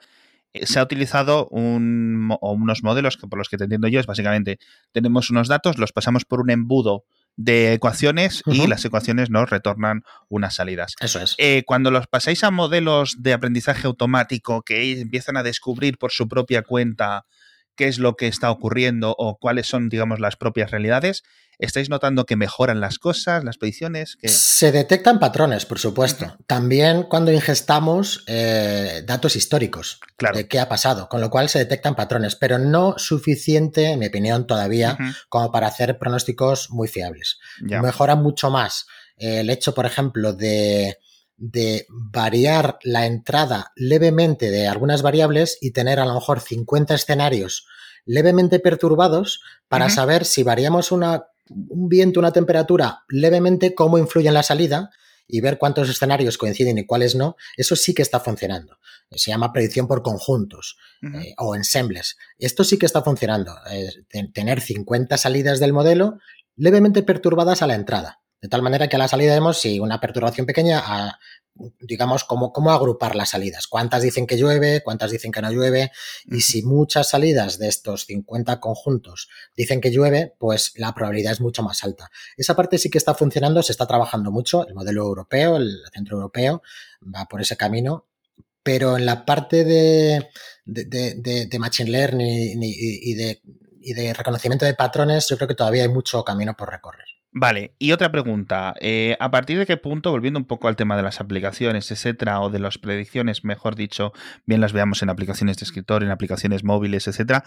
eh, 0.56 0.66
se 0.66 0.80
ha 0.80 0.84
utilizado 0.84 1.48
un, 1.50 2.36
unos 2.42 2.82
modelos 2.82 3.18
que 3.18 3.28
por 3.28 3.38
los 3.38 3.50
que 3.50 3.58
te 3.58 3.66
entiendo 3.66 3.88
yo 3.88 4.00
es 4.00 4.08
básicamente 4.08 4.58
tenemos 4.92 5.30
unos 5.30 5.48
datos, 5.48 5.78
los 5.78 5.92
pasamos 5.92 6.26
por 6.26 6.40
un 6.40 6.50
embudo 6.50 7.06
de 7.38 7.74
ecuaciones 7.74 8.44
y 8.46 8.68
las 8.68 8.86
ecuaciones 8.86 9.30
nos 9.30 9.50
retornan 9.50 10.04
unas 10.30 10.56
salidas. 10.56 10.96
Eso 11.00 11.20
es. 11.20 11.36
Eh, 11.38 11.64
cuando 11.66 11.92
los 11.92 12.08
pasáis 12.08 12.44
a 12.44 12.52
modelos 12.52 13.22
de 13.22 13.34
aprendizaje 13.34 13.88
automático 13.88 14.62
que 14.62 15.00
empiezan 15.00 15.38
a 15.38 15.44
descubrir 15.44 15.98
por 15.98 16.12
su 16.12 16.28
propia 16.28 16.62
cuenta 16.62 17.26
qué 17.76 17.88
es 17.88 18.00
lo 18.00 18.16
que 18.16 18.28
está 18.28 18.52
ocurriendo 18.52 19.16
o 19.18 19.38
cuáles 19.38 19.68
son, 19.68 19.90
digamos, 19.90 20.20
las 20.20 20.36
propias 20.36 20.72
realidades, 20.72 21.24
¿Estáis 21.58 21.90
notando 21.90 22.26
que 22.26 22.36
mejoran 22.36 22.82
las 22.82 23.00
cosas, 23.00 23.44
las 23.44 23.58
predicciones? 23.58 24.18
Que... 24.18 24.28
Se 24.28 24.72
detectan 24.72 25.20
patrones, 25.20 25.66
por 25.66 25.80
supuesto. 25.80 26.38
También 26.48 27.04
cuando 27.04 27.32
ingestamos 27.32 28.24
eh, 28.28 29.04
datos 29.06 29.36
históricos 29.36 30.00
de 30.34 30.48
qué 30.48 30.60
ha 30.60 30.68
pasado, 30.68 31.08
con 31.08 31.22
lo 31.22 31.30
cual 31.30 31.50
se 31.50 31.60
detectan 31.60 31.96
patrones, 31.96 32.36
pero 32.36 32.60
no 32.60 32.96
suficiente, 32.98 33.92
en 33.92 34.00
mi 34.00 34.08
opinión, 34.08 34.48
todavía 34.48 34.98
como 35.30 35.52
para 35.52 35.68
hacer 35.68 35.98
pronósticos 35.98 36.70
muy 36.72 36.88
fiables. 36.88 37.40
Mejora 37.62 38.16
mucho 38.16 38.50
más 38.50 38.86
eh, 39.18 39.40
el 39.40 39.50
hecho, 39.50 39.74
por 39.74 39.86
ejemplo, 39.86 40.34
de 40.34 40.98
de 41.38 41.86
variar 41.90 42.80
la 42.84 43.06
entrada 43.06 43.72
levemente 43.76 44.52
de 44.52 44.68
algunas 44.68 45.02
variables 45.02 45.58
y 45.62 45.72
tener 45.72 46.00
a 46.00 46.06
lo 46.06 46.14
mejor 46.14 46.40
50 46.40 46.96
escenarios 46.96 47.68
levemente 48.06 48.60
perturbados 48.60 49.42
para 49.68 49.90
saber 49.90 50.26
si 50.26 50.44
variamos 50.44 50.92
una 50.92 51.26
un 51.50 51.90
viento, 51.90 52.20
una 52.20 52.32
temperatura 52.32 53.04
levemente, 53.10 53.76
cómo 53.76 53.98
influye 53.98 54.28
en 54.28 54.34
la 54.34 54.44
salida 54.44 54.90
y 55.28 55.42
ver 55.42 55.58
cuántos 55.58 55.90
escenarios 55.90 56.38
coinciden 56.38 56.78
y 56.78 56.86
cuáles 56.86 57.16
no, 57.16 57.36
eso 57.58 57.76
sí 57.76 57.94
que 57.94 58.02
está 58.02 58.20
funcionando. 58.20 58.78
Se 59.12 59.32
llama 59.32 59.54
predicción 59.54 59.88
por 59.88 60.02
conjuntos 60.02 60.78
eh, 61.02 61.34
o 61.38 61.56
ensembles. 61.56 62.18
Esto 62.38 62.64
sí 62.64 62.78
que 62.78 62.86
está 62.86 63.02
funcionando. 63.02 63.56
tener 64.34 64.62
50 64.62 65.18
salidas 65.18 65.60
del 65.60 65.74
modelo 65.74 66.20
levemente 66.56 67.04
perturbadas 67.04 67.62
a 67.62 67.68
la 67.68 67.76
entrada. 67.76 68.22
De 68.46 68.50
tal 68.50 68.62
manera 68.62 68.88
que 68.88 68.96
a 68.96 69.00
la 69.00 69.08
salida 69.08 69.34
vemos 69.34 69.60
si 69.60 69.80
una 69.80 70.00
perturbación 70.00 70.46
pequeña 70.46 70.80
a, 70.86 71.20
digamos, 71.80 72.24
cómo, 72.26 72.54
cómo 72.54 72.70
agrupar 72.70 73.16
las 73.16 73.30
salidas. 73.32 73.66
Cuántas 73.66 74.04
dicen 74.04 74.28
que 74.28 74.38
llueve, 74.38 74.84
cuántas 74.84 75.10
dicen 75.10 75.32
que 75.32 75.42
no 75.42 75.52
llueve. 75.52 75.92
Y 76.26 76.42
si 76.42 76.62
muchas 76.62 77.10
salidas 77.10 77.58
de 77.58 77.68
estos 77.68 78.06
50 78.06 78.60
conjuntos 78.60 79.30
dicen 79.58 79.82
que 79.82 79.90
llueve, 79.90 80.36
pues 80.38 80.74
la 80.76 80.94
probabilidad 80.94 81.32
es 81.32 81.42
mucho 81.42 81.64
más 81.64 81.84
alta. 81.84 82.12
Esa 82.38 82.56
parte 82.56 82.78
sí 82.78 82.92
que 82.92 83.00
está 83.00 83.16
funcionando, 83.16 83.64
se 83.64 83.72
está 83.72 83.88
trabajando 83.88 84.30
mucho. 84.30 84.68
El 84.68 84.76
modelo 84.76 85.02
europeo, 85.02 85.58
el 85.58 85.82
centro 85.92 86.18
europeo, 86.18 86.62
va 87.02 87.26
por 87.26 87.42
ese 87.42 87.58
camino. 87.58 88.06
Pero 88.62 88.96
en 88.96 89.08
la 89.08 89.26
parte 89.26 89.64
de, 89.64 90.30
de, 90.66 91.58
Machine 91.58 91.90
Learning 91.90 92.60
y, 92.62 93.16
de, 93.16 93.42
y 93.82 93.94
de 93.96 94.14
reconocimiento 94.14 94.66
de 94.66 94.76
patrones, 94.76 95.28
yo 95.30 95.36
creo 95.36 95.48
que 95.48 95.56
todavía 95.56 95.82
hay 95.82 95.90
mucho 95.90 96.24
camino 96.24 96.56
por 96.56 96.70
recorrer. 96.70 97.15
Vale, 97.38 97.76
y 97.80 97.92
otra 97.92 98.14
pregunta. 98.14 98.74
Eh, 98.80 99.18
¿A 99.20 99.30
partir 99.30 99.58
de 99.58 99.66
qué 99.66 99.76
punto, 99.76 100.10
volviendo 100.10 100.40
un 100.40 100.46
poco 100.46 100.70
al 100.70 100.78
tema 100.78 100.96
de 100.96 101.04
las 101.04 101.20
aplicaciones, 101.20 101.92
etcétera, 101.92 102.40
o 102.40 102.50
de 102.50 102.60
las 102.60 102.78
predicciones, 102.78 103.44
mejor 103.44 103.76
dicho, 103.76 104.14
bien 104.46 104.62
las 104.62 104.72
veamos 104.72 105.04
en 105.04 105.10
aplicaciones 105.10 105.58
de 105.58 105.66
escritor, 105.66 106.02
en 106.02 106.12
aplicaciones 106.12 106.64
móviles, 106.64 107.10
etcétera, 107.10 107.44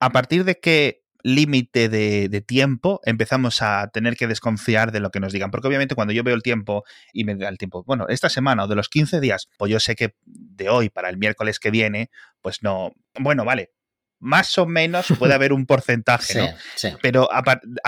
¿a 0.00 0.10
partir 0.10 0.44
de 0.44 0.60
qué 0.60 1.06
límite 1.22 1.88
de, 1.88 2.40
tiempo 2.46 3.00
empezamos 3.04 3.62
a 3.62 3.88
tener 3.88 4.16
que 4.16 4.26
desconfiar 4.26 4.92
de 4.92 5.00
lo 5.00 5.10
que 5.10 5.18
nos 5.18 5.32
digan. 5.32 5.50
Porque 5.50 5.66
obviamente 5.66 5.94
cuando 5.94 6.12
yo 6.12 6.22
veo 6.22 6.34
el 6.34 6.42
tiempo 6.42 6.84
y 7.12 7.24
me 7.24 7.34
da 7.34 7.48
el 7.48 7.58
tiempo, 7.58 7.82
bueno, 7.84 8.06
esta 8.08 8.28
semana 8.28 8.64
o 8.64 8.68
de 8.68 8.76
los 8.76 8.88
15 8.88 9.18
días, 9.18 9.48
pues 9.58 9.72
yo 9.72 9.80
sé 9.80 9.96
que 9.96 10.14
de 10.24 10.68
hoy 10.68 10.88
para 10.88 11.08
el 11.08 11.16
miércoles 11.16 11.58
que 11.58 11.72
viene, 11.72 12.10
pues 12.42 12.62
no, 12.62 12.92
bueno, 13.18 13.44
vale, 13.44 13.70
más 14.18 14.56
o 14.58 14.66
menos 14.66 15.06
puede 15.18 15.34
haber 15.34 15.52
un 15.52 15.66
porcentaje, 15.66 16.38
¿no? 16.40 16.48
Sí. 16.74 16.88
Pero 17.02 17.28
a, 17.32 17.42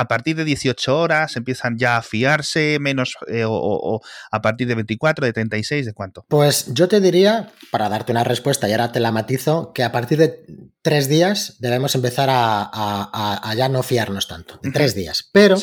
partir 0.08 0.36
de 0.36 0.44
18 0.44 0.98
horas 0.98 1.36
empiezan 1.36 1.78
ya 1.78 1.96
a 1.96 2.02
fiarse, 2.02 2.78
menos 2.80 3.16
eh, 3.28 3.44
o, 3.46 4.00
a 4.30 4.42
partir 4.42 4.68
de 4.68 4.74
24, 4.74 5.26
de 5.26 5.32
36, 5.32 5.86
¿de 5.86 5.92
cuánto? 5.92 6.24
Pues 6.28 6.72
yo 6.74 6.88
te 6.88 7.00
diría, 7.00 7.50
para 7.70 7.88
darte 7.88 8.12
una 8.12 8.24
respuesta 8.24 8.68
y 8.68 8.72
ahora 8.72 8.92
te 8.92 9.00
la 9.00 9.12
matizo, 9.12 9.72
que 9.72 9.84
a 9.84 9.92
partir 9.92 10.18
de 10.18 10.44
tres 10.82 11.08
días 11.08 11.56
debemos 11.58 11.94
empezar 11.94 12.28
a, 12.30 13.54
ya 13.56 13.68
no 13.68 13.82
fiarnos 13.82 14.28
tanto, 14.28 14.58
de 14.62 14.70
tres 14.70 14.94
días, 14.94 15.28
pero 15.32 15.56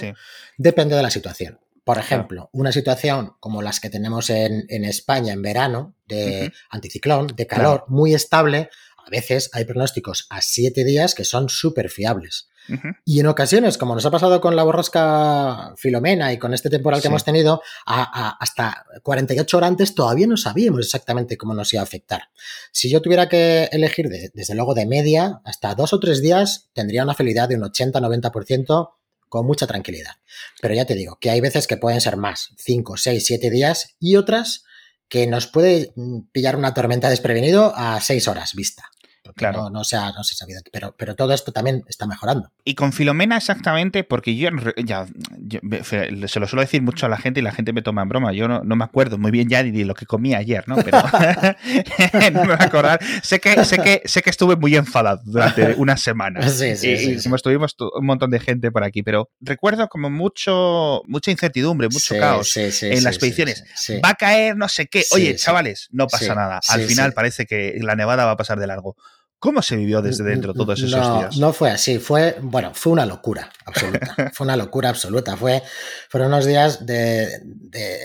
depende 0.58 0.96
de 0.96 1.04
la 1.04 1.10
situación. 1.10 1.60
Por 1.86 2.00
ejemplo, 2.00 2.50
una 2.52 2.72
situación 2.72 3.34
como 3.40 3.62
las 3.62 3.80
que 3.80 3.92
tenemos 3.92 4.32
en, 4.32 4.66
España 4.86 5.34
en 5.34 5.44
verano, 5.44 5.94
de 6.08 6.52
anticiclón, 6.72 7.28
de 7.28 7.46
calor, 7.46 7.86
muy 7.88 8.16
estable, 8.16 8.70
a 9.06 9.10
veces 9.10 9.50
hay 9.54 9.66
pronósticos 9.66 10.26
a 10.30 10.42
siete 10.42 10.84
días 10.84 11.14
que 11.14 11.26
son 11.26 11.50
súper 11.50 11.90
fiables. 11.90 12.50
Y 13.06 13.20
en 13.20 13.28
ocasiones, 13.28 13.78
como 13.78 13.94
nos 13.94 14.06
ha 14.08 14.12
pasado 14.12 14.42
con 14.42 14.56
la 14.56 14.64
borrasca 14.64 15.74
Filomena 15.78 16.34
y 16.34 16.40
con 16.40 16.54
este 16.54 16.70
temporal 16.70 17.00
que 17.00 17.10
hemos 17.10 17.24
tenido, 17.24 17.62
hasta 17.86 18.86
48 19.04 19.58
horas 19.58 19.68
antes 19.68 19.94
todavía 19.94 20.26
no 20.26 20.36
sabíamos 20.36 20.80
exactamente 20.80 21.38
cómo 21.38 21.54
nos 21.54 21.72
iba 21.74 21.82
a 21.82 21.84
afectar. 21.84 22.30
Si 22.72 22.90
yo 22.90 23.02
tuviera 23.02 23.30
que 23.30 23.70
elegir, 23.72 24.10
desde 24.34 24.56
luego 24.56 24.74
de 24.74 24.88
media, 24.88 25.42
hasta 25.46 25.76
dos 25.76 25.94
o 25.94 26.00
tres 26.00 26.22
días 26.22 26.70
tendría 26.74 27.04
una 27.04 27.14
fidelidad 27.14 27.50
de 27.50 27.56
un 27.56 27.62
80-90% 27.62 28.90
con 29.30 29.46
mucha 29.46 29.68
tranquilidad. 29.68 30.14
Pero 30.60 30.74
ya 30.74 30.86
te 30.86 30.96
digo 30.96 31.18
que 31.20 31.30
hay 31.30 31.42
veces 31.42 31.68
que 31.68 31.78
pueden 31.78 32.02
ser 32.02 32.18
más, 32.18 32.50
5, 32.58 32.98
6, 32.98 33.26
7 33.26 33.50
días 33.52 33.96
y 34.00 34.16
otras 34.16 34.64
que 35.08 35.28
nos 35.28 35.46
puede 35.46 35.94
pillar 36.32 36.56
una 36.56 36.74
tormenta 36.74 37.12
desprevenido 37.12 37.74
a 37.76 38.02
6 38.02 38.28
horas 38.28 38.56
vista 38.56 38.90
claro. 39.36 39.70
no, 39.70 39.84
se 39.84 39.98
ha, 39.98 40.12
no 40.12 40.24
se 40.24 40.36
sabido. 40.36 40.62
Pero, 40.72 40.96
pero 40.98 41.16
todo 41.16 41.34
esto 41.34 41.52
también 41.52 41.84
está 41.88 42.08
mejorando. 42.08 42.52
Y 42.64 42.76
con 42.76 42.94
Filomena 42.94 43.38
exactamente, 43.38 44.04
porque 44.04 44.36
yo 44.36 44.50
ya 44.84 45.06
se 45.88 46.40
lo 46.40 46.48
suelo 46.48 46.62
decir 46.62 46.82
mucho 46.82 47.06
a 47.06 47.10
la 47.10 47.18
gente 47.18 47.40
y 47.40 47.44
la 47.44 47.52
gente 47.52 47.74
me 47.74 47.82
toma 47.82 48.02
en 48.02 48.10
broma. 48.10 48.34
Yo 48.34 48.48
no, 48.48 48.64
me 48.64 48.84
acuerdo 48.84 49.18
muy 49.18 49.32
bien 49.32 49.50
ya 49.50 49.64
ni 49.64 49.72
de 49.72 49.86
lo 49.86 49.94
que 49.94 50.06
comí 50.06 50.34
ayer, 50.34 50.68
¿no? 50.68 50.76
Pero 50.78 51.02
no 52.32 52.42
me 52.42 52.48
voy 52.48 52.58
a 52.60 52.66
acordar. 52.66 53.00
Sé 53.22 53.40
que, 53.40 53.64
sé, 53.66 53.78
que, 53.80 54.02
sé 54.06 54.22
que 54.22 54.30
estuve 54.30 54.56
muy 54.56 54.76
enfadado 54.76 55.22
durante 55.26 55.74
unas 55.78 56.02
semanas. 56.02 56.54
Sí, 56.54 56.76
sí, 56.76 56.90
y, 56.90 57.20
sí, 57.20 57.30
estuvimos 57.34 57.76
un 57.80 58.06
montón 58.06 58.32
de 58.32 58.40
gente 58.40 58.72
por 58.72 58.84
aquí, 58.84 59.04
pero 59.04 59.30
recuerdo 59.42 59.88
como 59.88 60.10
mucho, 60.10 61.02
mucha 61.08 61.32
incertidumbre, 61.32 61.90
mucho 61.90 62.16
caos 62.18 62.56
en 62.58 63.04
las 63.04 63.16
expediciones. 63.16 63.64
Va 64.04 64.10
a 64.10 64.16
caer 64.16 64.56
no 64.56 64.70
sé 64.70 64.88
qué. 64.88 65.04
Oye, 65.12 65.36
chavales, 65.36 65.90
no 65.92 66.08
pasa 66.08 66.36
nada. 66.36 66.60
Al 66.68 66.82
final 66.82 67.14
parece 67.14 67.46
que 67.46 67.78
la 67.82 67.96
nevada 67.96 68.26
va 68.26 68.32
a 68.32 68.38
pasar 68.38 68.60
de 68.60 68.68
largo. 68.68 68.96
¿Cómo 69.40 69.62
se 69.62 69.76
vivió 69.76 70.02
desde 70.02 70.24
dentro 70.24 70.54
todos 70.54 70.80
esos 70.80 70.92
días? 70.92 71.38
No 71.38 71.54
fue 71.54 71.70
así, 71.70 72.00
fue, 72.00 72.38
bueno, 72.42 72.72
fue 72.74 72.94
una 72.94 73.06
locura 73.06 73.52
absoluta. 73.66 74.16
fue 74.34 74.46
una 74.46 74.56
locura 74.56 74.90
absoluta. 74.90 75.38
Fue, 75.38 75.62
fueron 76.10 76.30
unos 76.30 76.46
días 76.46 76.86
de, 76.86 77.30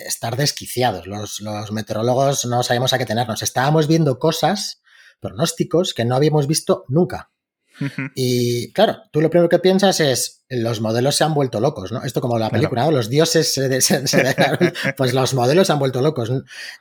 estar 0.07 0.37
desquiciados. 0.37 1.07
Los, 1.07 1.41
los, 1.41 1.73
meteorólogos 1.73 2.45
no 2.45 2.63
sabíamos 2.63 2.93
a 2.93 2.99
qué 2.99 3.07
tenernos. 3.07 3.43
Estábamos 3.43 3.87
viendo 3.87 4.19
cosas, 4.19 4.83
pronósticos 5.21 5.95
que 5.95 6.05
no 6.05 6.17
habíamos 6.17 6.47
visto 6.47 6.85
nunca. 6.89 7.31
Y 8.15 8.73
claro, 8.73 8.99
tú 9.11 9.21
lo 9.21 9.31
primero 9.31 9.49
que 9.49 9.59
piensas 9.59 10.01
es, 10.01 10.45
los 10.49 10.81
modelos 10.81 11.17
se 11.17 11.25
han 11.25 11.33
vuelto 11.33 11.61
locos, 11.61 11.93
¿no? 11.93 12.03
Esto 12.03 12.21
como 12.21 12.39
la 12.39 12.51
película, 12.51 12.85
¿no? 12.85 12.91
Los 12.91 13.09
dioses 13.09 13.55
se, 13.55 13.81
se, 13.81 14.05
pues 14.97 15.15
los 15.15 15.33
modelos 15.35 15.67
se 15.67 15.73
han 15.73 15.79
vuelto 15.79 16.03
locos. 16.03 16.31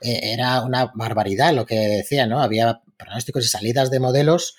Eh, 0.01 0.33
era 0.33 0.61
una 0.61 0.91
barbaridad 0.95 1.53
lo 1.53 1.65
que 1.65 1.75
decía, 1.75 2.25
¿no? 2.25 2.41
Había 2.41 2.81
pronósticos 2.99 3.45
y 3.45 3.47
salidas 3.47 3.89
de 3.89 3.99
modelos 3.99 4.55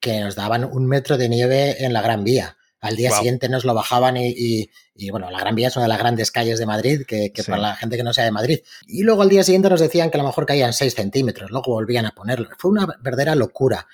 que 0.00 0.20
nos 0.20 0.34
daban 0.34 0.64
un 0.64 0.86
metro 0.86 1.16
de 1.16 1.28
nieve 1.28 1.84
en 1.84 1.92
la 1.92 2.02
Gran 2.02 2.24
Vía. 2.24 2.56
Al 2.80 2.96
día 2.96 3.10
siguiente 3.12 3.48
nos 3.48 3.64
lo 3.64 3.72
bajaban 3.72 4.16
y, 4.18 4.68
bueno, 5.10 5.30
la 5.30 5.38
Gran 5.38 5.54
Vía 5.54 5.68
es 5.68 5.76
una 5.76 5.84
de 5.84 5.88
las 5.88 5.98
grandes 5.98 6.30
calles 6.30 6.58
de 6.58 6.66
Madrid, 6.66 7.02
que, 7.06 7.32
para 7.46 7.56
la 7.56 7.76
gente 7.76 7.96
que 7.96 8.02
no 8.02 8.12
sea 8.12 8.24
de 8.24 8.30
Madrid. 8.30 8.58
Y 8.86 9.04
luego 9.04 9.22
al 9.22 9.30
día 9.30 9.42
siguiente 9.42 9.70
nos 9.70 9.80
decían 9.80 10.10
que 10.10 10.18
a 10.18 10.22
lo 10.22 10.28
mejor 10.28 10.44
caían 10.44 10.74
6 10.74 10.94
centímetros, 10.94 11.50
luego 11.50 11.72
volvían 11.72 12.04
a 12.04 12.10
ponerlo. 12.10 12.50
Fue 12.58 12.70
una 12.70 12.86
verdadera 13.00 13.34
locura. 13.34 13.86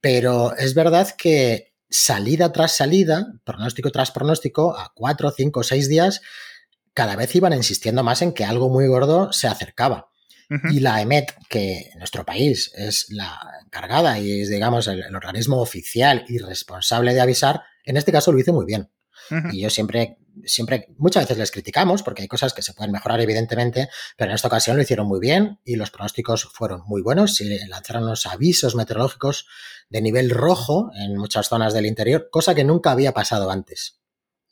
Pero 0.00 0.56
es 0.56 0.74
verdad 0.74 1.08
que 1.16 1.74
salida 1.88 2.50
tras 2.50 2.74
salida, 2.74 3.32
pronóstico 3.44 3.92
tras 3.92 4.10
pronóstico, 4.10 4.76
a 4.76 4.92
cuatro, 4.92 5.30
cinco, 5.30 5.62
seis 5.62 5.88
días, 5.88 6.22
cada 6.94 7.14
vez 7.14 7.34
iban 7.36 7.52
insistiendo 7.52 8.02
más 8.02 8.22
en 8.22 8.32
que 8.32 8.44
algo 8.44 8.68
muy 8.68 8.88
gordo 8.88 9.32
se 9.32 9.46
acercaba. 9.46 10.08
Y 10.70 10.80
la 10.80 11.00
EMET, 11.00 11.34
que 11.48 11.90
en 11.92 11.98
nuestro 11.98 12.24
país 12.24 12.72
es 12.74 13.06
la 13.10 13.38
encargada 13.64 14.18
y 14.18 14.42
es, 14.42 14.48
digamos, 14.48 14.86
el, 14.88 15.14
organismo 15.14 15.60
oficial 15.60 16.24
y 16.28 16.38
responsable 16.38 17.14
de 17.14 17.20
avisar, 17.20 17.62
en 17.84 17.96
este 17.96 18.12
caso 18.12 18.32
lo 18.32 18.38
hizo 18.38 18.52
muy 18.52 18.66
bien. 18.66 18.90
Y 19.52 19.62
yo 19.62 19.70
siempre, 19.70 20.18
siempre, 20.44 20.88
muchas 20.98 21.24
veces 21.24 21.38
les 21.38 21.50
criticamos 21.50 22.02
porque 22.02 22.22
hay 22.22 22.28
cosas 22.28 22.52
que 22.52 22.60
se 22.60 22.74
pueden 22.74 22.92
mejorar, 22.92 23.20
evidentemente, 23.20 23.88
pero 24.16 24.30
en 24.30 24.34
esta 24.34 24.48
ocasión 24.48 24.76
lo 24.76 24.82
hicieron 24.82 25.06
muy 25.06 25.20
bien 25.20 25.60
y 25.64 25.76
los 25.76 25.90
pronósticos 25.90 26.44
fueron 26.52 26.82
muy 26.86 27.02
buenos. 27.02 27.40
y 27.40 27.66
lanzaron 27.68 28.04
unos 28.04 28.26
avisos 28.26 28.74
meteorológicos 28.74 29.46
de 29.88 30.02
nivel 30.02 30.30
rojo 30.30 30.90
en 30.96 31.16
muchas 31.16 31.48
zonas 31.48 31.72
del 31.72 31.86
interior, 31.86 32.28
cosa 32.30 32.54
que 32.54 32.64
nunca 32.64 32.90
había 32.90 33.12
pasado 33.12 33.50
antes. 33.50 34.00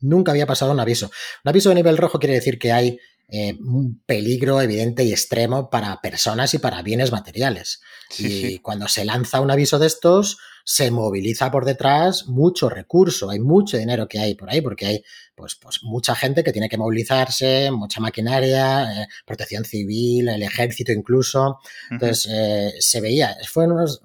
Nunca 0.01 0.33
había 0.33 0.47
pasado 0.47 0.73
un 0.73 0.81
aviso. 0.81 1.11
Un 1.45 1.49
aviso 1.51 1.69
de 1.69 1.75
nivel 1.75 1.99
rojo 1.99 2.19
quiere 2.19 2.35
decir 2.35 2.59
que 2.59 2.73
hay 2.73 2.99
eh, 3.31 3.57
un 3.61 4.03
peligro 4.07 4.61
evidente 4.61 5.05
y 5.05 5.13
extremo 5.13 5.71
para 5.71 6.01
personas 6.01 6.53
y 6.55 6.59
para 6.59 6.83
bienes 6.83 7.13
materiales. 7.13 7.81
y 8.19 8.59
cuando 8.59 8.89
se 8.89 9.05
lanza 9.05 9.41
un 9.41 9.51
aviso 9.51 9.79
de 9.79 9.87
estos, 9.87 10.39
se 10.65 10.91
moviliza 10.91 11.51
por 11.51 11.65
detrás 11.65 12.27
mucho 12.27 12.69
recurso, 12.69 13.31
hay 13.31 13.41
mucho 13.41 13.77
dinero 13.77 14.07
que 14.09 14.19
hay 14.19 14.35
por 14.35 14.51
ahí, 14.51 14.61
porque 14.61 14.87
hay 14.87 15.05
pues, 15.35 15.57
pues 15.57 15.83
mucha 15.83 16.15
gente 16.15 16.45
que 16.45 16.53
tiene 16.53 16.69
que 16.69 16.77
movilizarse, 16.77 17.71
mucha 17.71 18.01
maquinaria, 18.01 19.03
eh, 19.03 19.09
protección 19.25 19.65
civil, 19.65 20.29
el 20.29 20.43
ejército 20.43 20.93
incluso. 20.93 21.59
Entonces, 21.91 22.29
eh, 22.31 22.73
se 22.79 23.01
veía, 23.01 23.37
fueron 23.49 23.77
unos, 23.77 24.03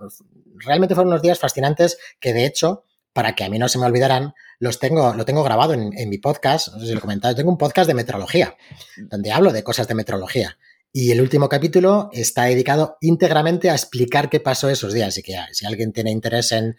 realmente 0.56 0.96
fueron 0.96 1.12
unos 1.12 1.22
días 1.22 1.40
fascinantes 1.40 1.98
que 2.20 2.34
de 2.34 2.46
hecho 2.46 2.84
para 3.15 3.34
que 3.34 3.45
a 3.45 3.49
mí 3.49 3.58
no 3.58 3.69
se 3.69 3.80
me 3.80 3.86
olvidaran, 3.86 4.34
los 4.60 4.78
tengo, 4.78 5.13
lo 5.13 5.23
tengo 5.23 5.41
grabado 5.41 5.73
en, 5.73 6.10
mi 6.10 6.17
podcast, 6.17 6.67
no 6.73 6.82
sé 6.82 6.88
si 6.88 6.91
lo 6.91 6.97
he 6.97 7.01
comentado, 7.01 7.34
tengo 7.34 7.49
un 7.49 7.58
podcast 7.58 7.88
de 7.88 7.93
meteorología, 7.93 8.58
donde 9.10 9.32
hablo 9.32 9.54
de 9.54 9.63
cosas 9.63 9.88
de 9.88 9.95
meteorología. 9.95 10.58
Y 10.91 11.13
el 11.13 11.21
último 11.21 11.47
capítulo 11.47 12.10
está 12.12 12.43
dedicado 12.43 12.97
íntegramente 12.99 13.69
a 13.69 13.73
explicar 13.73 14.30
qué 14.30 14.41
pasó 14.41 14.69
esos 14.69 14.91
días. 14.91 15.08
Así 15.08 15.23
que 15.23 15.38
si 15.54 15.65
alguien 15.65 15.93
tiene 15.93 16.12
interés 16.12 16.51
en, 16.51 16.75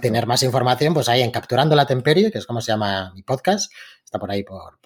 tener 0.00 0.26
más 0.26 0.42
información, 0.42 0.94
pues 0.94 1.10
ahí 1.10 1.20
en 1.20 1.30
Capturando 1.30 1.76
la 1.76 1.86
Temperie, 1.86 2.32
que 2.32 2.38
es 2.38 2.46
como 2.46 2.62
se 2.62 2.72
llama 2.72 3.12
mi 3.14 3.22
podcast, 3.22 3.70
está 4.02 4.18
por 4.18 4.30
ahí 4.30 4.44
por, 4.44 4.78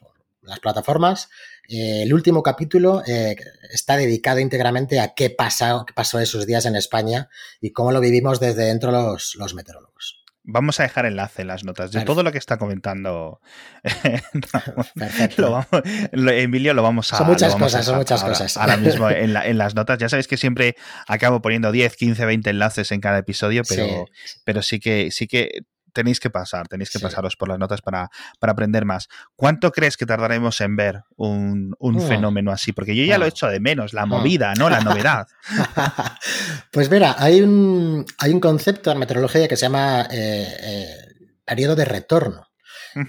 las 0.42 0.58
plataformas. 0.58 1.28
Eh, 1.68 2.02
el 2.02 2.12
último 2.12 2.42
capítulo 2.42 3.04
eh, 3.06 3.36
está 3.70 3.96
dedicado 3.96 4.40
íntegramente 4.40 4.98
a 4.98 5.14
qué, 5.14 5.30
pasó, 5.30 5.84
qué 5.86 5.94
pasó 5.94 6.18
esos 6.18 6.44
días 6.44 6.66
en 6.66 6.74
España 6.74 7.28
y 7.60 7.70
cómo 7.70 7.92
lo 7.92 8.00
vivimos 8.00 8.40
desde 8.40 8.64
dentro 8.64 8.90
los, 8.90 9.36
los 9.36 9.54
meteorólogos. 9.54 10.21
Vamos 10.44 10.80
a 10.80 10.82
dejar 10.82 11.06
enlace 11.06 11.42
en 11.42 11.48
las 11.48 11.62
notas 11.62 11.92
de 11.92 12.04
todo 12.04 12.22
lo 12.22 12.32
que 12.32 12.38
está 12.38 12.58
comentando. 12.58 13.40
Emilio 16.12 16.74
lo 16.74 16.82
vamos 16.82 17.12
a. 17.12 17.18
Son 17.18 17.26
muchas 17.28 17.54
cosas, 17.54 17.84
son 17.84 17.98
muchas 17.98 18.24
cosas. 18.24 18.56
Ahora 18.56 18.76
mismo 18.76 19.08
en, 19.10 19.58
las 19.58 19.74
notas. 19.74 19.98
Ya 19.98 20.08
sabéis 20.08 20.26
que 20.26 20.36
siempre 20.36 20.74
acabo 21.06 21.42
poniendo 21.42 21.70
10, 21.70 21.96
15, 21.96 22.26
20 22.26 22.50
enlaces 22.50 22.90
en 22.90 23.00
cada 23.00 23.18
episodio, 23.18 23.62
pero, 23.68 24.06
pero 24.44 24.62
sí 24.62 24.80
que 24.80 25.12
sí 25.12 25.28
que 25.28 25.62
tenéis 25.92 26.20
que 26.20 26.30
pasar, 26.30 26.68
tenéis 26.68 26.90
que 26.90 26.98
pasaros 26.98 27.36
por 27.36 27.48
las 27.48 27.58
notas 27.58 27.82
para, 27.82 28.10
para, 28.38 28.52
aprender 28.52 28.84
más. 28.84 29.08
¿Cuánto 29.36 29.70
crees 29.72 29.96
que 29.96 30.06
tardaremos 30.06 30.60
en 30.60 30.76
ver 30.76 31.02
un, 31.16 31.74
un 31.78 32.00
fenómeno 32.00 32.52
así? 32.52 32.72
Porque 32.72 32.96
yo 32.96 33.04
ya 33.04 33.18
lo 33.18 33.24
he 33.24 33.28
hecho 33.28 33.46
de 33.46 33.60
menos, 33.60 33.92
la 33.92 34.06
mm. 34.06 34.08
movida, 34.08 34.54
¿no? 34.54 34.68
La 34.70 34.80
novedad. 34.80 35.26
pues 36.72 36.90
mira, 36.90 37.16
hay 37.18 37.42
un, 37.42 38.04
hay 38.18 38.32
un 38.32 38.40
concepto 38.40 38.90
en 38.90 38.98
meteorología 38.98 39.48
que 39.48 39.56
se 39.56 39.66
llama 39.66 40.08
eh, 40.10 40.56
eh, 40.60 40.96
periodo 41.44 41.76
de 41.76 41.84
retorno. 41.84 42.48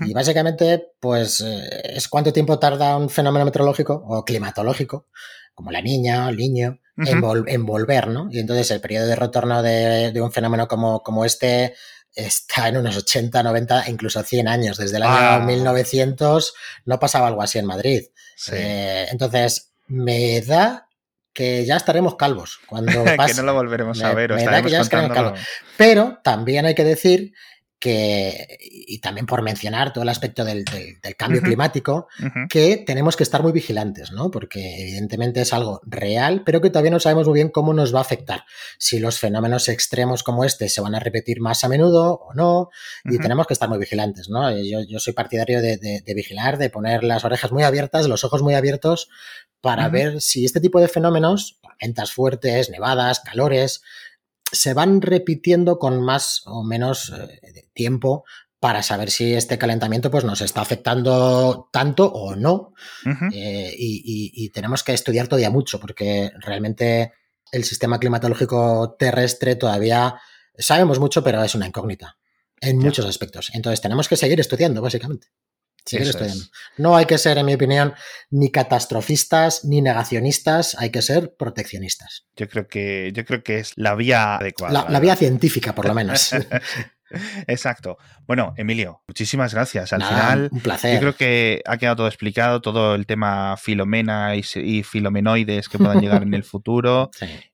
Y 0.06 0.13
básicamente, 0.13 0.93
pues 1.02 1.41
eh, 1.41 1.96
es 1.98 2.08
cuánto 2.08 2.32
tiempo 2.32 2.58
tarda 2.58 2.96
un 2.96 3.10
fenómeno 3.10 3.43
meteorológico 3.43 4.02
o 4.08 4.24
climatológico, 4.24 5.08
como 5.54 5.72
la 5.72 5.82
niña 5.82 6.26
o 6.26 6.30
el 6.30 6.38
niño, 6.38 6.80
en, 6.96 7.65
volver, 7.65 8.08
¿no? 8.08 8.28
Y 8.32 8.39
entonces 8.39 8.72
el 8.72 8.80
periodo 8.80 9.08
de 9.08 9.15
retorno 9.15 9.62
de, 9.62 10.12
de 10.12 10.22
un 10.22 10.32
fenómeno 10.32 10.67
como, 10.67 11.02
como 11.02 11.26
este 11.26 11.74
está 12.15 12.68
en 12.68 12.78
unos 12.78 12.97
80, 12.97 13.43
90, 13.43 13.89
incluso 13.89 14.22
100 14.24 14.47
años. 14.47 14.78
Desde 14.78 14.97
el 14.97 15.03
año 15.03 15.45
1900 15.45 16.53
no 16.86 16.99
pasaba 16.99 17.28
algo 17.28 17.41
así 17.41 17.59
en 17.59 17.66
Madrid. 17.66 18.03
Eh, 18.51 19.07
entonces, 19.11 19.74
me 19.88 20.41
da 20.41 20.88
que 21.34 21.66
ya 21.66 21.78
estaremos 21.78 22.16
calvos 22.16 22.59
cuando 22.68 23.03
pase. 23.18 23.34
que 23.34 23.41
no 23.41 23.43
lo 23.43 23.53
volveremos 23.53 24.01
a 24.03 24.14
ver. 24.14 24.34
O 24.34 24.39
Pero 25.78 26.20
también 26.24 26.66
hay 26.66 26.76
que 26.76 26.84
decir 26.84 27.34
que, 27.84 28.57
y 28.61 28.99
también 28.99 29.25
por 29.25 29.41
mencionar 29.41 29.91
todo 29.91 30.03
el 30.03 30.09
aspecto 30.09 30.45
del, 30.45 30.63
cambio 31.17 31.41
climático, 31.41 32.07
que 32.49 32.77
tenemos 32.77 33.17
que 33.17 33.23
estar 33.23 33.43
muy 33.43 33.51
vigilantes, 33.51 34.13
¿no? 34.13 34.31
Porque 34.31 34.84
evidentemente 34.84 35.41
es 35.41 35.51
algo 35.51 35.81
real, 35.84 36.43
pero 36.45 36.61
que 36.61 36.69
todavía 36.69 36.91
no 36.91 37.01
sabemos 37.01 37.27
muy 37.27 37.34
bien 37.34 37.49
cómo 37.49 37.73
nos 37.73 37.93
va 37.93 37.97
a 37.99 38.03
afectar. 38.03 38.45
Si 38.77 38.99
los 38.99 39.19
fenómenos 39.19 39.67
extremos 39.67 40.23
como 40.23 40.45
este 40.45 40.69
se 40.69 40.79
van 40.79 40.95
a 40.95 41.01
repetir 41.01 41.41
más 41.41 41.65
a 41.65 41.67
menudo 41.67 42.21
o 42.25 42.34
no, 42.34 42.69
y 43.03 43.17
tenemos 43.17 43.47
que 43.47 43.53
estar 43.53 43.67
muy 43.67 43.79
vigilantes, 43.79 44.29
¿no? 44.29 44.49
Yo, 44.55 44.99
soy 44.99 45.11
partidario 45.11 45.61
de, 45.61 46.13
vigilar, 46.15 46.57
de 46.57 46.69
poner 46.69 47.03
las 47.03 47.25
orejas 47.25 47.51
muy 47.51 47.63
abiertas, 47.63 48.07
los 48.07 48.23
ojos 48.23 48.41
muy 48.41 48.53
abiertos, 48.53 49.09
para 49.59 49.89
ver 49.89 50.21
si 50.21 50.45
este 50.45 50.61
tipo 50.61 50.79
de 50.79 50.88
fenómenos, 50.88 51.59
tormentas 51.61 52.13
fuertes, 52.13 52.69
nevadas, 52.69 53.19
calores, 53.19 53.81
se 54.54 54.74
van 54.74 55.01
repitiendo 55.01 55.80
con 55.80 56.01
más 56.01 56.43
o 56.45 56.64
menos 56.64 57.12
eh, 57.12 57.70
tiempo 57.74 58.24
para 58.60 58.82
saber 58.82 59.12
si 59.12 59.34
este 59.34 59.58
calentamiento 59.58 60.10
pues, 60.10 60.24
nos 60.24 60.39
está 60.39 60.62
afectando 60.62 61.68
tanto 61.74 62.06
o 62.06 62.38
no. 62.38 62.74
Eh, 63.34 63.76
y, 63.78 64.49
tenemos 64.51 64.84
que 64.84 64.93
estudiar 64.93 65.28
todavía 65.28 65.49
mucho, 65.49 65.82
porque 65.82 66.32
realmente 66.39 67.12
el 67.51 67.66
sistema 67.66 67.99
climatológico 67.99 68.95
terrestre 68.97 69.58
todavía 69.58 70.16
sabemos 70.58 70.97
mucho, 70.99 71.22
pero 71.26 71.43
es 71.43 71.56
una 71.56 71.68
incógnita 71.68 72.18
en 72.62 72.78
muchos 72.78 73.06
aspectos. 73.06 73.51
Entonces 73.54 73.82
tenemos 73.82 74.08
que 74.08 74.16
seguir 74.16 74.39
estudiando, 74.39 74.82
básicamente. 74.82 75.28
No 76.77 76.95
hay 76.95 77.05
que 77.05 77.17
ser, 77.17 77.38
en 77.38 77.45
mi 77.45 77.53
opinión, 77.53 77.93
ni 78.29 78.51
catastrofistas 78.51 79.65
ni 79.65 79.81
negacionistas, 79.81 80.75
hay 80.79 80.89
que 80.89 81.01
ser 81.01 81.36
proteccionistas. 81.38 82.25
Yo 82.36 82.47
creo 82.47 82.67
que, 82.67 83.11
yo 83.13 83.25
creo 83.25 83.43
que 83.43 83.59
es 83.59 83.73
la 83.75 83.95
vía 83.95 84.36
adecuada. 84.36 84.88
La, 84.89 84.99
vía 84.99 85.15
científica, 85.15 85.75
por 85.75 85.88
lo 85.88 85.93
menos. 85.93 86.31
Exacto. 87.47 87.97
Bueno, 88.25 88.53
Emilio, 88.57 89.03
muchísimas 89.07 89.53
gracias. 89.53 89.93
Al 89.93 90.03
final, 90.03 90.49
un 90.51 90.61
placer. 90.61 90.95
yo 90.95 90.99
creo 90.99 91.15
que 91.15 91.61
ha 91.65 91.77
quedado 91.77 91.97
todo 91.97 92.07
explicado, 92.07 92.61
todo 92.61 92.95
el 92.95 93.05
tema 93.05 93.55
filomena 93.57 94.36
y, 94.36 94.84
filomenoides 94.84 95.69
que 95.69 95.77
puedan 95.77 96.01
llegar 96.01 96.23
en 96.23 96.34
el 96.34 96.43
futuro, 96.43 97.11
eh, 97.21 97.51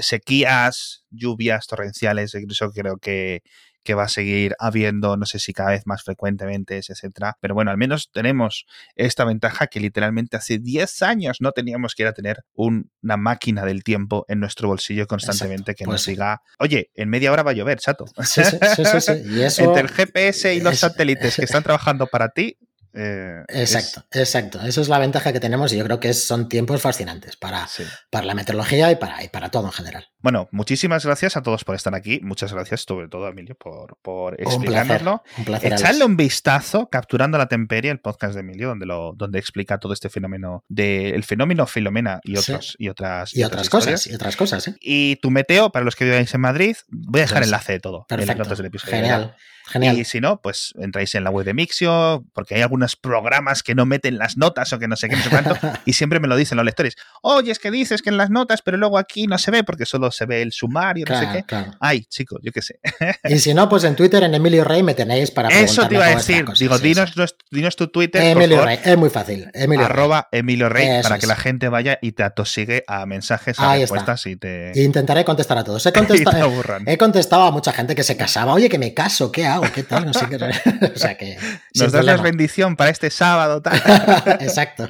sequías, 0.00 1.04
lluvias 1.10 1.66
torrenciales, 1.66 2.34
eso 2.34 2.70
creo 2.70 2.96
que 2.96 3.42
que 3.82 3.94
va 3.94 4.04
a 4.04 4.08
seguir 4.08 4.54
habiendo, 4.58 5.16
no 5.16 5.26
sé 5.26 5.38
si 5.38 5.52
cada 5.52 5.70
vez 5.70 5.82
más 5.86 6.02
frecuentemente, 6.02 6.76
etcétera. 6.78 7.36
Pero 7.40 7.54
bueno, 7.54 7.70
al 7.70 7.78
menos 7.78 8.10
tenemos 8.12 8.66
esta 8.94 9.24
ventaja 9.24 9.66
que 9.66 9.80
literalmente 9.80 10.36
hace 10.36 10.58
10 10.58 11.02
años 11.02 11.38
no 11.40 11.52
teníamos 11.52 11.94
que 11.94 12.02
ir 12.04 12.08
a 12.08 12.12
tener 12.12 12.44
una 12.54 13.16
máquina 13.16 13.64
del 13.64 13.82
tiempo 13.82 14.24
en 14.28 14.40
nuestro 14.40 14.68
bolsillo 14.68 15.06
constantemente 15.06 15.74
que 15.74 15.84
nos 15.84 15.92
pues 15.92 16.06
diga, 16.06 16.42
oye, 16.58 16.90
en 16.94 17.08
media 17.08 17.32
hora 17.32 17.42
va 17.42 17.52
a 17.52 17.54
llover, 17.54 17.78
chato. 17.78 18.06
Sí, 18.22 18.42
sí, 18.44 18.84
sí, 19.00 19.12
Entre 19.62 19.80
el 19.80 19.88
GPS 19.88 20.54
y 20.54 20.60
los 20.60 20.78
satélites 20.78 21.36
que 21.36 21.44
están 21.44 21.62
trabajando 21.62 22.06
para 22.06 22.30
ti, 22.30 22.56
eh, 22.94 23.42
exacto, 23.48 24.04
exacto. 24.10 24.60
Esa 24.60 24.80
es 24.80 24.88
la 24.88 24.98
ventaja 24.98 25.32
que 25.32 25.40
tenemos 25.40 25.72
y 25.72 25.78
yo 25.78 25.84
creo 25.84 25.98
que 25.98 26.12
son 26.12 26.48
tiempos 26.48 26.80
fascinantes 26.80 27.36
para, 27.36 27.66
para 28.10 28.26
la 28.26 28.34
meteorología 28.34 28.90
y 28.90 28.96
para, 28.96 29.24
y 29.24 29.28
para 29.28 29.50
todo 29.50 29.66
en 29.66 29.72
general. 29.72 30.08
Bueno, 30.18 30.48
muchísimas 30.52 31.04
gracias 31.04 31.36
a 31.36 31.42
todos 31.42 31.64
por 31.64 31.74
estar 31.74 31.94
aquí. 31.94 32.20
Muchas 32.22 32.52
gracias, 32.52 32.82
sobre 32.82 33.08
todo 33.08 33.26
a 33.26 33.30
Emilio, 33.30 33.54
por, 33.54 33.96
por 34.02 34.40
explicárnoslo. 34.40 35.22
Un 35.38 35.44
placer. 35.44 35.72
Echadle 35.72 36.04
un 36.04 36.16
vistazo, 36.16 36.88
capturando 36.90 37.38
la 37.38 37.48
temperie, 37.48 37.90
el 37.90 38.00
podcast 38.00 38.34
de 38.34 38.40
Emilio, 38.40 38.68
donde 38.68 38.86
lo, 38.86 39.14
donde 39.16 39.38
explica 39.38 39.78
todo 39.78 39.92
este 39.92 40.10
fenómeno 40.10 40.64
del 40.68 41.24
fenómeno 41.24 41.66
Filomena 41.66 42.20
y 42.24 42.36
otros 42.36 42.76
y 42.78 42.88
otras 42.88 43.34
y, 43.34 43.42
otras, 43.42 43.68
cosas 43.70 44.06
y 44.06 44.14
otras 44.14 44.36
cosas. 44.36 44.68
¿eh? 44.68 44.76
Y 44.80 45.16
tu 45.16 45.30
meteo 45.30 45.72
para 45.72 45.84
los 45.84 45.96
que 45.96 46.04
viváis 46.04 46.32
en 46.34 46.40
Madrid, 46.42 46.76
voy 46.88 47.20
a 47.20 47.24
dejar 47.24 47.38
el 47.38 47.44
enlace 47.44 47.72
de 47.72 47.80
todo 47.80 48.06
Perfecto. 48.06 48.32
en 48.32 48.38
las 48.38 48.46
notas 48.46 48.58
del 48.58 48.66
episodio. 48.66 48.96
Genial. 48.96 49.36
Genial. 49.66 49.98
Y 49.98 50.04
si 50.04 50.20
no, 50.20 50.40
pues 50.40 50.74
entráis 50.78 51.14
en 51.14 51.24
la 51.24 51.30
web 51.30 51.44
de 51.44 51.54
Mixio, 51.54 52.24
porque 52.32 52.56
hay 52.56 52.62
algunos 52.62 52.96
programas 52.96 53.62
que 53.62 53.74
no 53.74 53.86
meten 53.86 54.18
las 54.18 54.36
notas 54.36 54.72
o 54.72 54.78
que 54.78 54.88
no 54.88 54.96
sé 54.96 55.08
qué, 55.08 55.16
no 55.16 55.22
sé 55.22 55.30
cuánto, 55.30 55.56
y 55.86 55.92
siempre 55.92 56.20
me 56.20 56.28
lo 56.28 56.36
dicen 56.36 56.56
los 56.56 56.64
lectores. 56.64 56.96
Oye, 57.22 57.52
es 57.52 57.58
que 57.58 57.70
dices 57.70 58.02
que 58.02 58.10
en 58.10 58.16
las 58.16 58.30
notas, 58.30 58.62
pero 58.62 58.76
luego 58.76 58.98
aquí 58.98 59.26
no 59.26 59.38
se 59.38 59.50
ve 59.50 59.64
porque 59.64 59.86
solo 59.86 60.10
se 60.10 60.26
ve 60.26 60.42
el 60.42 60.52
sumario, 60.52 61.04
no 61.08 61.18
sé 61.18 61.44
qué. 61.46 61.64
Ay, 61.80 62.04
chicos, 62.04 62.40
yo 62.42 62.52
qué 62.52 62.62
sé. 62.62 62.80
y 63.24 63.38
si 63.38 63.54
no, 63.54 63.68
pues 63.68 63.84
en 63.84 63.96
Twitter, 63.96 64.22
en 64.22 64.34
Emilio 64.34 64.64
Rey, 64.64 64.82
me 64.82 64.94
tenéis 64.94 65.30
para 65.30 65.48
Eso 65.48 65.86
te 65.88 65.94
iba 65.94 66.06
a 66.06 66.16
decir. 66.16 66.44
Digo, 66.58 66.78
dinos, 66.78 67.14
dinos, 67.50 67.76
tu 67.76 67.88
Twitter. 67.88 68.22
Emilio 68.22 68.64
Rey, 68.64 68.78
es 68.84 68.96
muy 68.96 69.10
fácil. 69.10 69.50
Emilio 69.54 69.86
arroba 69.86 70.28
Emilio 70.32 70.68
Rey, 70.68 71.02
para 71.02 71.18
que 71.18 71.26
la 71.26 71.36
gente 71.36 71.68
vaya 71.68 71.98
y 72.02 72.12
te 72.12 72.22
atosigue 72.22 72.84
a 72.86 73.06
mensajes, 73.06 73.58
a 73.58 73.76
respuestas 73.76 74.26
y 74.26 74.36
te. 74.36 74.72
intentaré 74.74 75.24
contestar 75.24 75.58
a 75.58 75.64
todos. 75.64 75.84
He 75.86 75.92
contestado, 76.02 76.52
he 76.86 76.98
contestado 76.98 77.42
a 77.44 77.50
mucha 77.50 77.72
gente 77.72 77.94
que 77.94 78.02
se 78.02 78.16
casaba. 78.16 78.54
Oye, 78.54 78.68
que 78.68 78.78
me 78.78 78.94
caso, 78.94 79.30
¿qué 79.30 79.46
hago? 79.54 79.64
¿Qué 79.74 79.82
tal? 79.82 80.06
No 80.06 80.12
sé 80.12 80.26
qué. 80.28 80.36
o 80.94 80.98
sea 80.98 81.16
que. 81.16 81.38
Nos 81.74 81.92
das 81.92 82.04
la 82.04 82.16
bendición 82.16 82.76
para 82.76 82.90
este 82.90 83.10
sábado, 83.10 83.62
tal. 83.62 83.76
Exacto. 84.40 84.88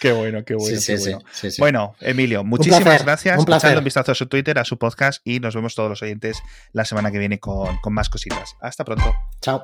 qué 0.00 0.12
bueno, 0.12 0.44
qué 0.44 0.54
bueno. 0.54 0.80
bueno, 1.58 1.94
Emilio, 2.00 2.44
muchísimas 2.44 3.04
gracias. 3.04 3.38
Un 3.38 3.44
placer. 3.44 3.78
un 3.78 3.84
vistazo 3.84 4.12
a 4.12 4.14
su 4.14 4.26
Twitter, 4.26 4.58
a 4.58 4.64
su 4.64 4.78
podcast 4.78 5.20
y 5.24 5.40
nos 5.40 5.54
vemos 5.54 5.74
todos 5.74 5.90
los 5.90 6.02
oyentes 6.02 6.42
la 6.72 6.84
semana 6.84 7.10
que 7.10 7.18
viene 7.18 7.38
con, 7.38 7.78
con 7.78 7.92
más 7.92 8.08
cositas. 8.08 8.56
Hasta 8.60 8.84
pronto. 8.84 9.12
Chao. 9.40 9.60